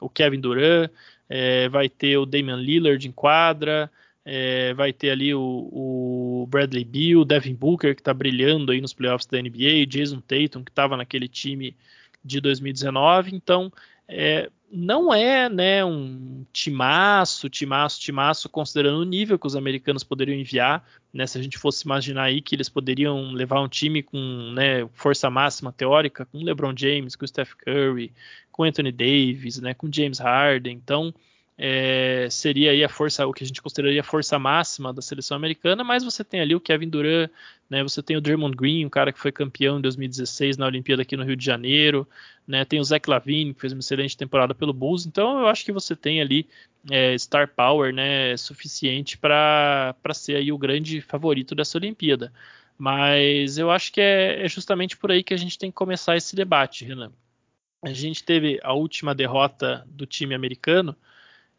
o 0.00 0.08
Kevin 0.08 0.40
Durant, 0.40 0.90
é, 1.28 1.68
vai 1.68 1.88
ter 1.88 2.16
o 2.16 2.24
Damian 2.24 2.56
Lillard 2.56 3.06
em 3.06 3.12
quadra, 3.12 3.90
é, 4.30 4.74
vai 4.74 4.92
ter 4.92 5.08
ali 5.08 5.34
o, 5.34 5.40
o, 5.40 6.46
Bradley 6.50 6.84
Beal, 6.84 7.24
Devin 7.24 7.54
Booker, 7.54 7.94
que 7.94 8.02
está 8.02 8.12
brilhando 8.12 8.70
aí 8.70 8.78
nos 8.78 8.92
playoffs 8.92 9.26
da 9.26 9.40
NBA, 9.40 9.86
Jason 9.88 10.20
Tatum, 10.20 10.62
que 10.62 10.70
estava 10.70 10.98
naquele 10.98 11.26
time 11.26 11.74
de 12.22 12.38
2019. 12.38 13.34
Então, 13.34 13.72
é, 14.06 14.50
não 14.70 15.14
é 15.14 15.48
né, 15.48 15.82
um 15.82 16.44
timaço, 16.52 17.48
timaço, 17.48 17.98
timaço, 18.02 18.50
considerando 18.50 19.00
o 19.00 19.04
nível 19.04 19.38
que 19.38 19.46
os 19.46 19.56
americanos 19.56 20.04
poderiam 20.04 20.38
enviar. 20.38 20.86
Né, 21.10 21.26
se 21.26 21.38
a 21.38 21.42
gente 21.42 21.56
fosse 21.56 21.86
imaginar 21.86 22.24
aí 22.24 22.42
que 22.42 22.54
eles 22.54 22.68
poderiam 22.68 23.32
levar 23.32 23.62
um 23.62 23.68
time 23.68 24.02
com 24.02 24.18
né, 24.52 24.86
força 24.92 25.30
máxima 25.30 25.72
teórica, 25.72 26.26
com 26.26 26.44
LeBron 26.44 26.74
James, 26.76 27.16
com 27.16 27.26
Steph 27.26 27.54
Curry, 27.54 28.12
com 28.52 28.64
Anthony 28.64 28.92
Davis, 28.92 29.58
né, 29.58 29.72
com 29.72 29.90
James 29.90 30.18
Harden. 30.18 30.76
Então, 30.76 31.14
é, 31.60 32.28
seria 32.30 32.70
aí 32.70 32.84
a 32.84 32.88
força, 32.88 33.26
o 33.26 33.32
que 33.32 33.42
a 33.42 33.46
gente 33.46 33.60
consideraria 33.60 34.00
a 34.00 34.04
força 34.04 34.38
máxima 34.38 34.92
da 34.92 35.02
seleção 35.02 35.36
americana, 35.36 35.82
mas 35.82 36.04
você 36.04 36.22
tem 36.22 36.40
ali 36.40 36.54
o 36.54 36.60
Kevin 36.60 36.88
Durant, 36.88 37.28
né, 37.68 37.82
você 37.82 38.00
tem 38.00 38.16
o 38.16 38.20
Draymond 38.20 38.56
Green, 38.56 38.86
um 38.86 38.88
cara 38.88 39.12
que 39.12 39.18
foi 39.18 39.32
campeão 39.32 39.78
em 39.78 39.82
2016 39.82 40.56
na 40.56 40.66
Olimpíada 40.66 41.02
aqui 41.02 41.16
no 41.16 41.24
Rio 41.24 41.36
de 41.36 41.44
Janeiro, 41.44 42.06
né, 42.46 42.64
tem 42.64 42.78
o 42.78 42.84
Zach 42.84 43.10
Lavine, 43.10 43.52
que 43.52 43.60
fez 43.60 43.72
uma 43.72 43.80
excelente 43.80 44.16
temporada 44.16 44.54
pelo 44.54 44.72
Bulls, 44.72 45.04
então 45.04 45.40
eu 45.40 45.48
acho 45.48 45.64
que 45.64 45.72
você 45.72 45.96
tem 45.96 46.20
ali 46.20 46.46
é, 46.88 47.18
star 47.18 47.48
power 47.48 47.92
né, 47.92 48.36
suficiente 48.36 49.18
para 49.18 49.94
ser 50.12 50.36
aí 50.36 50.52
o 50.52 50.58
grande 50.58 51.00
favorito 51.00 51.56
dessa 51.56 51.76
Olimpíada. 51.76 52.32
Mas 52.78 53.58
eu 53.58 53.72
acho 53.72 53.92
que 53.92 54.00
é, 54.00 54.44
é 54.44 54.48
justamente 54.48 54.96
por 54.96 55.10
aí 55.10 55.24
que 55.24 55.34
a 55.34 55.36
gente 55.36 55.58
tem 55.58 55.68
que 55.68 55.74
começar 55.74 56.16
esse 56.16 56.36
debate, 56.36 56.84
Renan. 56.84 57.10
A 57.82 57.92
gente 57.92 58.22
teve 58.22 58.60
a 58.62 58.72
última 58.72 59.14
derrota 59.14 59.84
do 59.88 60.06
time 60.06 60.32
americano, 60.32 60.96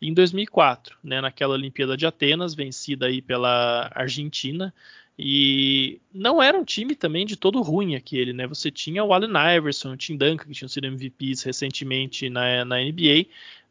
em 0.02 0.14
2004, 0.14 0.98
né, 1.04 1.20
naquela 1.22 1.54
Olimpíada 1.54 1.98
de 1.98 2.06
Atenas, 2.06 2.56
vencida 2.56 3.08
aí 3.08 3.22
pela 3.22 3.92
Argentina, 3.94 4.74
e 5.22 6.00
não 6.14 6.42
era 6.42 6.58
um 6.58 6.64
time 6.64 6.96
também 6.96 7.26
de 7.26 7.36
todo 7.36 7.62
ruim 7.62 7.96
aquele, 7.96 8.32
né? 8.32 8.48
Você 8.48 8.72
tinha 8.72 9.04
o 9.04 9.14
Allen 9.14 9.34
Iverson, 9.58 9.92
o 9.92 9.98
Tim 9.98 10.16
Duncan, 10.16 10.46
que 10.46 10.54
tinham 10.54 10.70
sido 10.70 10.88
MVPs 10.88 11.44
recentemente 11.44 12.30
na, 12.30 12.64
na 12.64 12.78
NBA, 12.78 13.26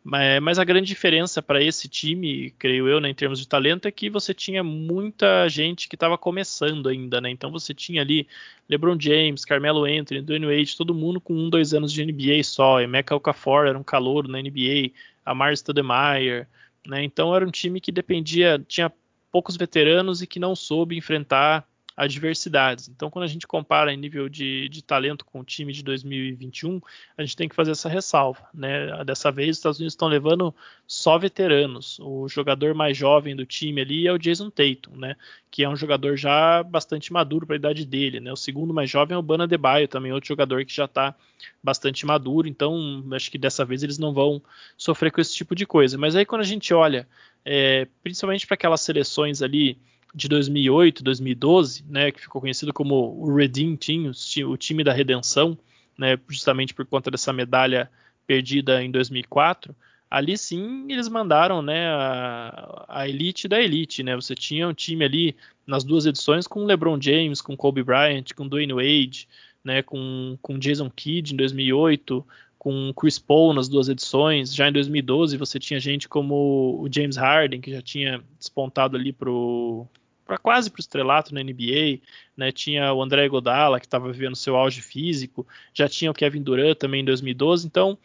mas 0.05 0.59
a 0.59 0.65
grande 0.65 0.87
diferença 0.87 1.43
para 1.43 1.63
esse 1.63 1.89
time, 1.89 2.51
creio 2.59 2.89
eu, 2.89 3.01
né, 3.01 3.11
em 3.11 3.15
termos 3.15 3.39
de 3.39 3.49
talento, 3.49 3.87
é 3.87 3.91
que 3.91 4.09
você 4.09 4.33
tinha 4.33 4.63
muita 4.63 5.49
gente 5.49 5.89
que 5.89 5.97
estava 5.97 6.17
começando 6.17 6.89
ainda, 6.89 7.21
né? 7.21 7.31
Então 7.31 7.51
você 7.51 7.75
tinha 7.75 8.03
ali 8.03 8.27
LeBron 8.69 8.97
James, 8.99 9.45
Carmelo 9.45 9.85
Anthony, 9.85 10.23
Dwayne 10.23 10.47
Wade, 10.47 10.77
todo 10.77 10.95
mundo 10.95 11.21
com 11.21 11.35
um, 11.35 11.51
dois 11.51 11.75
anos 11.75 11.93
de 11.93 12.05
NBA 12.05 12.43
só. 12.45 12.81
E 12.81 12.85
Emeka 12.85 13.15
Okafor 13.15 13.67
era 13.67 13.79
um 13.79 13.83
calor 13.83 14.29
na 14.29 14.41
NBA 14.41 14.93
a 15.29 15.35
Mars 15.35 15.61
Stoudemire, 15.61 16.47
né? 16.87 17.05
Então 17.05 17.35
era 17.35 17.47
um 17.47 17.51
time 17.51 17.81
que 17.81 17.93
dependia, 17.93 18.59
tinha 18.67 18.91
poucos 19.31 19.57
veteranos 19.57 20.23
e 20.23 20.27
que 20.27 20.41
não 20.41 20.57
soube 20.57 20.97
enfrentar 20.97 21.69
adversidades. 21.99 22.89
Então, 22.89 23.11
quando 23.11 23.25
a 23.25 23.29
gente 23.29 23.45
compara 23.45 23.93
em 23.93 23.97
nível 23.97 24.29
de, 24.29 24.69
de 24.69 24.83
talento 24.85 25.25
com 25.25 25.41
o 25.41 25.45
time 25.45 25.73
de 25.73 25.83
2021, 25.83 26.81
a 27.17 27.23
gente 27.23 27.37
tem 27.37 27.49
que 27.49 27.57
fazer 27.57 27.73
essa 27.73 27.89
ressalva. 27.89 28.47
Né? 28.55 29.05
Dessa 29.05 29.33
vez, 29.33 29.51
os 29.51 29.57
Estados 29.57 29.79
Unidos 29.81 29.95
estão 29.95 30.07
levando 30.07 30.55
só 30.87 31.19
veteranos. 31.19 31.99
O 31.99 32.29
jogador 32.29 32.73
mais 32.73 32.97
jovem 32.97 33.35
do 33.35 33.45
time 33.45 33.81
ali 33.81 34.07
é 34.07 34.13
o 34.13 34.19
Jason 34.19 34.49
Tatum, 34.49 34.97
né? 34.97 35.17
que 35.51 35.65
é 35.65 35.69
um 35.69 35.75
jogador 35.75 36.17
já 36.17 36.63
bastante 36.63 37.13
maduro 37.13 37.45
para 37.45 37.57
a 37.57 37.59
idade 37.59 37.85
dele. 37.85 38.21
Né? 38.21 38.31
O 38.33 38.37
segundo 38.37 38.73
mais 38.73 38.89
jovem 38.89 39.17
é 39.17 39.19
o 39.19 39.23
Bana 39.23 39.49
Debaio, 39.49 39.89
também 39.89 40.13
outro 40.13 40.29
jogador 40.29 40.65
que 40.65 40.73
já 40.73 40.85
está 40.85 41.17
bastante 41.61 42.07
maduro. 42.07 42.47
Então, 42.47 43.05
acho 43.11 43.29
que 43.29 43.39
dessa 43.39 43.65
vez 43.65 43.83
eles 43.83 43.99
não 43.99 44.15
vão 44.15 44.41
sofrer 44.77 45.11
com 45.11 45.21
esse 45.21 45.35
tipo 45.35 45.53
de 45.53 45.67
coisa. 45.67 45.99
Mas 45.99 46.15
aí, 46.15 46.25
quando 46.25 46.43
a 46.43 46.45
gente 46.45 46.73
olha, 46.73 47.09
é, 47.45 47.89
principalmente 48.05 48.47
para 48.47 48.55
aquelas 48.55 48.83
seleções 48.83 49.43
ali 49.43 49.77
de 50.15 50.29
2008, 50.29 51.03
2012, 51.03 51.85
né, 51.89 52.11
que 52.11 52.21
ficou 52.21 52.41
conhecido 52.41 52.73
como 52.73 53.15
o 53.19 53.35
Redeem 53.35 53.77
Team, 53.77 54.11
o 54.47 54.57
time 54.57 54.83
da 54.83 54.93
redenção, 54.93 55.57
né, 55.99 56.19
justamente 56.29 56.75
por 56.75 56.87
conta 56.87 57.11
dessa 57.11 57.33
medalha 57.33 57.91
perdida 58.27 58.83
em 58.83 58.91
2004. 58.91 59.75
Ali 60.11 60.39
sim 60.39 60.87
eles 60.91 61.09
mandaram 61.09 61.61
né, 61.61 61.89
a, 61.89 62.85
a, 62.89 63.09
elite 63.09 63.47
da 63.47 63.61
elite. 63.61 64.03
Né? 64.03 64.15
Você 64.17 64.35
tinha 64.35 64.67
um 64.67 64.73
time 64.73 65.05
ali 65.05 65.37
nas 65.67 65.85
duas 65.85 66.07
edições 66.07 66.47
com 66.47 66.65
LeBron 66.65 66.99
James, 67.01 67.43
com 67.43 67.57
Kobe 67.57 67.83
Bryant, 67.83 68.33
com 68.35 68.49
Dwayne 68.49 68.73
Wade, 68.73 69.29
né, 69.63 69.83
com, 69.83 70.39
com 70.41 70.59
Jason 70.59 70.89
Kidd 70.89 71.35
em 71.35 71.37
2008, 71.37 72.27
com 72.59 72.93
Chris 72.93 73.19
Paul 73.19 73.55
nas 73.55 73.69
duas 73.69 73.89
edições. 73.89 74.55
Já 74.55 74.69
em 74.69 74.73
2012 74.73 75.37
você 75.37 75.59
tinha 75.59 75.79
gente 75.79 76.09
como 76.09 76.79
o 76.81 76.89
James 76.93 77.17
Harden, 77.17 77.61
que 77.61 77.71
já 77.71 77.81
tinha 77.81 78.23
despontado 78.39 78.97
ali 78.97 79.13
para 79.13 80.39
quase 80.43 80.71
para 80.71 80.79
o 80.79 80.81
estrelato 80.81 81.33
na 81.33 81.43
NBA, 81.43 82.01
né? 82.37 82.51
Tinha 82.51 82.93
o 82.93 83.03
André 83.03 83.29
Godala 83.29 83.79
que 83.79 83.87
estava 83.87 84.11
vivendo 84.11 84.37
seu 84.37 84.57
auge 84.57 84.83
físico, 84.83 85.47
já 85.73 85.89
tinha 85.89 86.11
o 86.11 86.15
Kevin 86.15 86.43
Durant 86.43 86.77
também 86.77 87.03
em 87.03 87.05
2012, 87.05 87.67
então 87.67 87.97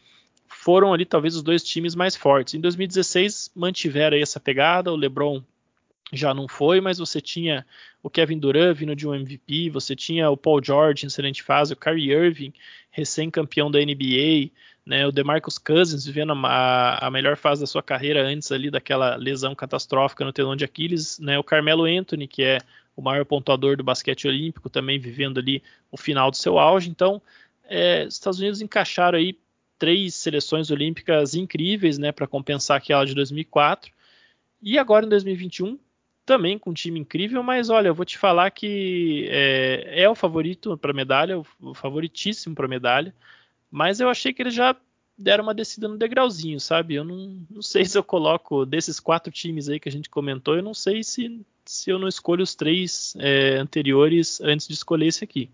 foram 0.47 0.93
ali 0.93 1.05
talvez 1.05 1.35
os 1.35 1.41
dois 1.41 1.63
times 1.63 1.95
mais 1.95 2.15
fortes. 2.15 2.53
Em 2.53 2.61
2016 2.61 3.51
mantiveram 3.55 4.17
essa 4.17 4.39
pegada, 4.39 4.91
o 4.91 4.95
LeBron 4.95 5.41
já 6.13 6.33
não 6.33 6.47
foi, 6.47 6.79
mas 6.79 6.99
você 6.99 7.19
tinha 7.19 7.65
o 8.01 8.09
Kevin 8.09 8.37
Durant 8.37 8.77
vindo 8.77 8.95
de 8.95 9.07
um 9.07 9.15
MVP, 9.15 9.69
você 9.69 9.95
tinha 9.95 10.29
o 10.29 10.37
Paul 10.37 10.63
George 10.63 11.05
em 11.05 11.07
excelente 11.07 11.41
fase, 11.41 11.73
o 11.73 11.77
Kyrie 11.77 12.11
Irving, 12.11 12.53
recém-campeão 12.91 13.71
da 13.71 13.79
NBA, 13.79 14.51
né, 14.85 15.07
o 15.07 15.11
DeMarcus 15.11 15.57
Cousins 15.57 16.05
vivendo 16.05 16.33
a, 16.45 17.07
a, 17.07 17.09
melhor 17.09 17.37
fase 17.37 17.61
da 17.61 17.67
sua 17.67 17.81
carreira 17.81 18.23
antes 18.23 18.51
ali 18.51 18.69
daquela 18.69 19.15
lesão 19.15 19.55
catastrófica 19.55 20.25
no 20.25 20.33
telão 20.33 20.55
de 20.55 20.65
Aquiles, 20.65 21.17
né, 21.19 21.39
o 21.39 21.43
Carmelo 21.43 21.85
Anthony, 21.85 22.27
que 22.27 22.43
é 22.43 22.59
o 22.95 23.01
maior 23.01 23.25
pontuador 23.25 23.75
do 23.75 23.83
basquete 23.83 24.27
olímpico, 24.27 24.69
também 24.69 24.99
vivendo 24.99 25.39
ali 25.39 25.63
o 25.91 25.97
final 25.97 26.29
do 26.29 26.37
seu 26.37 26.59
auge. 26.59 26.89
Então, 26.89 27.21
é, 27.63 28.05
os 28.05 28.13
Estados 28.13 28.39
Unidos 28.39 28.61
encaixaram 28.61 29.17
aí 29.17 29.35
três 29.79 30.13
seleções 30.13 30.69
olímpicas 30.69 31.33
incríveis, 31.33 31.97
né, 31.97 32.11
para 32.11 32.27
compensar 32.27 32.77
aquela 32.77 33.05
de 33.05 33.15
2004. 33.15 33.91
E 34.61 34.77
agora 34.77 35.05
em 35.05 35.09
2021 35.09 35.79
também 36.25 36.57
com 36.57 36.69
um 36.69 36.73
time 36.73 36.99
incrível, 36.99 37.43
mas 37.43 37.69
olha, 37.69 37.87
eu 37.89 37.95
vou 37.95 38.05
te 38.05 38.17
falar 38.17 38.51
que 38.51 39.27
é, 39.29 40.03
é 40.03 40.09
o 40.09 40.15
favorito 40.15 40.77
para 40.77 40.93
medalha, 40.93 41.41
o 41.61 41.73
favoritíssimo 41.73 42.55
para 42.55 42.67
medalha, 42.67 43.13
mas 43.69 43.99
eu 43.99 44.09
achei 44.09 44.33
que 44.33 44.41
eles 44.41 44.53
já 44.53 44.75
deram 45.17 45.43
uma 45.43 45.53
descida 45.53 45.87
no 45.87 45.97
degrauzinho, 45.97 46.59
sabe? 46.59 46.95
Eu 46.95 47.03
não, 47.03 47.45
não 47.49 47.61
sei 47.61 47.85
se 47.85 47.97
eu 47.97 48.03
coloco 48.03 48.65
desses 48.65 48.99
quatro 48.99 49.31
times 49.31 49.69
aí 49.69 49.79
que 49.79 49.89
a 49.89 49.91
gente 49.91 50.09
comentou, 50.09 50.55
eu 50.55 50.63
não 50.63 50.73
sei 50.73 51.03
se, 51.03 51.41
se 51.65 51.89
eu 51.89 51.99
não 51.99 52.07
escolho 52.07 52.43
os 52.43 52.55
três 52.55 53.13
é, 53.19 53.57
anteriores 53.57 54.41
antes 54.41 54.67
de 54.67 54.73
escolher 54.73 55.07
esse 55.07 55.23
aqui. 55.23 55.49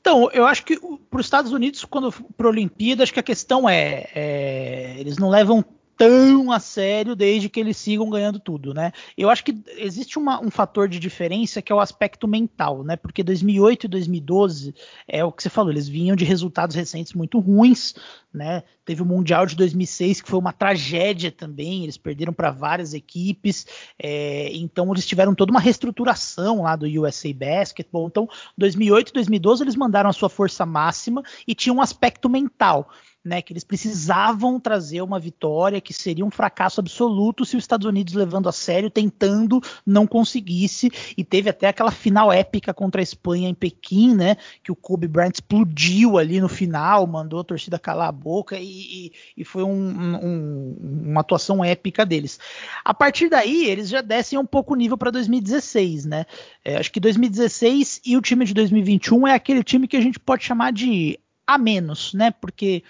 Então, 0.00 0.30
eu 0.32 0.46
acho 0.46 0.64
que 0.64 0.78
para 1.10 1.18
os 1.18 1.26
Estados 1.26 1.50
Unidos, 1.50 1.84
quando 1.84 2.12
para 2.12 2.46
a 2.46 2.50
Olimpíada, 2.50 3.02
acho 3.02 3.12
que 3.12 3.18
a 3.18 3.24
questão 3.24 3.68
é, 3.68 4.08
é, 4.14 4.94
eles 5.00 5.18
não 5.18 5.28
levam 5.28 5.64
tão 5.96 6.52
a 6.52 6.60
sério 6.60 7.16
desde 7.16 7.48
que 7.48 7.58
eles 7.58 7.76
sigam 7.76 8.10
ganhando 8.10 8.38
tudo, 8.38 8.74
né? 8.74 8.92
Eu 9.16 9.30
acho 9.30 9.42
que 9.42 9.56
existe 9.78 10.18
uma, 10.18 10.40
um 10.40 10.50
fator 10.50 10.88
de 10.88 10.98
diferença 10.98 11.62
que 11.62 11.72
é 11.72 11.74
o 11.74 11.80
aspecto 11.80 12.28
mental, 12.28 12.84
né? 12.84 12.96
Porque 12.96 13.22
2008 13.22 13.86
e 13.86 13.88
2012 13.88 14.74
é 15.08 15.24
o 15.24 15.32
que 15.32 15.42
você 15.42 15.48
falou, 15.48 15.70
eles 15.70 15.88
vinham 15.88 16.14
de 16.14 16.24
resultados 16.24 16.76
recentes 16.76 17.14
muito 17.14 17.38
ruins, 17.38 17.94
né? 18.32 18.62
Teve 18.84 19.02
o 19.02 19.06
Mundial 19.06 19.46
de 19.46 19.56
2006 19.56 20.20
que 20.20 20.28
foi 20.28 20.38
uma 20.38 20.52
tragédia 20.52 21.32
também, 21.32 21.82
eles 21.82 21.96
perderam 21.96 22.32
para 22.32 22.50
várias 22.50 22.92
equipes, 22.92 23.66
é, 23.98 24.50
então 24.52 24.92
eles 24.92 25.06
tiveram 25.06 25.34
toda 25.34 25.50
uma 25.50 25.60
reestruturação 25.60 26.62
lá 26.62 26.76
do 26.76 26.86
USA 26.86 27.32
Basketball. 27.32 28.06
Então, 28.06 28.28
2008 28.56 29.08
e 29.08 29.12
2012 29.14 29.64
eles 29.64 29.76
mandaram 29.76 30.10
a 30.10 30.12
sua 30.12 30.28
força 30.28 30.66
máxima 30.66 31.22
e 31.48 31.54
tinha 31.54 31.72
um 31.72 31.80
aspecto 31.80 32.28
mental 32.28 32.90
né, 33.26 33.42
que 33.42 33.52
eles 33.52 33.64
precisavam 33.64 34.60
trazer 34.60 35.02
uma 35.02 35.18
vitória 35.18 35.80
que 35.80 35.92
seria 35.92 36.24
um 36.24 36.30
fracasso 36.30 36.78
absoluto 36.78 37.44
se 37.44 37.56
os 37.56 37.64
Estados 37.64 37.84
Unidos 37.84 38.14
levando 38.14 38.48
a 38.48 38.52
sério, 38.52 38.88
tentando, 38.88 39.60
não 39.84 40.06
conseguisse, 40.06 40.90
e 41.16 41.24
teve 41.24 41.50
até 41.50 41.66
aquela 41.66 41.90
final 41.90 42.32
épica 42.32 42.72
contra 42.72 43.00
a 43.00 43.02
Espanha 43.02 43.48
em 43.48 43.54
Pequim, 43.54 44.14
né, 44.14 44.36
que 44.62 44.70
o 44.70 44.76
Kobe 44.76 45.08
Bryant 45.08 45.34
explodiu 45.34 46.18
ali 46.18 46.40
no 46.40 46.48
final, 46.48 47.04
mandou 47.06 47.40
a 47.40 47.44
torcida 47.44 47.80
calar 47.80 48.08
a 48.08 48.12
boca 48.12 48.56
e, 48.58 48.66
e, 49.06 49.12
e 49.38 49.44
foi 49.44 49.64
um, 49.64 49.70
um, 49.70 50.76
uma 51.10 51.20
atuação 51.20 51.64
épica 51.64 52.06
deles. 52.06 52.38
A 52.84 52.94
partir 52.94 53.28
daí, 53.28 53.66
eles 53.66 53.88
já 53.88 54.02
descem 54.02 54.38
um 54.38 54.46
pouco 54.46 54.74
o 54.74 54.76
nível 54.76 54.96
para 54.96 55.10
2016, 55.10 56.04
né, 56.04 56.26
é, 56.64 56.76
acho 56.76 56.92
que 56.92 57.00
2016 57.00 58.02
e 58.06 58.16
o 58.16 58.22
time 58.22 58.44
de 58.44 58.54
2021 58.54 59.26
é 59.26 59.34
aquele 59.34 59.64
time 59.64 59.88
que 59.88 59.96
a 59.96 60.00
gente 60.00 60.20
pode 60.20 60.44
chamar 60.44 60.72
de 60.72 61.18
a 61.46 61.58
menos, 61.58 62.12
né, 62.12 62.30
porque 62.30 62.82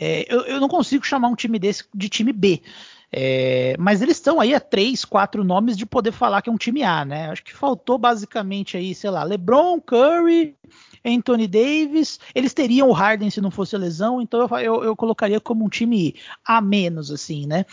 é, 0.00 0.24
eu, 0.32 0.42
eu, 0.42 0.60
não 0.60 0.68
consigo 0.68 1.04
chamar 1.04 1.26
um 1.26 1.34
time 1.34 1.58
desse 1.58 1.84
de 1.92 2.08
time 2.08 2.32
B. 2.32 2.62
É, 3.10 3.74
mas 3.78 4.00
eles 4.00 4.18
estão 4.18 4.38
aí 4.38 4.54
a 4.54 4.60
três, 4.60 5.04
quatro 5.04 5.42
nomes 5.42 5.76
de 5.76 5.86
poder 5.86 6.12
falar 6.12 6.40
que 6.40 6.48
é 6.48 6.52
um 6.52 6.58
time 6.58 6.84
A, 6.84 7.04
né? 7.04 7.30
Acho 7.30 7.42
que 7.42 7.54
faltou 7.54 7.98
basicamente 7.98 8.76
aí, 8.76 8.94
sei 8.94 9.10
lá, 9.10 9.24
LeBron, 9.24 9.80
Curry, 9.80 10.54
Anthony 11.04 11.48
Davis. 11.48 12.20
Eles 12.34 12.54
teriam 12.54 12.88
o 12.88 12.92
Harden 12.92 13.30
se 13.30 13.40
não 13.40 13.50
fosse 13.50 13.76
lesão, 13.76 14.20
então 14.20 14.40
eu, 14.40 14.58
eu, 14.58 14.84
eu 14.84 14.96
colocaria 14.96 15.40
como 15.40 15.64
um 15.64 15.68
time 15.68 16.14
A 16.46 16.60
menos, 16.60 17.10
assim, 17.10 17.46
né? 17.46 17.64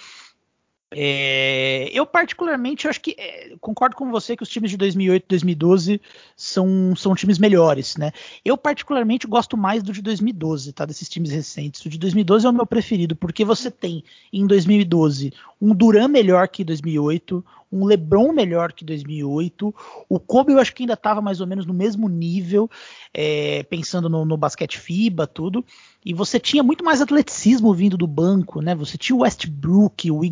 É, 0.92 1.90
eu 1.92 2.06
particularmente 2.06 2.88
acho 2.88 3.02
que 3.02 3.16
é, 3.18 3.56
concordo 3.60 3.96
com 3.96 4.12
você 4.12 4.38
que 4.38 4.44
os 4.44 4.50
times 4.50 4.70
de 4.70 4.78
2008 4.78 5.24
e 5.24 5.28
2012 5.28 6.02
são, 6.38 6.96
são 6.96 7.16
times 7.16 7.40
melhores, 7.40 7.98
né? 7.98 8.12
Eu 8.44 8.56
particularmente 8.56 9.26
gosto 9.26 9.58
mais 9.58 9.82
do 9.82 9.92
de 9.92 10.02
2012, 10.02 10.74
tá? 10.74 10.86
Desses 10.86 11.10
times 11.10 11.32
recentes. 11.32 11.84
O 11.84 11.90
de 11.90 11.98
2012 11.98 12.46
é 12.46 12.50
o 12.50 12.54
meu 12.54 12.66
preferido 12.66 13.16
porque 13.16 13.44
você 13.44 13.72
tem 13.72 14.04
em 14.32 14.46
2012 14.46 15.34
um 15.60 15.74
Duran 15.74 16.08
melhor 16.08 16.48
que 16.48 16.64
2008, 16.64 17.44
um 17.72 17.86
LeBron 17.86 18.32
melhor 18.32 18.72
que 18.72 18.86
2008. 18.86 19.74
O 20.08 20.20
Kobe 20.20 20.54
eu 20.54 20.60
acho 20.60 20.74
que 20.74 20.84
ainda 20.84 20.94
estava 20.94 21.22
mais 21.22 21.42
ou 21.42 21.48
menos 21.48 21.66
no 21.66 21.74
mesmo 21.74 22.08
nível, 22.08 22.70
é, 23.14 23.64
pensando 23.64 24.08
no, 24.08 24.24
no, 24.24 24.38
basquete 24.38 24.80
FIBA, 24.80 25.28
tudo. 25.28 25.66
E 26.04 26.14
você 26.14 26.40
tinha 26.40 26.64
muito 26.64 26.84
mais 26.84 27.02
atleticismo 27.02 27.74
vindo 27.74 27.98
do 27.98 28.08
banco, 28.08 28.62
né? 28.62 28.76
Você 28.76 28.98
tinha 28.98 29.16
o 29.16 29.22
Westbrook, 29.22 30.10
o 30.12 30.24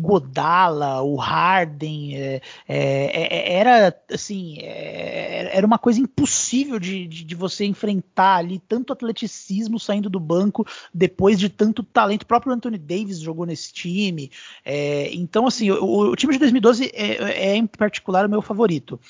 Igodala, 0.44 1.02
o 1.02 1.16
Harden. 1.16 2.16
É, 2.16 2.40
é, 2.68 3.36
é 3.36 3.54
era 3.54 3.96
assim, 4.12 4.58
é, 4.60 5.50
era 5.52 5.66
uma 5.66 5.78
coisa 5.78 6.00
impossível 6.00 6.78
de, 6.78 7.06
de, 7.06 7.24
de, 7.24 7.34
você 7.34 7.64
enfrentar 7.64 8.36
ali 8.36 8.58
tanto 8.58 8.92
atleticismo 8.92 9.80
saindo 9.80 10.10
do 10.10 10.20
banco 10.20 10.66
depois 10.92 11.38
de 11.38 11.48
tanto 11.48 11.82
talento. 11.82 12.22
O 12.22 12.26
próprio 12.26 12.52
Anthony 12.52 12.78
Davis 12.78 13.20
jogou 13.20 13.46
nesse 13.46 13.72
time. 13.72 14.30
É, 14.64 15.10
então, 15.14 15.46
assim, 15.46 15.70
o, 15.70 16.10
o 16.10 16.16
time 16.16 16.32
de 16.32 16.38
2012 16.38 16.90
é, 16.94 17.52
é 17.52 17.56
em 17.56 17.66
particular 17.66 18.26
o 18.26 18.30
meu 18.30 18.42
favorito. 18.42 19.00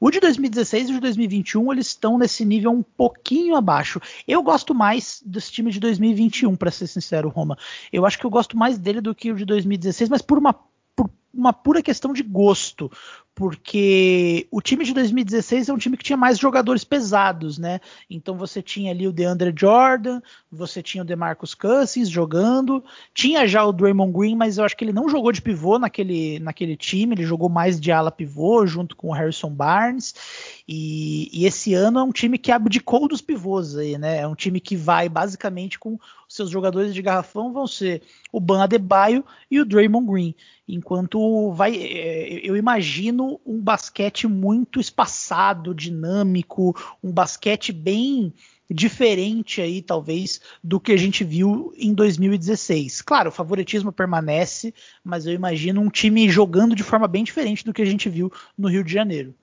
O 0.00 0.12
de 0.12 0.20
2016 0.20 0.88
e 0.88 0.92
o 0.92 0.94
de 0.94 1.00
2021 1.00 1.72
eles 1.72 1.88
estão 1.88 2.16
nesse 2.16 2.44
nível 2.44 2.70
um 2.70 2.84
pouquinho 2.84 3.56
abaixo. 3.56 4.00
Eu 4.28 4.40
gosto 4.44 4.72
mais 4.72 5.20
desse 5.26 5.50
time 5.50 5.72
de 5.72 5.80
2021, 5.80 6.54
para 6.54 6.70
ser 6.70 6.86
sincero, 6.86 7.28
Roma. 7.28 7.58
Eu 7.92 8.06
acho 8.06 8.16
que 8.16 8.24
eu 8.24 8.30
gosto 8.30 8.56
mais 8.56 8.78
dele 8.78 9.00
do 9.00 9.12
que 9.12 9.32
o 9.32 9.34
de 9.34 9.44
2016, 9.44 10.08
mas 10.08 10.22
por 10.22 10.38
uma 10.38 10.54
por 10.98 11.10
uma 11.32 11.52
pura 11.52 11.80
questão 11.80 12.12
de 12.12 12.22
gosto, 12.22 12.90
porque 13.32 14.48
o 14.50 14.60
time 14.60 14.84
de 14.84 14.92
2016 14.92 15.68
é 15.68 15.72
um 15.72 15.78
time 15.78 15.96
que 15.96 16.02
tinha 16.02 16.16
mais 16.16 16.36
jogadores 16.36 16.82
pesados, 16.82 17.56
né? 17.56 17.78
Então 18.10 18.36
você 18.36 18.60
tinha 18.60 18.90
ali 18.90 19.06
o 19.06 19.12
DeAndre 19.12 19.54
Jordan, 19.56 20.20
você 20.50 20.82
tinha 20.82 21.04
o 21.04 21.06
DeMarcus 21.06 21.54
Cousins 21.54 22.10
jogando, 22.10 22.82
tinha 23.14 23.46
já 23.46 23.64
o 23.64 23.72
Draymond 23.72 24.12
Green, 24.12 24.34
mas 24.34 24.58
eu 24.58 24.64
acho 24.64 24.76
que 24.76 24.84
ele 24.84 24.92
não 24.92 25.08
jogou 25.08 25.30
de 25.30 25.40
pivô 25.40 25.78
naquele, 25.78 26.40
naquele 26.40 26.76
time, 26.76 27.14
ele 27.14 27.24
jogou 27.24 27.48
mais 27.48 27.78
de 27.80 27.92
ala 27.92 28.10
pivô 28.10 28.66
junto 28.66 28.96
com 28.96 29.10
o 29.10 29.12
Harrison 29.12 29.50
Barnes. 29.50 30.12
E, 30.66 31.30
e 31.32 31.46
esse 31.46 31.74
ano 31.74 32.00
é 32.00 32.02
um 32.02 32.12
time 32.12 32.38
que 32.38 32.50
abdicou 32.50 33.06
dos 33.06 33.20
pivôs 33.20 33.76
aí, 33.76 33.96
né? 33.96 34.18
É 34.18 34.26
um 34.26 34.34
time 34.34 34.58
que 34.58 34.74
vai 34.74 35.08
basicamente 35.08 35.78
com 35.78 35.96
seus 36.28 36.50
jogadores 36.50 36.94
de 36.94 37.00
garrafão 37.00 37.52
vão 37.52 37.66
ser 37.66 38.02
o 38.30 38.38
Ban 38.38 38.62
Adebayo 38.62 39.24
e 39.50 39.58
o 39.58 39.64
Draymond 39.64 40.06
Green. 40.06 40.34
Enquanto 40.68 41.50
vai, 41.52 41.74
é, 41.74 42.46
eu 42.46 42.56
imagino 42.56 43.40
um 43.46 43.58
basquete 43.58 44.28
muito 44.28 44.78
espaçado, 44.78 45.74
dinâmico, 45.74 46.76
um 47.02 47.10
basquete 47.10 47.72
bem 47.72 48.34
diferente 48.70 49.62
aí, 49.62 49.80
talvez, 49.80 50.42
do 50.62 50.78
que 50.78 50.92
a 50.92 50.96
gente 50.96 51.24
viu 51.24 51.72
em 51.76 51.94
2016. 51.94 53.00
Claro, 53.00 53.30
o 53.30 53.32
favoritismo 53.32 53.90
permanece, 53.90 54.74
mas 55.02 55.26
eu 55.26 55.32
imagino 55.32 55.80
um 55.80 55.88
time 55.88 56.28
jogando 56.28 56.76
de 56.76 56.82
forma 56.82 57.08
bem 57.08 57.24
diferente 57.24 57.64
do 57.64 57.72
que 57.72 57.80
a 57.80 57.86
gente 57.86 58.10
viu 58.10 58.30
no 58.56 58.68
Rio 58.68 58.84
de 58.84 58.92
Janeiro. 58.92 59.34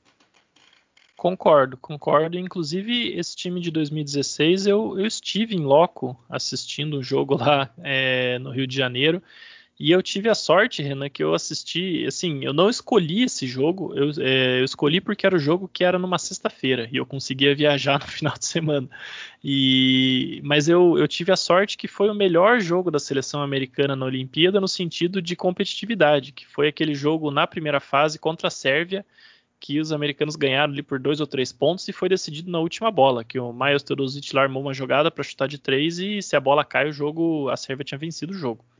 Concordo, 1.25 1.75
concordo. 1.77 2.37
Inclusive, 2.37 3.17
esse 3.17 3.35
time 3.35 3.59
de 3.59 3.71
2016, 3.71 4.67
eu, 4.67 4.99
eu 4.99 5.07
estive 5.07 5.55
em 5.55 5.61
loco 5.61 6.15
assistindo 6.29 6.99
um 6.99 7.01
jogo 7.01 7.35
lá 7.35 7.73
é, 7.83 8.37
no 8.37 8.51
Rio 8.51 8.67
de 8.67 8.77
Janeiro. 8.77 9.23
E 9.79 9.89
eu 9.89 10.03
tive 10.03 10.29
a 10.29 10.35
sorte, 10.35 10.83
Renan, 10.83 11.09
que 11.09 11.23
eu 11.23 11.33
assisti. 11.33 12.05
Assim, 12.05 12.45
eu 12.45 12.53
não 12.53 12.69
escolhi 12.69 13.23
esse 13.23 13.47
jogo, 13.47 13.91
eu, 13.95 14.11
é, 14.23 14.59
eu 14.59 14.65
escolhi 14.65 15.01
porque 15.01 15.25
era 15.25 15.35
o 15.35 15.39
jogo 15.39 15.67
que 15.67 15.83
era 15.83 15.97
numa 15.97 16.19
sexta-feira 16.19 16.87
e 16.91 16.97
eu 16.97 17.07
conseguia 17.07 17.55
viajar 17.55 17.97
no 18.05 18.07
final 18.07 18.37
de 18.37 18.45
semana. 18.45 18.87
E, 19.43 20.39
mas 20.43 20.69
eu, 20.69 20.95
eu 20.99 21.07
tive 21.07 21.31
a 21.31 21.35
sorte 21.35 21.75
que 21.75 21.87
foi 21.87 22.07
o 22.07 22.13
melhor 22.13 22.59
jogo 22.59 22.91
da 22.91 22.99
seleção 22.99 23.41
americana 23.41 23.95
na 23.95 24.05
Olimpíada 24.05 24.61
no 24.61 24.67
sentido 24.67 25.19
de 25.23 25.35
competitividade, 25.35 26.33
que 26.33 26.45
foi 26.45 26.67
aquele 26.67 26.93
jogo 26.93 27.31
na 27.31 27.47
primeira 27.47 27.79
fase 27.79 28.19
contra 28.19 28.47
a 28.47 28.51
Sérvia 28.51 29.03
que 29.65 29.79
os 29.79 29.91
americanos 29.91 30.35
ganharam 30.35 30.71
ali 30.71 30.83
por 30.83 30.99
dois 30.99 31.19
ou 31.19 31.25
três 31.25 31.51
pontos 31.51 31.87
e 31.87 31.91
foi 31.91 32.07
decidido 32.07 32.51
na 32.51 32.59
última 32.59 32.91
bola, 32.91 33.23
que 33.23 33.39
o 33.39 33.51
Miles 33.51 33.81
Teodosic 33.81 34.37
armou 34.37 34.61
uma 34.61 34.75
jogada 34.75 35.09
para 35.09 35.23
chutar 35.23 35.47
de 35.47 35.57
três 35.57 35.97
e 35.97 36.21
se 36.21 36.35
a 36.35 36.39
bola 36.39 36.63
cai 36.63 36.87
o 36.87 36.93
jogo, 36.93 37.49
a 37.49 37.57
Sérvia 37.57 37.83
tinha 37.83 37.97
vencido 37.97 38.31
o 38.31 38.37
jogo. 38.37 38.63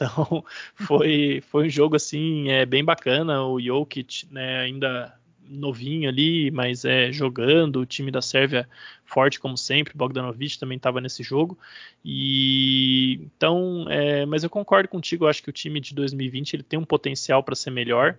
Então 0.00 0.44
foi, 0.76 1.42
foi 1.48 1.66
um 1.66 1.68
jogo 1.68 1.96
assim 1.96 2.48
é, 2.50 2.64
bem 2.64 2.84
bacana. 2.84 3.44
O 3.44 3.60
Jokic 3.60 4.28
né, 4.30 4.60
ainda 4.60 5.12
novinho 5.50 6.08
ali, 6.08 6.52
mas 6.52 6.84
é 6.84 7.10
jogando. 7.10 7.80
O 7.80 7.84
time 7.84 8.12
da 8.12 8.22
Sérvia 8.22 8.68
forte 9.04 9.40
como 9.40 9.58
sempre. 9.58 9.92
Bogdanovic 9.96 10.56
também 10.56 10.76
estava 10.76 11.00
nesse 11.00 11.24
jogo. 11.24 11.58
E 12.04 13.14
então, 13.24 13.86
é, 13.88 14.24
mas 14.24 14.44
eu 14.44 14.50
concordo 14.50 14.88
contigo. 14.88 15.24
Eu 15.24 15.28
acho 15.28 15.42
que 15.42 15.50
o 15.50 15.52
time 15.52 15.80
de 15.80 15.92
2020 15.92 16.54
ele 16.54 16.62
tem 16.62 16.78
um 16.78 16.84
potencial 16.84 17.42
para 17.42 17.56
ser 17.56 17.72
melhor. 17.72 18.16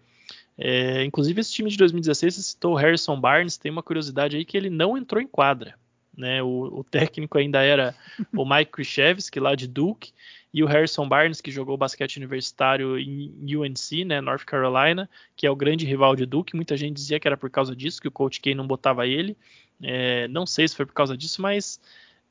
É, 0.61 1.05
inclusive 1.05 1.39
esse 1.39 1.53
time 1.53 1.69
de 1.69 1.77
2016 1.77 2.35
você 2.35 2.41
citou 2.41 2.73
o 2.73 2.75
Harrison 2.75 3.19
Barnes. 3.19 3.57
Tem 3.57 3.71
uma 3.71 3.81
curiosidade 3.81 4.35
aí 4.35 4.43
que 4.43 4.57
ele 4.57 4.69
não 4.69 4.97
entrou 4.97 5.21
em 5.21 5.27
quadra. 5.27 5.75
Né, 6.17 6.43
o, 6.43 6.79
o 6.79 6.83
técnico 6.83 7.37
ainda 7.37 7.63
era 7.63 7.95
o 8.35 8.43
Mike 8.43 8.71
Krzyzewski 8.73 9.39
lá 9.39 9.55
de 9.55 9.69
Duke 9.69 10.11
e 10.53 10.61
o 10.61 10.67
Harrison 10.67 11.07
Barnes, 11.07 11.39
que 11.39 11.49
jogou 11.49 11.77
basquete 11.77 12.17
universitário 12.17 12.99
em 12.99 13.55
UNC, 13.55 14.03
né, 14.03 14.19
North 14.19 14.43
Carolina, 14.43 15.09
que 15.33 15.47
é 15.47 15.51
o 15.51 15.55
grande 15.55 15.85
rival 15.85 16.17
de 16.17 16.25
Duke. 16.25 16.57
Muita 16.57 16.75
gente 16.75 16.95
dizia 16.95 17.21
que 17.21 17.27
era 17.27 17.37
por 17.37 17.49
causa 17.49 17.73
disso 17.73 18.01
que 18.01 18.07
o 18.09 18.11
Coach 18.11 18.41
K 18.41 18.53
não 18.53 18.67
botava 18.67 19.07
ele. 19.07 19.37
É, 19.81 20.27
não 20.27 20.45
sei 20.45 20.67
se 20.67 20.75
foi 20.75 20.85
por 20.85 20.93
causa 20.93 21.15
disso, 21.15 21.41
mas 21.41 21.79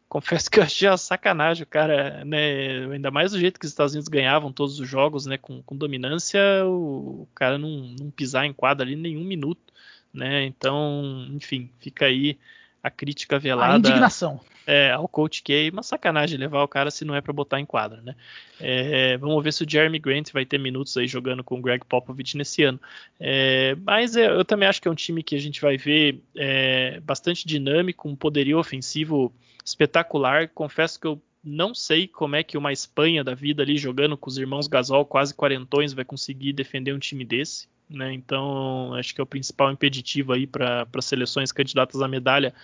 confesso 0.08 0.50
que 0.50 0.58
eu 0.58 0.62
achei 0.64 0.88
uma 0.88 0.96
sacanagem 0.96 1.62
o 1.62 1.66
cara, 1.66 2.24
né, 2.24 2.92
ainda 2.92 3.10
mais 3.10 3.32
do 3.32 3.38
jeito 3.38 3.60
que 3.60 3.66
os 3.66 3.72
Estados 3.72 3.92
Unidos 3.92 4.08
ganhavam 4.08 4.52
todos 4.52 4.80
os 4.80 4.88
jogos, 4.88 5.26
né, 5.26 5.36
com, 5.36 5.62
com 5.62 5.76
dominância, 5.76 6.40
o, 6.64 7.22
o, 7.22 7.28
cara 7.34 7.58
não, 7.58 7.94
não 7.98 8.10
pisar 8.10 8.46
em 8.46 8.52
quadra 8.52 8.86
ali 8.86 8.96
nenhum 8.96 9.24
minuto, 9.24 9.72
né, 10.12 10.44
então, 10.44 11.26
enfim, 11.30 11.70
fica 11.78 12.06
aí 12.06 12.38
a 12.82 12.90
crítica 12.90 13.38
velada. 13.38 13.74
A 13.74 13.78
indignação. 13.78 14.40
É, 14.66 14.92
ao 14.92 15.08
Coach 15.08 15.42
K, 15.42 15.70
uma 15.70 15.82
sacanagem 15.82 16.38
levar 16.38 16.62
o 16.62 16.68
cara 16.68 16.90
se 16.90 17.02
não 17.02 17.14
é 17.14 17.22
para 17.22 17.32
botar 17.32 17.58
em 17.58 17.64
quadra, 17.64 18.02
né? 18.02 18.14
É, 18.60 19.16
vamos 19.16 19.42
ver 19.42 19.52
se 19.52 19.64
o 19.64 19.68
Jeremy 19.68 19.98
Grant 19.98 20.30
vai 20.30 20.44
ter 20.44 20.58
minutos 20.58 20.94
aí 20.98 21.06
jogando 21.06 21.42
com 21.42 21.58
o 21.58 21.62
Greg 21.62 21.82
Popovich 21.86 22.36
nesse 22.36 22.64
ano. 22.64 22.78
É, 23.18 23.74
mas 23.82 24.14
é, 24.14 24.26
eu 24.26 24.44
também 24.44 24.68
acho 24.68 24.82
que 24.82 24.86
é 24.86 24.90
um 24.90 24.94
time 24.94 25.22
que 25.22 25.34
a 25.34 25.40
gente 25.40 25.58
vai 25.62 25.78
ver 25.78 26.20
é, 26.36 27.00
bastante 27.00 27.46
dinâmico, 27.46 28.10
um 28.10 28.14
poderio 28.14 28.58
ofensivo 28.58 29.32
espetacular. 29.68 30.48
Confesso 30.48 31.00
que 31.00 31.06
eu 31.06 31.20
não 31.42 31.74
sei 31.74 32.06
como 32.06 32.36
é 32.36 32.42
que 32.42 32.58
uma 32.58 32.72
Espanha 32.72 33.22
da 33.22 33.34
vida 33.34 33.62
ali 33.62 33.78
jogando 33.78 34.16
com 34.16 34.28
os 34.28 34.38
irmãos 34.38 34.66
Gasol, 34.66 35.04
quase 35.04 35.34
quarentões, 35.34 35.92
vai 35.92 36.04
conseguir 36.04 36.52
defender 36.52 36.92
um 36.92 36.98
time 36.98 37.24
desse. 37.24 37.68
Né? 37.88 38.12
Então, 38.12 38.92
acho 38.94 39.14
que 39.14 39.20
é 39.20 39.24
o 39.24 39.26
principal 39.26 39.70
impeditivo 39.72 40.32
aí 40.32 40.46
para 40.46 40.86
seleções 41.00 41.52
candidatas 41.52 42.02
à 42.02 42.08
medalha 42.08 42.54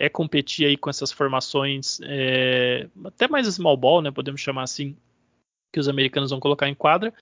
é 0.00 0.08
competir 0.08 0.66
aí 0.66 0.78
com 0.78 0.88
essas 0.88 1.12
formações 1.12 2.00
é, 2.04 2.88
até 3.04 3.28
mais 3.28 3.46
small 3.46 3.76
ball, 3.76 4.00
né, 4.00 4.10
podemos 4.10 4.40
chamar 4.40 4.62
assim, 4.62 4.96
que 5.70 5.78
os 5.78 5.88
americanos 5.88 6.30
vão 6.30 6.40
colocar 6.40 6.68
em 6.70 6.74
quadra, 6.74 7.12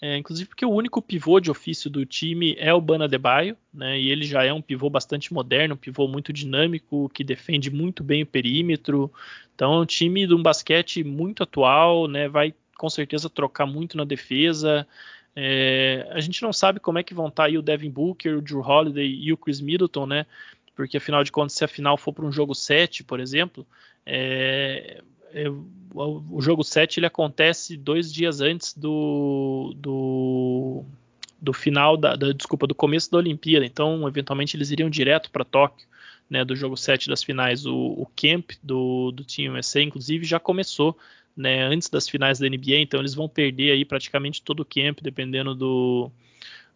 é, 0.00 0.16
inclusive 0.16 0.48
porque 0.48 0.64
o 0.64 0.70
único 0.70 1.00
pivô 1.00 1.40
de 1.40 1.50
ofício 1.50 1.88
do 1.88 2.04
time 2.04 2.54
é 2.58 2.72
o 2.72 2.80
Bana 2.80 3.08
Debaio, 3.08 3.56
né, 3.72 3.98
e 3.98 4.10
ele 4.10 4.24
já 4.24 4.44
é 4.44 4.52
um 4.52 4.62
pivô 4.62 4.90
bastante 4.90 5.32
moderno, 5.32 5.74
um 5.74 5.78
pivô 5.78 6.06
muito 6.08 6.32
dinâmico, 6.32 7.08
que 7.10 7.24
defende 7.24 7.70
muito 7.70 8.02
bem 8.02 8.22
o 8.22 8.26
perímetro, 8.26 9.12
então 9.54 9.72
é 9.74 9.80
um 9.80 9.86
time 9.86 10.26
de 10.26 10.34
um 10.34 10.42
basquete 10.42 11.02
muito 11.04 11.42
atual, 11.42 12.08
né, 12.08 12.28
vai 12.28 12.54
com 12.76 12.90
certeza 12.90 13.30
trocar 13.30 13.66
muito 13.66 13.96
na 13.96 14.04
defesa, 14.04 14.86
é, 15.36 16.06
a 16.10 16.20
gente 16.20 16.42
não 16.42 16.52
sabe 16.52 16.78
como 16.78 16.98
é 16.98 17.02
que 17.02 17.14
vão 17.14 17.28
estar 17.28 17.44
tá 17.44 17.48
aí 17.48 17.58
o 17.58 17.62
Devin 17.62 17.90
Booker, 17.90 18.36
o 18.36 18.42
Drew 18.42 18.60
Holiday 18.60 19.06
e 19.06 19.32
o 19.32 19.36
Chris 19.36 19.60
Middleton, 19.60 20.06
né? 20.06 20.26
porque 20.74 20.96
afinal 20.96 21.22
de 21.22 21.32
contas, 21.32 21.54
se 21.54 21.64
a 21.64 21.68
final 21.68 21.96
for 21.96 22.12
para 22.12 22.24
um 22.24 22.32
jogo 22.32 22.54
7, 22.54 23.04
por 23.04 23.20
exemplo, 23.20 23.66
é, 24.04 25.02
o 25.94 26.40
jogo 26.40 26.64
7 26.64 26.98
ele 26.98 27.06
acontece 27.06 27.76
dois 27.76 28.12
dias 28.12 28.40
antes 28.40 28.76
do, 28.76 29.74
do, 29.76 30.84
do 31.40 31.52
final 31.52 31.96
da, 31.96 32.16
da, 32.16 32.32
desculpa, 32.32 32.66
do 32.66 32.74
começo 32.74 33.10
da 33.10 33.18
Olimpíada, 33.18 33.64
então 33.64 34.06
eventualmente 34.08 34.56
eles 34.56 34.70
iriam 34.70 34.90
direto 34.90 35.30
para 35.30 35.44
Tóquio, 35.44 35.86
né, 36.28 36.44
do 36.44 36.56
jogo 36.56 36.76
7 36.76 37.08
das 37.08 37.22
finais. 37.22 37.66
O, 37.66 37.76
o 37.76 38.06
camp 38.16 38.52
do, 38.62 39.12
do 39.12 39.24
Team 39.24 39.54
USA, 39.54 39.82
inclusive, 39.82 40.24
já 40.24 40.40
começou 40.40 40.96
né, 41.36 41.64
antes 41.64 41.88
das 41.88 42.08
finais 42.08 42.38
da 42.38 42.48
NBA, 42.48 42.78
então 42.78 43.00
eles 43.00 43.14
vão 43.14 43.28
perder 43.28 43.72
aí 43.72 43.84
praticamente 43.84 44.42
todo 44.42 44.60
o 44.60 44.64
camp, 44.64 45.00
dependendo 45.02 45.54
do, 45.54 46.10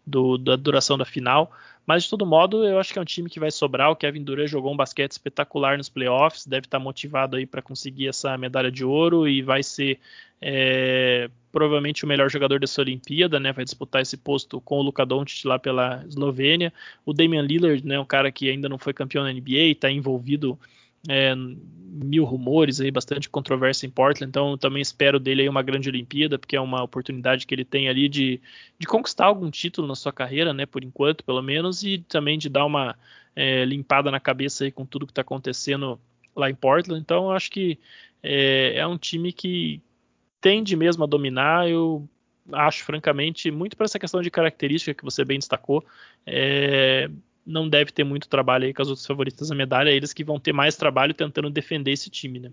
do, 0.06 0.38
da 0.38 0.56
duração 0.56 0.98
da 0.98 1.04
final. 1.04 1.50
Mas 1.88 2.04
de 2.04 2.10
todo 2.10 2.26
modo, 2.26 2.66
eu 2.66 2.78
acho 2.78 2.92
que 2.92 2.98
é 2.98 3.02
um 3.02 3.04
time 3.06 3.30
que 3.30 3.40
vai 3.40 3.50
sobrar. 3.50 3.90
O 3.90 3.96
Kevin 3.96 4.22
Durant 4.22 4.46
jogou 4.46 4.70
um 4.70 4.76
basquete 4.76 5.12
espetacular 5.12 5.78
nos 5.78 5.88
playoffs, 5.88 6.46
deve 6.46 6.66
estar 6.66 6.78
motivado 6.78 7.34
aí 7.34 7.46
para 7.46 7.62
conseguir 7.62 8.08
essa 8.08 8.36
medalha 8.36 8.70
de 8.70 8.84
ouro 8.84 9.26
e 9.26 9.40
vai 9.40 9.62
ser 9.62 9.98
é, 10.38 11.30
provavelmente 11.50 12.04
o 12.04 12.06
melhor 12.06 12.30
jogador 12.30 12.60
dessa 12.60 12.82
Olimpíada, 12.82 13.40
né? 13.40 13.54
Vai 13.54 13.64
disputar 13.64 14.02
esse 14.02 14.18
posto 14.18 14.60
com 14.60 14.80
o 14.80 14.82
Luka 14.82 15.06
Doncic 15.06 15.46
lá 15.46 15.58
pela 15.58 16.04
Eslovênia. 16.06 16.74
O 17.06 17.14
Damian 17.14 17.40
Lillard, 17.40 17.82
né, 17.86 17.98
um 17.98 18.04
cara 18.04 18.30
que 18.30 18.50
ainda 18.50 18.68
não 18.68 18.76
foi 18.76 18.92
campeão 18.92 19.24
na 19.24 19.32
NBA, 19.32 19.70
está 19.70 19.90
envolvido 19.90 20.58
é, 21.06 21.34
mil 21.34 22.24
rumores 22.24 22.80
aí, 22.80 22.90
bastante 22.90 23.28
controvérsia 23.28 23.86
em 23.86 23.90
Portland, 23.90 24.28
então 24.28 24.56
também 24.56 24.82
espero 24.82 25.18
dele 25.18 25.42
aí 25.42 25.48
uma 25.48 25.62
grande 25.62 25.88
Olimpíada, 25.88 26.38
porque 26.38 26.56
é 26.56 26.60
uma 26.60 26.82
oportunidade 26.82 27.46
que 27.46 27.54
ele 27.54 27.64
tem 27.64 27.88
ali 27.88 28.08
de, 28.08 28.40
de 28.78 28.86
conquistar 28.86 29.26
algum 29.26 29.50
título 29.50 29.86
na 29.86 29.94
sua 29.94 30.12
carreira, 30.12 30.52
né, 30.52 30.66
por 30.66 30.84
enquanto, 30.84 31.24
pelo 31.24 31.42
menos, 31.42 31.82
e 31.82 31.98
também 31.98 32.38
de 32.38 32.48
dar 32.48 32.64
uma 32.64 32.96
é, 33.34 33.64
limpada 33.64 34.10
na 34.10 34.20
cabeça 34.20 34.64
aí 34.64 34.72
com 34.72 34.86
tudo 34.86 35.06
que 35.06 35.12
está 35.12 35.22
acontecendo 35.22 36.00
lá 36.34 36.48
em 36.50 36.54
Portland, 36.54 37.00
então 37.00 37.30
acho 37.30 37.50
que 37.50 37.78
é, 38.22 38.74
é 38.76 38.86
um 38.86 38.98
time 38.98 39.32
que 39.32 39.82
tende 40.40 40.76
mesmo 40.76 41.04
a 41.04 41.06
dominar, 41.06 41.68
eu 41.68 42.08
acho 42.52 42.84
francamente, 42.84 43.50
muito 43.50 43.76
para 43.76 43.84
essa 43.84 43.98
questão 43.98 44.22
de 44.22 44.30
característica 44.30 44.94
que 44.94 45.04
você 45.04 45.24
bem 45.24 45.38
destacou, 45.38 45.84
é, 46.26 47.10
não 47.48 47.68
deve 47.68 47.90
ter 47.92 48.04
muito 48.04 48.28
trabalho 48.28 48.66
aí 48.66 48.74
com 48.74 48.82
as 48.82 48.88
outras 48.88 49.06
favoritas 49.06 49.48
da 49.48 49.54
medalha, 49.54 49.90
eles 49.90 50.12
que 50.12 50.22
vão 50.24 50.38
ter 50.38 50.52
mais 50.52 50.76
trabalho 50.76 51.14
tentando 51.14 51.50
defender 51.50 51.92
esse 51.92 52.10
time, 52.10 52.38
né? 52.38 52.52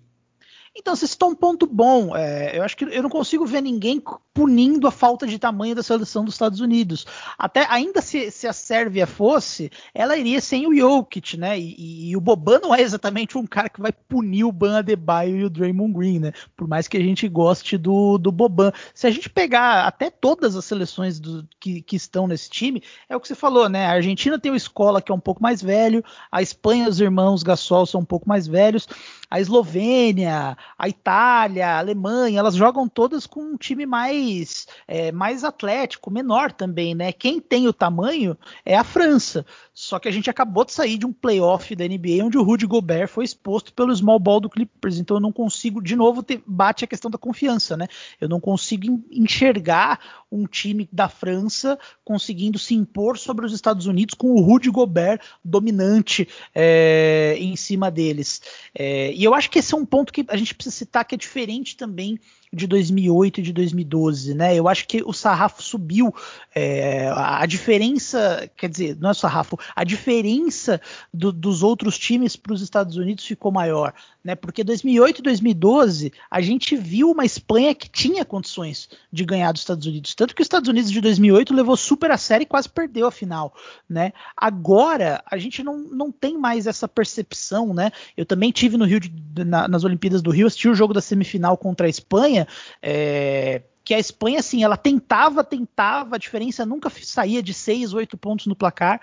Então, 0.77 0.95
você 0.95 1.07
citou 1.07 1.29
um 1.29 1.35
ponto 1.35 1.65
bom. 1.65 2.15
É, 2.15 2.57
eu 2.57 2.63
acho 2.63 2.75
que 2.75 2.83
eu 2.83 3.01
não 3.01 3.09
consigo 3.09 3.45
ver 3.45 3.61
ninguém 3.61 4.01
punindo 4.33 4.85
a 4.85 4.91
falta 4.91 5.25
de 5.25 5.39
tamanho 5.39 5.73
da 5.73 5.81
seleção 5.81 6.25
dos 6.25 6.33
Estados 6.33 6.59
Unidos. 6.59 7.05
Até 7.37 7.65
ainda 7.69 8.01
se, 8.01 8.29
se 8.29 8.45
a 8.45 8.51
Sérvia 8.51 9.07
fosse, 9.07 9.71
ela 9.93 10.17
iria 10.17 10.41
sem 10.41 10.67
o 10.67 10.75
Jokic, 10.75 11.37
né? 11.37 11.57
E, 11.57 12.09
e, 12.09 12.17
o 12.17 12.19
Boban 12.19 12.59
não 12.59 12.75
é 12.75 12.81
exatamente 12.81 13.37
um 13.37 13.47
cara 13.47 13.69
que 13.69 13.79
vai 13.79 13.93
punir 13.93 14.43
o 14.43 14.51
Ban 14.51 14.79
Adebayo 14.79 15.37
e 15.37 15.45
o 15.45 15.49
Draymond 15.49 15.93
Green, 15.93 16.19
né? 16.19 16.33
Por 16.57 16.67
mais 16.67 16.89
que 16.89 16.97
a 16.97 17.01
gente 17.01 17.25
goste 17.29 17.77
do, 17.77 18.17
do 18.17 18.29
Boban. 18.29 18.73
Se 18.93 19.07
a 19.07 19.11
gente 19.11 19.29
pegar 19.29 19.87
até 19.87 20.09
todas 20.09 20.57
as 20.57 20.65
seleções 20.65 21.17
do, 21.17 21.47
que, 21.57 21.81
que 21.81 21.95
estão 21.95 22.27
nesse 22.27 22.49
time, 22.49 22.83
é 23.07 23.15
o 23.15 23.21
que 23.21 23.29
você 23.29 23.35
falou, 23.35 23.69
né? 23.69 23.85
A 23.85 23.91
Argentina 23.91 24.37
tem 24.37 24.51
o 24.51 24.55
Escola, 24.55 25.01
que 25.01 25.11
é 25.11 25.15
um 25.15 25.19
pouco 25.19 25.41
mais 25.41 25.61
velho, 25.61 26.03
a 26.29 26.41
Espanha, 26.41 26.89
os 26.89 26.99
irmãos 26.99 27.43
Gasol 27.43 27.85
são 27.85 28.01
um 28.01 28.05
pouco 28.05 28.27
mais 28.27 28.45
velhos. 28.47 28.85
a 29.29 29.39
Eslovênia, 29.39 30.57
a 30.77 30.89
Itália, 30.89 31.67
a 31.67 31.79
Alemanha, 31.79 32.39
elas 32.39 32.55
jogam 32.55 32.87
todas 32.87 33.25
com 33.25 33.41
um 33.41 33.57
time 33.57 33.85
mais, 33.85 34.67
é, 34.87 35.11
mais 35.11 35.43
atlético, 35.43 36.11
menor 36.11 36.51
também, 36.51 36.95
né? 36.95 37.11
Quem 37.11 37.39
tem 37.39 37.67
o 37.67 37.73
tamanho 37.73 38.37
é 38.65 38.77
a 38.77 38.83
França. 38.83 39.45
Só 39.73 39.99
que 39.99 40.07
a 40.07 40.11
gente 40.11 40.29
acabou 40.29 40.63
de 40.63 40.71
sair 40.71 40.97
de 40.97 41.05
um 41.05 41.11
playoff 41.11 41.75
da 41.75 41.85
NBA 41.85 42.23
onde 42.23 42.37
o 42.37 42.43
Rudy 42.43 42.65
Gobert 42.65 43.09
foi 43.09 43.25
exposto 43.25 43.73
pelo 43.73 43.93
small 43.93 44.19
ball 44.19 44.39
do 44.39 44.49
Clippers. 44.49 44.97
Então 44.97 45.17
eu 45.17 45.21
não 45.21 45.33
consigo, 45.33 45.81
de 45.81 45.95
novo, 45.95 46.23
ter, 46.23 46.41
bate 46.47 46.85
a 46.85 46.87
questão 46.87 47.11
da 47.11 47.17
confiança, 47.17 47.75
né? 47.75 47.87
Eu 48.19 48.29
não 48.29 48.39
consigo 48.39 49.03
enxergar 49.11 49.99
um 50.31 50.47
time 50.47 50.87
da 50.91 51.09
França 51.09 51.77
conseguindo 52.03 52.57
se 52.57 52.73
impor 52.73 53.17
sobre 53.17 53.45
os 53.45 53.53
Estados 53.53 53.85
Unidos 53.85 54.15
com 54.15 54.31
o 54.31 54.41
Rudy 54.41 54.69
Gobert 54.69 55.19
dominante 55.43 56.27
é, 56.53 57.35
em 57.37 57.55
cima 57.55 57.91
deles. 57.91 58.41
É, 58.73 59.11
e 59.13 59.23
eu 59.23 59.33
acho 59.33 59.49
que 59.49 59.59
esse 59.59 59.73
é 59.73 59.77
um 59.77 59.85
ponto 59.85 60.13
que 60.13 60.25
a 60.29 60.37
gente 60.37 60.54
precisa 60.55 60.75
citar 60.75 61.05
que 61.05 61.15
é 61.15 61.17
diferente 61.17 61.77
também 61.77 62.19
de 62.55 62.67
2008 62.67 63.39
e 63.39 63.43
de 63.43 63.53
2012, 63.53 64.33
né? 64.33 64.55
Eu 64.55 64.67
acho 64.67 64.87
que 64.87 65.03
o 65.05 65.13
sarrafo 65.13 65.61
subiu, 65.61 66.13
é, 66.53 67.09
a 67.13 67.45
diferença, 67.45 68.49
quer 68.55 68.69
dizer, 68.69 68.97
não 68.99 69.09
é 69.09 69.13
sarrafo, 69.13 69.59
a 69.75 69.83
diferença 69.83 70.81
do, 71.13 71.31
dos 71.31 71.61
outros 71.61 71.97
times 71.99 72.35
para 72.35 72.53
os 72.53 72.61
Estados 72.61 72.95
Unidos 72.95 73.25
ficou 73.25 73.51
maior, 73.51 73.93
né? 74.23 74.35
Porque 74.35 74.63
2008 74.63 75.19
e 75.19 75.21
2012 75.21 76.13
a 76.31 76.41
gente 76.41 76.75
viu 76.75 77.11
uma 77.11 77.25
Espanha 77.25 77.75
que 77.75 77.89
tinha 77.89 78.23
condições 78.23 78.89
de 79.11 79.25
ganhar 79.25 79.51
dos 79.51 79.61
Estados 79.61 79.85
Unidos, 79.85 80.15
tanto 80.15 80.33
que 80.33 80.41
os 80.41 80.45
Estados 80.45 80.69
Unidos 80.69 80.91
de 80.91 81.01
2008 81.01 81.53
levou 81.53 81.75
super 81.75 82.09
a 82.09 82.17
série 82.17 82.43
e 82.43 82.47
quase 82.47 82.69
perdeu 82.69 83.07
a 83.07 83.11
final, 83.11 83.53
né? 83.89 84.13
Agora 84.35 85.23
a 85.29 85.37
gente 85.37 85.61
não, 85.61 85.77
não 85.77 86.11
tem 86.11 86.37
mais 86.37 86.67
essa 86.67 86.87
percepção, 86.87 87.73
né? 87.73 87.91
Eu 88.15 88.25
também 88.25 88.51
tive 88.51 88.77
no 88.77 88.85
Rio 88.85 88.99
de, 88.99 89.11
na, 89.43 89.67
nas 89.67 89.83
Olimpíadas 89.83 90.21
do 90.21 90.31
Rio 90.31 90.47
assisti 90.47 90.69
o 90.69 90.75
jogo 90.75 90.93
da 90.93 91.01
semifinal 91.01 91.57
contra 91.57 91.85
a 91.85 91.89
Espanha 91.89 92.44
é, 92.81 93.61
que 93.83 93.93
a 93.93 93.99
Espanha, 93.99 94.39
assim, 94.39 94.63
ela 94.63 94.75
tentava, 94.75 95.43
tentava, 95.43 96.15
a 96.15 96.19
diferença 96.19 96.65
nunca 96.65 96.89
saía 96.89 97.41
de 97.43 97.53
6, 97.53 97.93
8 97.93 98.17
pontos 98.17 98.47
no 98.47 98.55
placar, 98.55 99.01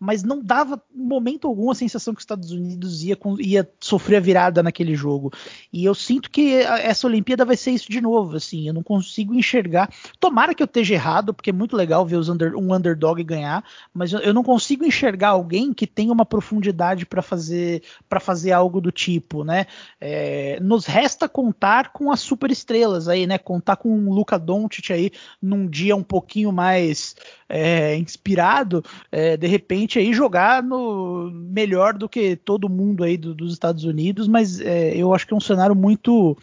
mas 0.00 0.22
não 0.22 0.42
dava 0.42 0.82
momento 0.94 1.46
algum 1.46 1.70
a 1.70 1.74
sensação 1.74 2.14
que 2.14 2.20
os 2.20 2.22
Estados 2.22 2.50
Unidos 2.52 3.04
ia, 3.04 3.18
ia 3.38 3.70
sofrer 3.78 4.16
a 4.16 4.20
virada 4.20 4.62
naquele 4.62 4.94
jogo. 4.94 5.30
E 5.70 5.84
eu 5.84 5.94
sinto 5.94 6.30
que 6.30 6.54
essa 6.54 7.06
Olimpíada 7.06 7.44
vai 7.44 7.54
ser 7.54 7.72
isso 7.72 7.90
de 7.90 8.00
novo, 8.00 8.36
assim, 8.36 8.66
eu 8.66 8.72
não 8.72 8.82
consigo 8.82 9.34
enxergar. 9.34 9.92
Tomara 10.18 10.54
que 10.54 10.62
eu 10.62 10.64
esteja 10.64 10.94
errado, 10.94 11.34
porque 11.34 11.50
é 11.50 11.52
muito 11.52 11.76
legal 11.76 12.06
ver 12.06 12.16
under, 12.16 12.56
um 12.56 12.74
underdog 12.74 13.22
ganhar, 13.22 13.62
mas 13.92 14.10
eu, 14.14 14.20
eu, 14.20 14.32
não 14.32 14.42
consigo 14.42 14.86
enxergar 14.86 15.28
alguém 15.28 15.74
que 15.74 15.86
tenha 15.86 16.12
uma 16.12 16.24
profundidade 16.24 17.04
para 17.04 17.20
fazer 17.20 17.82
para 18.08 18.20
fazer 18.20 18.52
algo 18.52 18.80
do 18.80 18.90
tipo, 18.90 19.44
né? 19.44 19.66
É, 20.00 20.58
nos 20.60 20.86
resta 20.86 21.28
contar 21.28 21.92
com 21.92 22.10
as 22.10 22.20
super 22.20 22.50
estrelas 22.50 23.06
aí, 23.06 23.26
né? 23.26 23.36
Contar 23.36 23.76
com 23.76 23.90
o 24.08 24.14
Luca 24.14 24.38
Doncic 24.38 24.90
aí 24.90 25.10
num 25.42 25.66
dia 25.66 25.94
um 25.94 26.02
pouquinho 26.02 26.50
mais 26.50 27.14
é, 27.50 27.96
inspirado, 27.96 28.82
é, 29.10 29.36
de 29.36 29.46
repente 29.46 29.89
aí 29.98 30.12
jogar 30.12 30.62
no 30.62 31.30
melhor 31.30 31.94
do 31.94 32.08
que 32.08 32.36
todo 32.36 32.68
mundo 32.68 33.04
aí 33.04 33.16
do, 33.16 33.34
dos 33.34 33.52
Estados 33.52 33.84
Unidos, 33.84 34.28
mas 34.28 34.60
é, 34.60 34.96
eu 34.96 35.12
acho 35.14 35.26
que 35.26 35.34
é 35.34 35.36
um 35.36 35.40
cenário 35.40 35.74
muito 35.74 36.36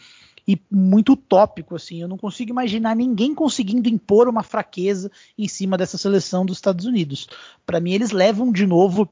e 0.48 0.60
muito 0.72 1.14
utópico 1.14 1.76
assim. 1.76 2.02
Eu 2.02 2.08
não 2.08 2.18
consigo 2.18 2.52
imaginar 2.52 2.96
ninguém 2.96 3.36
conseguindo 3.36 3.90
impor 3.90 4.30
uma 4.30 4.44
fraqueza 4.44 5.12
em 5.38 5.48
cima 5.48 5.78
dessa 5.78 5.98
seleção 5.98 6.46
dos 6.46 6.58
Estados 6.58 6.86
Unidos. 6.86 7.28
Para 7.66 7.80
mim 7.80 7.92
eles 7.92 8.12
levam 8.12 8.52
de 8.52 8.66
novo 8.66 9.10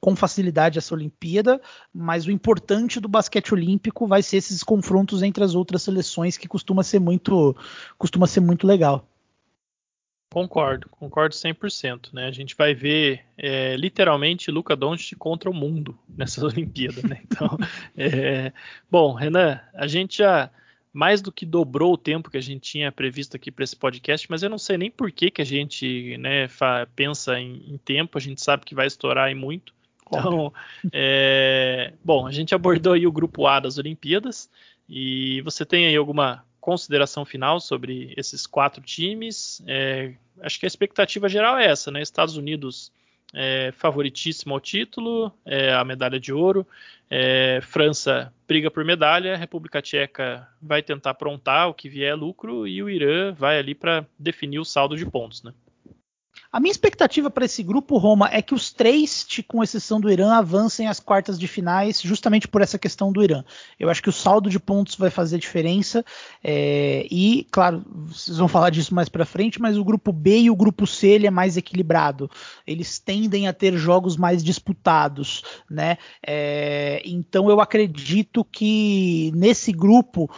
com 0.00 0.16
facilidade 0.16 0.78
essa 0.78 0.94
Olimpíada, 0.94 1.60
mas 1.94 2.26
o 2.26 2.30
importante 2.32 2.98
do 2.98 3.06
basquete 3.06 3.54
olímpico 3.54 4.04
vai 4.04 4.20
ser 4.20 4.38
esses 4.38 4.62
confrontos 4.64 5.22
entre 5.22 5.44
as 5.44 5.54
outras 5.54 5.82
seleções 5.82 6.36
que 6.36 6.48
costuma 6.48 6.82
ser 6.82 6.98
muito 6.98 7.54
costuma 7.96 8.26
ser 8.26 8.40
muito 8.40 8.66
legal. 8.66 9.06
Concordo, 10.32 10.88
concordo 10.88 11.34
100%. 11.34 12.14
Né? 12.14 12.26
A 12.26 12.30
gente 12.30 12.56
vai 12.56 12.74
ver 12.74 13.22
é, 13.36 13.76
literalmente 13.76 14.50
Luca 14.50 14.74
Doncic 14.74 15.18
contra 15.18 15.50
o 15.50 15.54
mundo 15.54 15.98
nessas 16.08 16.42
Olimpíadas. 16.42 17.04
Né? 17.04 17.20
Então, 17.24 17.58
é, 17.94 18.50
bom, 18.90 19.12
Renan, 19.12 19.60
a 19.74 19.86
gente 19.86 20.18
já 20.18 20.50
mais 20.90 21.20
do 21.20 21.30
que 21.30 21.44
dobrou 21.44 21.92
o 21.92 21.98
tempo 21.98 22.30
que 22.30 22.36
a 22.38 22.42
gente 22.42 22.60
tinha 22.60 22.90
previsto 22.90 23.36
aqui 23.36 23.50
para 23.50 23.64
esse 23.64 23.76
podcast, 23.76 24.30
mas 24.30 24.42
eu 24.42 24.50
não 24.50 24.58
sei 24.58 24.76
nem 24.76 24.90
por 24.90 25.10
que, 25.10 25.30
que 25.30 25.40
a 25.42 25.44
gente 25.44 26.16
né, 26.18 26.48
pensa 26.94 27.38
em, 27.38 27.62
em, 27.66 27.78
tempo, 27.78 28.18
a 28.18 28.20
gente 28.20 28.42
sabe 28.42 28.64
que 28.64 28.74
vai 28.74 28.86
estourar 28.86 29.30
em 29.30 29.34
muito. 29.34 29.74
Então, 30.06 30.52
é, 30.92 31.92
bom, 32.02 32.26
a 32.26 32.32
gente 32.32 32.54
abordou 32.54 32.94
aí 32.94 33.06
o 33.06 33.12
grupo 33.12 33.46
A 33.46 33.60
das 33.60 33.78
Olimpíadas 33.78 34.50
e 34.88 35.40
você 35.42 35.64
tem 35.64 35.86
aí 35.86 35.96
alguma 35.96 36.44
consideração 36.62 37.24
final 37.24 37.58
sobre 37.58 38.14
esses 38.16 38.46
quatro 38.46 38.80
times. 38.80 39.60
É, 39.66 40.14
acho 40.40 40.60
que 40.60 40.64
a 40.64 40.68
expectativa 40.68 41.28
geral 41.28 41.58
é 41.58 41.66
essa, 41.66 41.90
né? 41.90 42.00
Estados 42.00 42.36
Unidos 42.36 42.92
é, 43.34 43.72
favoritíssimo 43.72 44.54
ao 44.54 44.60
título, 44.60 45.32
é, 45.44 45.74
a 45.74 45.84
medalha 45.84 46.20
de 46.20 46.32
ouro. 46.32 46.64
É, 47.10 47.58
França 47.62 48.32
briga 48.46 48.70
por 48.70 48.84
medalha, 48.84 49.36
República 49.36 49.82
Tcheca 49.82 50.48
vai 50.62 50.82
tentar 50.82 51.10
aprontar 51.10 51.68
o 51.68 51.74
que 51.74 51.88
vier 51.88 52.16
lucro 52.16 52.66
e 52.66 52.80
o 52.80 52.88
Irã 52.88 53.32
vai 53.32 53.58
ali 53.58 53.74
para 53.74 54.06
definir 54.16 54.60
o 54.60 54.64
saldo 54.64 54.96
de 54.96 55.04
pontos, 55.04 55.42
né? 55.42 55.52
A 56.52 56.60
minha 56.60 56.70
expectativa 56.70 57.30
para 57.30 57.46
esse 57.46 57.62
grupo, 57.62 57.96
Roma, 57.96 58.28
é 58.30 58.42
que 58.42 58.52
os 58.52 58.70
três, 58.70 59.26
com 59.48 59.62
exceção 59.62 59.98
do 59.98 60.10
Irã, 60.10 60.34
avancem 60.34 60.86
às 60.86 61.00
quartas 61.00 61.38
de 61.38 61.48
finais, 61.48 62.02
justamente 62.02 62.46
por 62.46 62.60
essa 62.60 62.78
questão 62.78 63.10
do 63.10 63.24
Irã. 63.24 63.42
Eu 63.80 63.88
acho 63.88 64.02
que 64.02 64.10
o 64.10 64.12
saldo 64.12 64.50
de 64.50 64.60
pontos 64.60 64.94
vai 64.94 65.08
fazer 65.08 65.38
diferença. 65.38 66.04
É, 66.44 67.06
e, 67.10 67.46
claro, 67.50 67.82
vocês 67.90 68.36
vão 68.36 68.48
falar 68.48 68.68
disso 68.68 68.94
mais 68.94 69.08
para 69.08 69.24
frente, 69.24 69.62
mas 69.62 69.78
o 69.78 69.84
grupo 69.84 70.12
B 70.12 70.40
e 70.40 70.50
o 70.50 70.54
grupo 70.54 70.86
C 70.86 71.06
ele 71.06 71.26
é 71.26 71.30
mais 71.30 71.56
equilibrado. 71.56 72.30
Eles 72.66 72.98
tendem 72.98 73.48
a 73.48 73.54
ter 73.54 73.74
jogos 73.78 74.18
mais 74.18 74.44
disputados, 74.44 75.42
né? 75.70 75.96
É, 76.22 77.00
então 77.06 77.48
eu 77.48 77.62
acredito 77.62 78.44
que 78.44 79.32
nesse 79.34 79.72
grupo, 79.72 80.30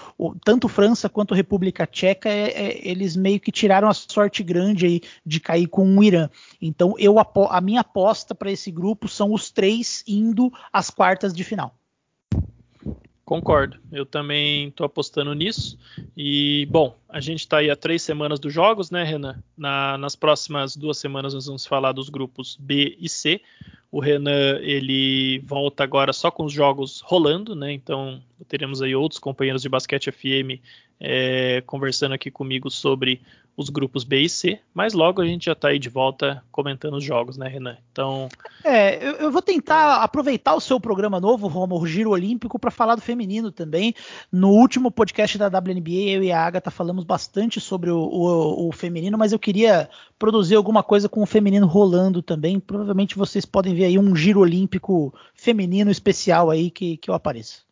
tanto 0.45 0.69
França 0.69 1.09
quanto 1.09 1.35
República 1.35 1.89
Tcheca, 1.89 2.29
é, 2.29 2.51
é, 2.51 2.89
eles 2.89 3.17
meio 3.17 3.41
que 3.41 3.51
tiraram 3.51 3.89
a 3.89 3.95
sorte 3.95 4.45
grande 4.45 4.87
aí 4.87 5.01
de 5.27 5.41
cair 5.41 5.67
com 5.67 5.85
um 5.85 6.04
Irã. 6.07 6.31
Então 6.61 6.95
eu 6.99 7.17
a 7.19 7.61
minha 7.61 7.81
aposta 7.81 8.35
para 8.35 8.51
esse 8.51 8.71
grupo 8.71 9.09
são 9.09 9.33
os 9.33 9.51
três 9.51 10.05
indo 10.07 10.53
às 10.73 10.91
quartas 10.91 11.33
de 11.33 11.45
final. 11.45 11.75
Concordo, 13.25 13.79
eu 13.91 14.05
também 14.05 14.69
estou 14.69 14.85
apostando 14.85 15.33
nisso. 15.33 15.79
E, 16.15 16.69
bom, 16.71 16.95
a 17.09 17.21
gente 17.21 17.41
está 17.41 17.59
aí 17.59 17.71
há 17.71 17.77
três 17.77 18.03
semanas 18.03 18.39
dos 18.39 18.53
jogos, 18.53 18.91
né, 18.91 19.03
Renan? 19.03 19.43
Na, 19.57 19.97
nas 19.97 20.15
próximas 20.15 20.77
duas 20.77 20.99
semanas 20.99 21.33
nós 21.33 21.47
vamos 21.47 21.65
falar 21.65 21.93
dos 21.93 22.11
grupos 22.11 22.55
B 22.61 22.99
e 23.01 23.09
C. 23.09 23.41
O 23.91 23.99
Renan 23.99 24.59
ele 24.61 25.39
volta 25.39 25.83
agora 25.83 26.13
só 26.13 26.31
com 26.31 26.45
os 26.45 26.53
jogos 26.53 27.01
rolando, 27.01 27.55
né? 27.55 27.73
Então 27.73 28.23
teremos 28.47 28.83
aí 28.83 28.95
outros 28.95 29.19
companheiros 29.19 29.63
de 29.63 29.71
basquete 29.71 30.13
FM 30.13 30.61
é, 31.01 31.63
conversando 31.65 32.13
aqui 32.13 32.31
comigo 32.31 32.71
sobre 32.71 33.23
os 33.57 33.69
grupos 33.69 34.03
B 34.05 34.23
e 34.23 34.29
C, 34.29 34.59
mas 34.73 34.93
logo 34.93 35.23
a 35.23 35.27
gente 35.27 35.47
já 35.47 35.53
está 35.53 35.69
aí 35.69 35.79
de 35.79 35.89
volta 35.89 36.43
comentando 36.51 36.95
os 36.95 37.05
jogos, 37.05 37.37
né, 37.37 37.49
Renan? 37.49 37.77
Então. 37.93 38.29
É, 38.65 38.97
eu, 38.97 39.13
eu, 39.13 39.31
vou 39.31 39.41
tentar 39.41 40.03
aproveitar 40.03 40.55
o 40.55 40.61
seu 40.61 40.81
programa 40.81 41.21
novo, 41.21 41.47
Roma, 41.47 41.77
o 41.77 41.87
Giro 41.87 42.11
Olímpico, 42.11 42.59
para 42.59 42.71
falar 42.71 42.97
do 42.97 43.01
feminino 43.01 43.53
também. 43.53 43.95
No 44.31 44.51
último 44.51 44.91
podcast 44.91 45.39
da 45.39 45.47
WNBA, 45.47 46.11
eu 46.11 46.23
e 46.23 46.33
a 46.33 46.45
Agatha 46.45 46.71
falamos 46.71 47.05
bastante 47.05 47.61
sobre 47.61 47.91
o, 47.91 47.99
o, 47.99 48.69
o 48.69 48.73
feminino, 48.73 49.17
mas 49.17 49.33
eu 49.33 49.39
queria 49.39 49.89
produzir 50.19 50.57
alguma 50.57 50.83
coisa 50.83 51.09
com 51.09 51.23
o 51.23 51.27
feminino 51.27 51.67
rolando 51.67 52.23
também. 52.23 52.59
Provavelmente 52.59 53.17
vocês 53.17 53.45
podem 53.45 53.75
ver 53.75 53.85
aí 53.85 53.99
um 53.99 54.17
Giro 54.17 54.41
Olímpico 54.41 55.15
feminino 55.35 55.91
especial 55.91 56.51
aí 56.51 56.71
que, 56.71 56.97
que 56.97 57.09
eu 57.09 57.15
apareça. 57.15 57.63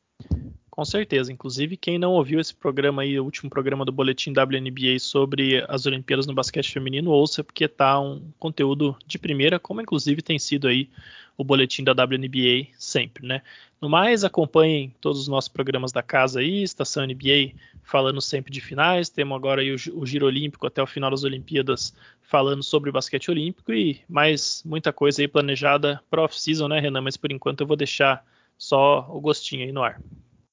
Com 0.72 0.86
certeza. 0.86 1.30
Inclusive, 1.30 1.76
quem 1.76 1.98
não 1.98 2.12
ouviu 2.12 2.40
esse 2.40 2.54
programa 2.54 3.02
aí, 3.02 3.20
o 3.20 3.24
último 3.24 3.50
programa 3.50 3.84
do 3.84 3.92
Boletim 3.92 4.30
WNBA 4.30 4.98
sobre 4.98 5.62
as 5.68 5.84
Olimpíadas 5.84 6.26
no 6.26 6.32
basquete 6.32 6.72
feminino, 6.72 7.10
ouça, 7.10 7.44
porque 7.44 7.68
tá 7.68 8.00
um 8.00 8.32
conteúdo 8.38 8.96
de 9.06 9.18
primeira, 9.18 9.58
como 9.58 9.82
inclusive 9.82 10.22
tem 10.22 10.38
sido 10.38 10.66
aí 10.66 10.88
o 11.36 11.44
boletim 11.44 11.84
da 11.84 11.92
WNBA 11.92 12.68
sempre, 12.78 13.26
né? 13.26 13.42
No 13.82 13.90
mais, 13.90 14.24
acompanhem 14.24 14.94
todos 14.98 15.20
os 15.20 15.28
nossos 15.28 15.48
programas 15.48 15.92
da 15.92 16.02
casa 16.02 16.40
aí, 16.40 16.62
Estação 16.62 17.06
NBA 17.06 17.52
falando 17.82 18.22
sempre 18.22 18.50
de 18.50 18.62
finais, 18.62 19.10
temos 19.10 19.36
agora 19.36 19.60
aí 19.60 19.72
o, 19.72 19.76
o 20.00 20.06
Giro 20.06 20.24
Olímpico 20.24 20.66
até 20.66 20.82
o 20.82 20.86
final 20.86 21.10
das 21.10 21.22
Olimpíadas 21.22 21.94
falando 22.22 22.62
sobre 22.62 22.88
o 22.88 22.92
basquete 22.94 23.30
olímpico 23.30 23.74
e 23.74 24.00
mais 24.08 24.62
muita 24.64 24.90
coisa 24.90 25.20
aí 25.20 25.28
planejada 25.28 26.02
para 26.08 26.22
off-season, 26.22 26.66
né, 26.68 26.80
Renan? 26.80 27.02
Mas 27.02 27.18
por 27.18 27.30
enquanto 27.30 27.60
eu 27.60 27.66
vou 27.66 27.76
deixar 27.76 28.24
só 28.56 29.06
o 29.10 29.20
gostinho 29.20 29.66
aí 29.66 29.72
no 29.72 29.82
ar. 29.82 30.00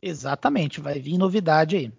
Exatamente, 0.01 0.79
vai 0.79 0.99
vir 0.99 1.17
novidade 1.17 1.75
aí. 1.75 1.91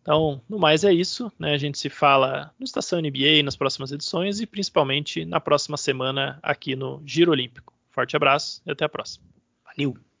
Então, 0.00 0.42
no 0.48 0.58
mais 0.58 0.82
é 0.82 0.92
isso, 0.92 1.30
né? 1.38 1.52
A 1.52 1.58
gente 1.58 1.78
se 1.78 1.88
fala 1.88 2.52
no 2.58 2.64
Estação 2.64 3.00
NBA 3.00 3.42
nas 3.44 3.54
próximas 3.54 3.92
edições 3.92 4.40
e 4.40 4.46
principalmente 4.46 5.24
na 5.24 5.40
próxima 5.40 5.76
semana 5.76 6.40
aqui 6.42 6.74
no 6.74 7.00
Giro 7.06 7.30
Olímpico. 7.30 7.72
Forte 7.88 8.16
abraço 8.16 8.60
e 8.66 8.72
até 8.72 8.84
a 8.84 8.88
próxima. 8.88 9.24
Valeu! 9.64 10.02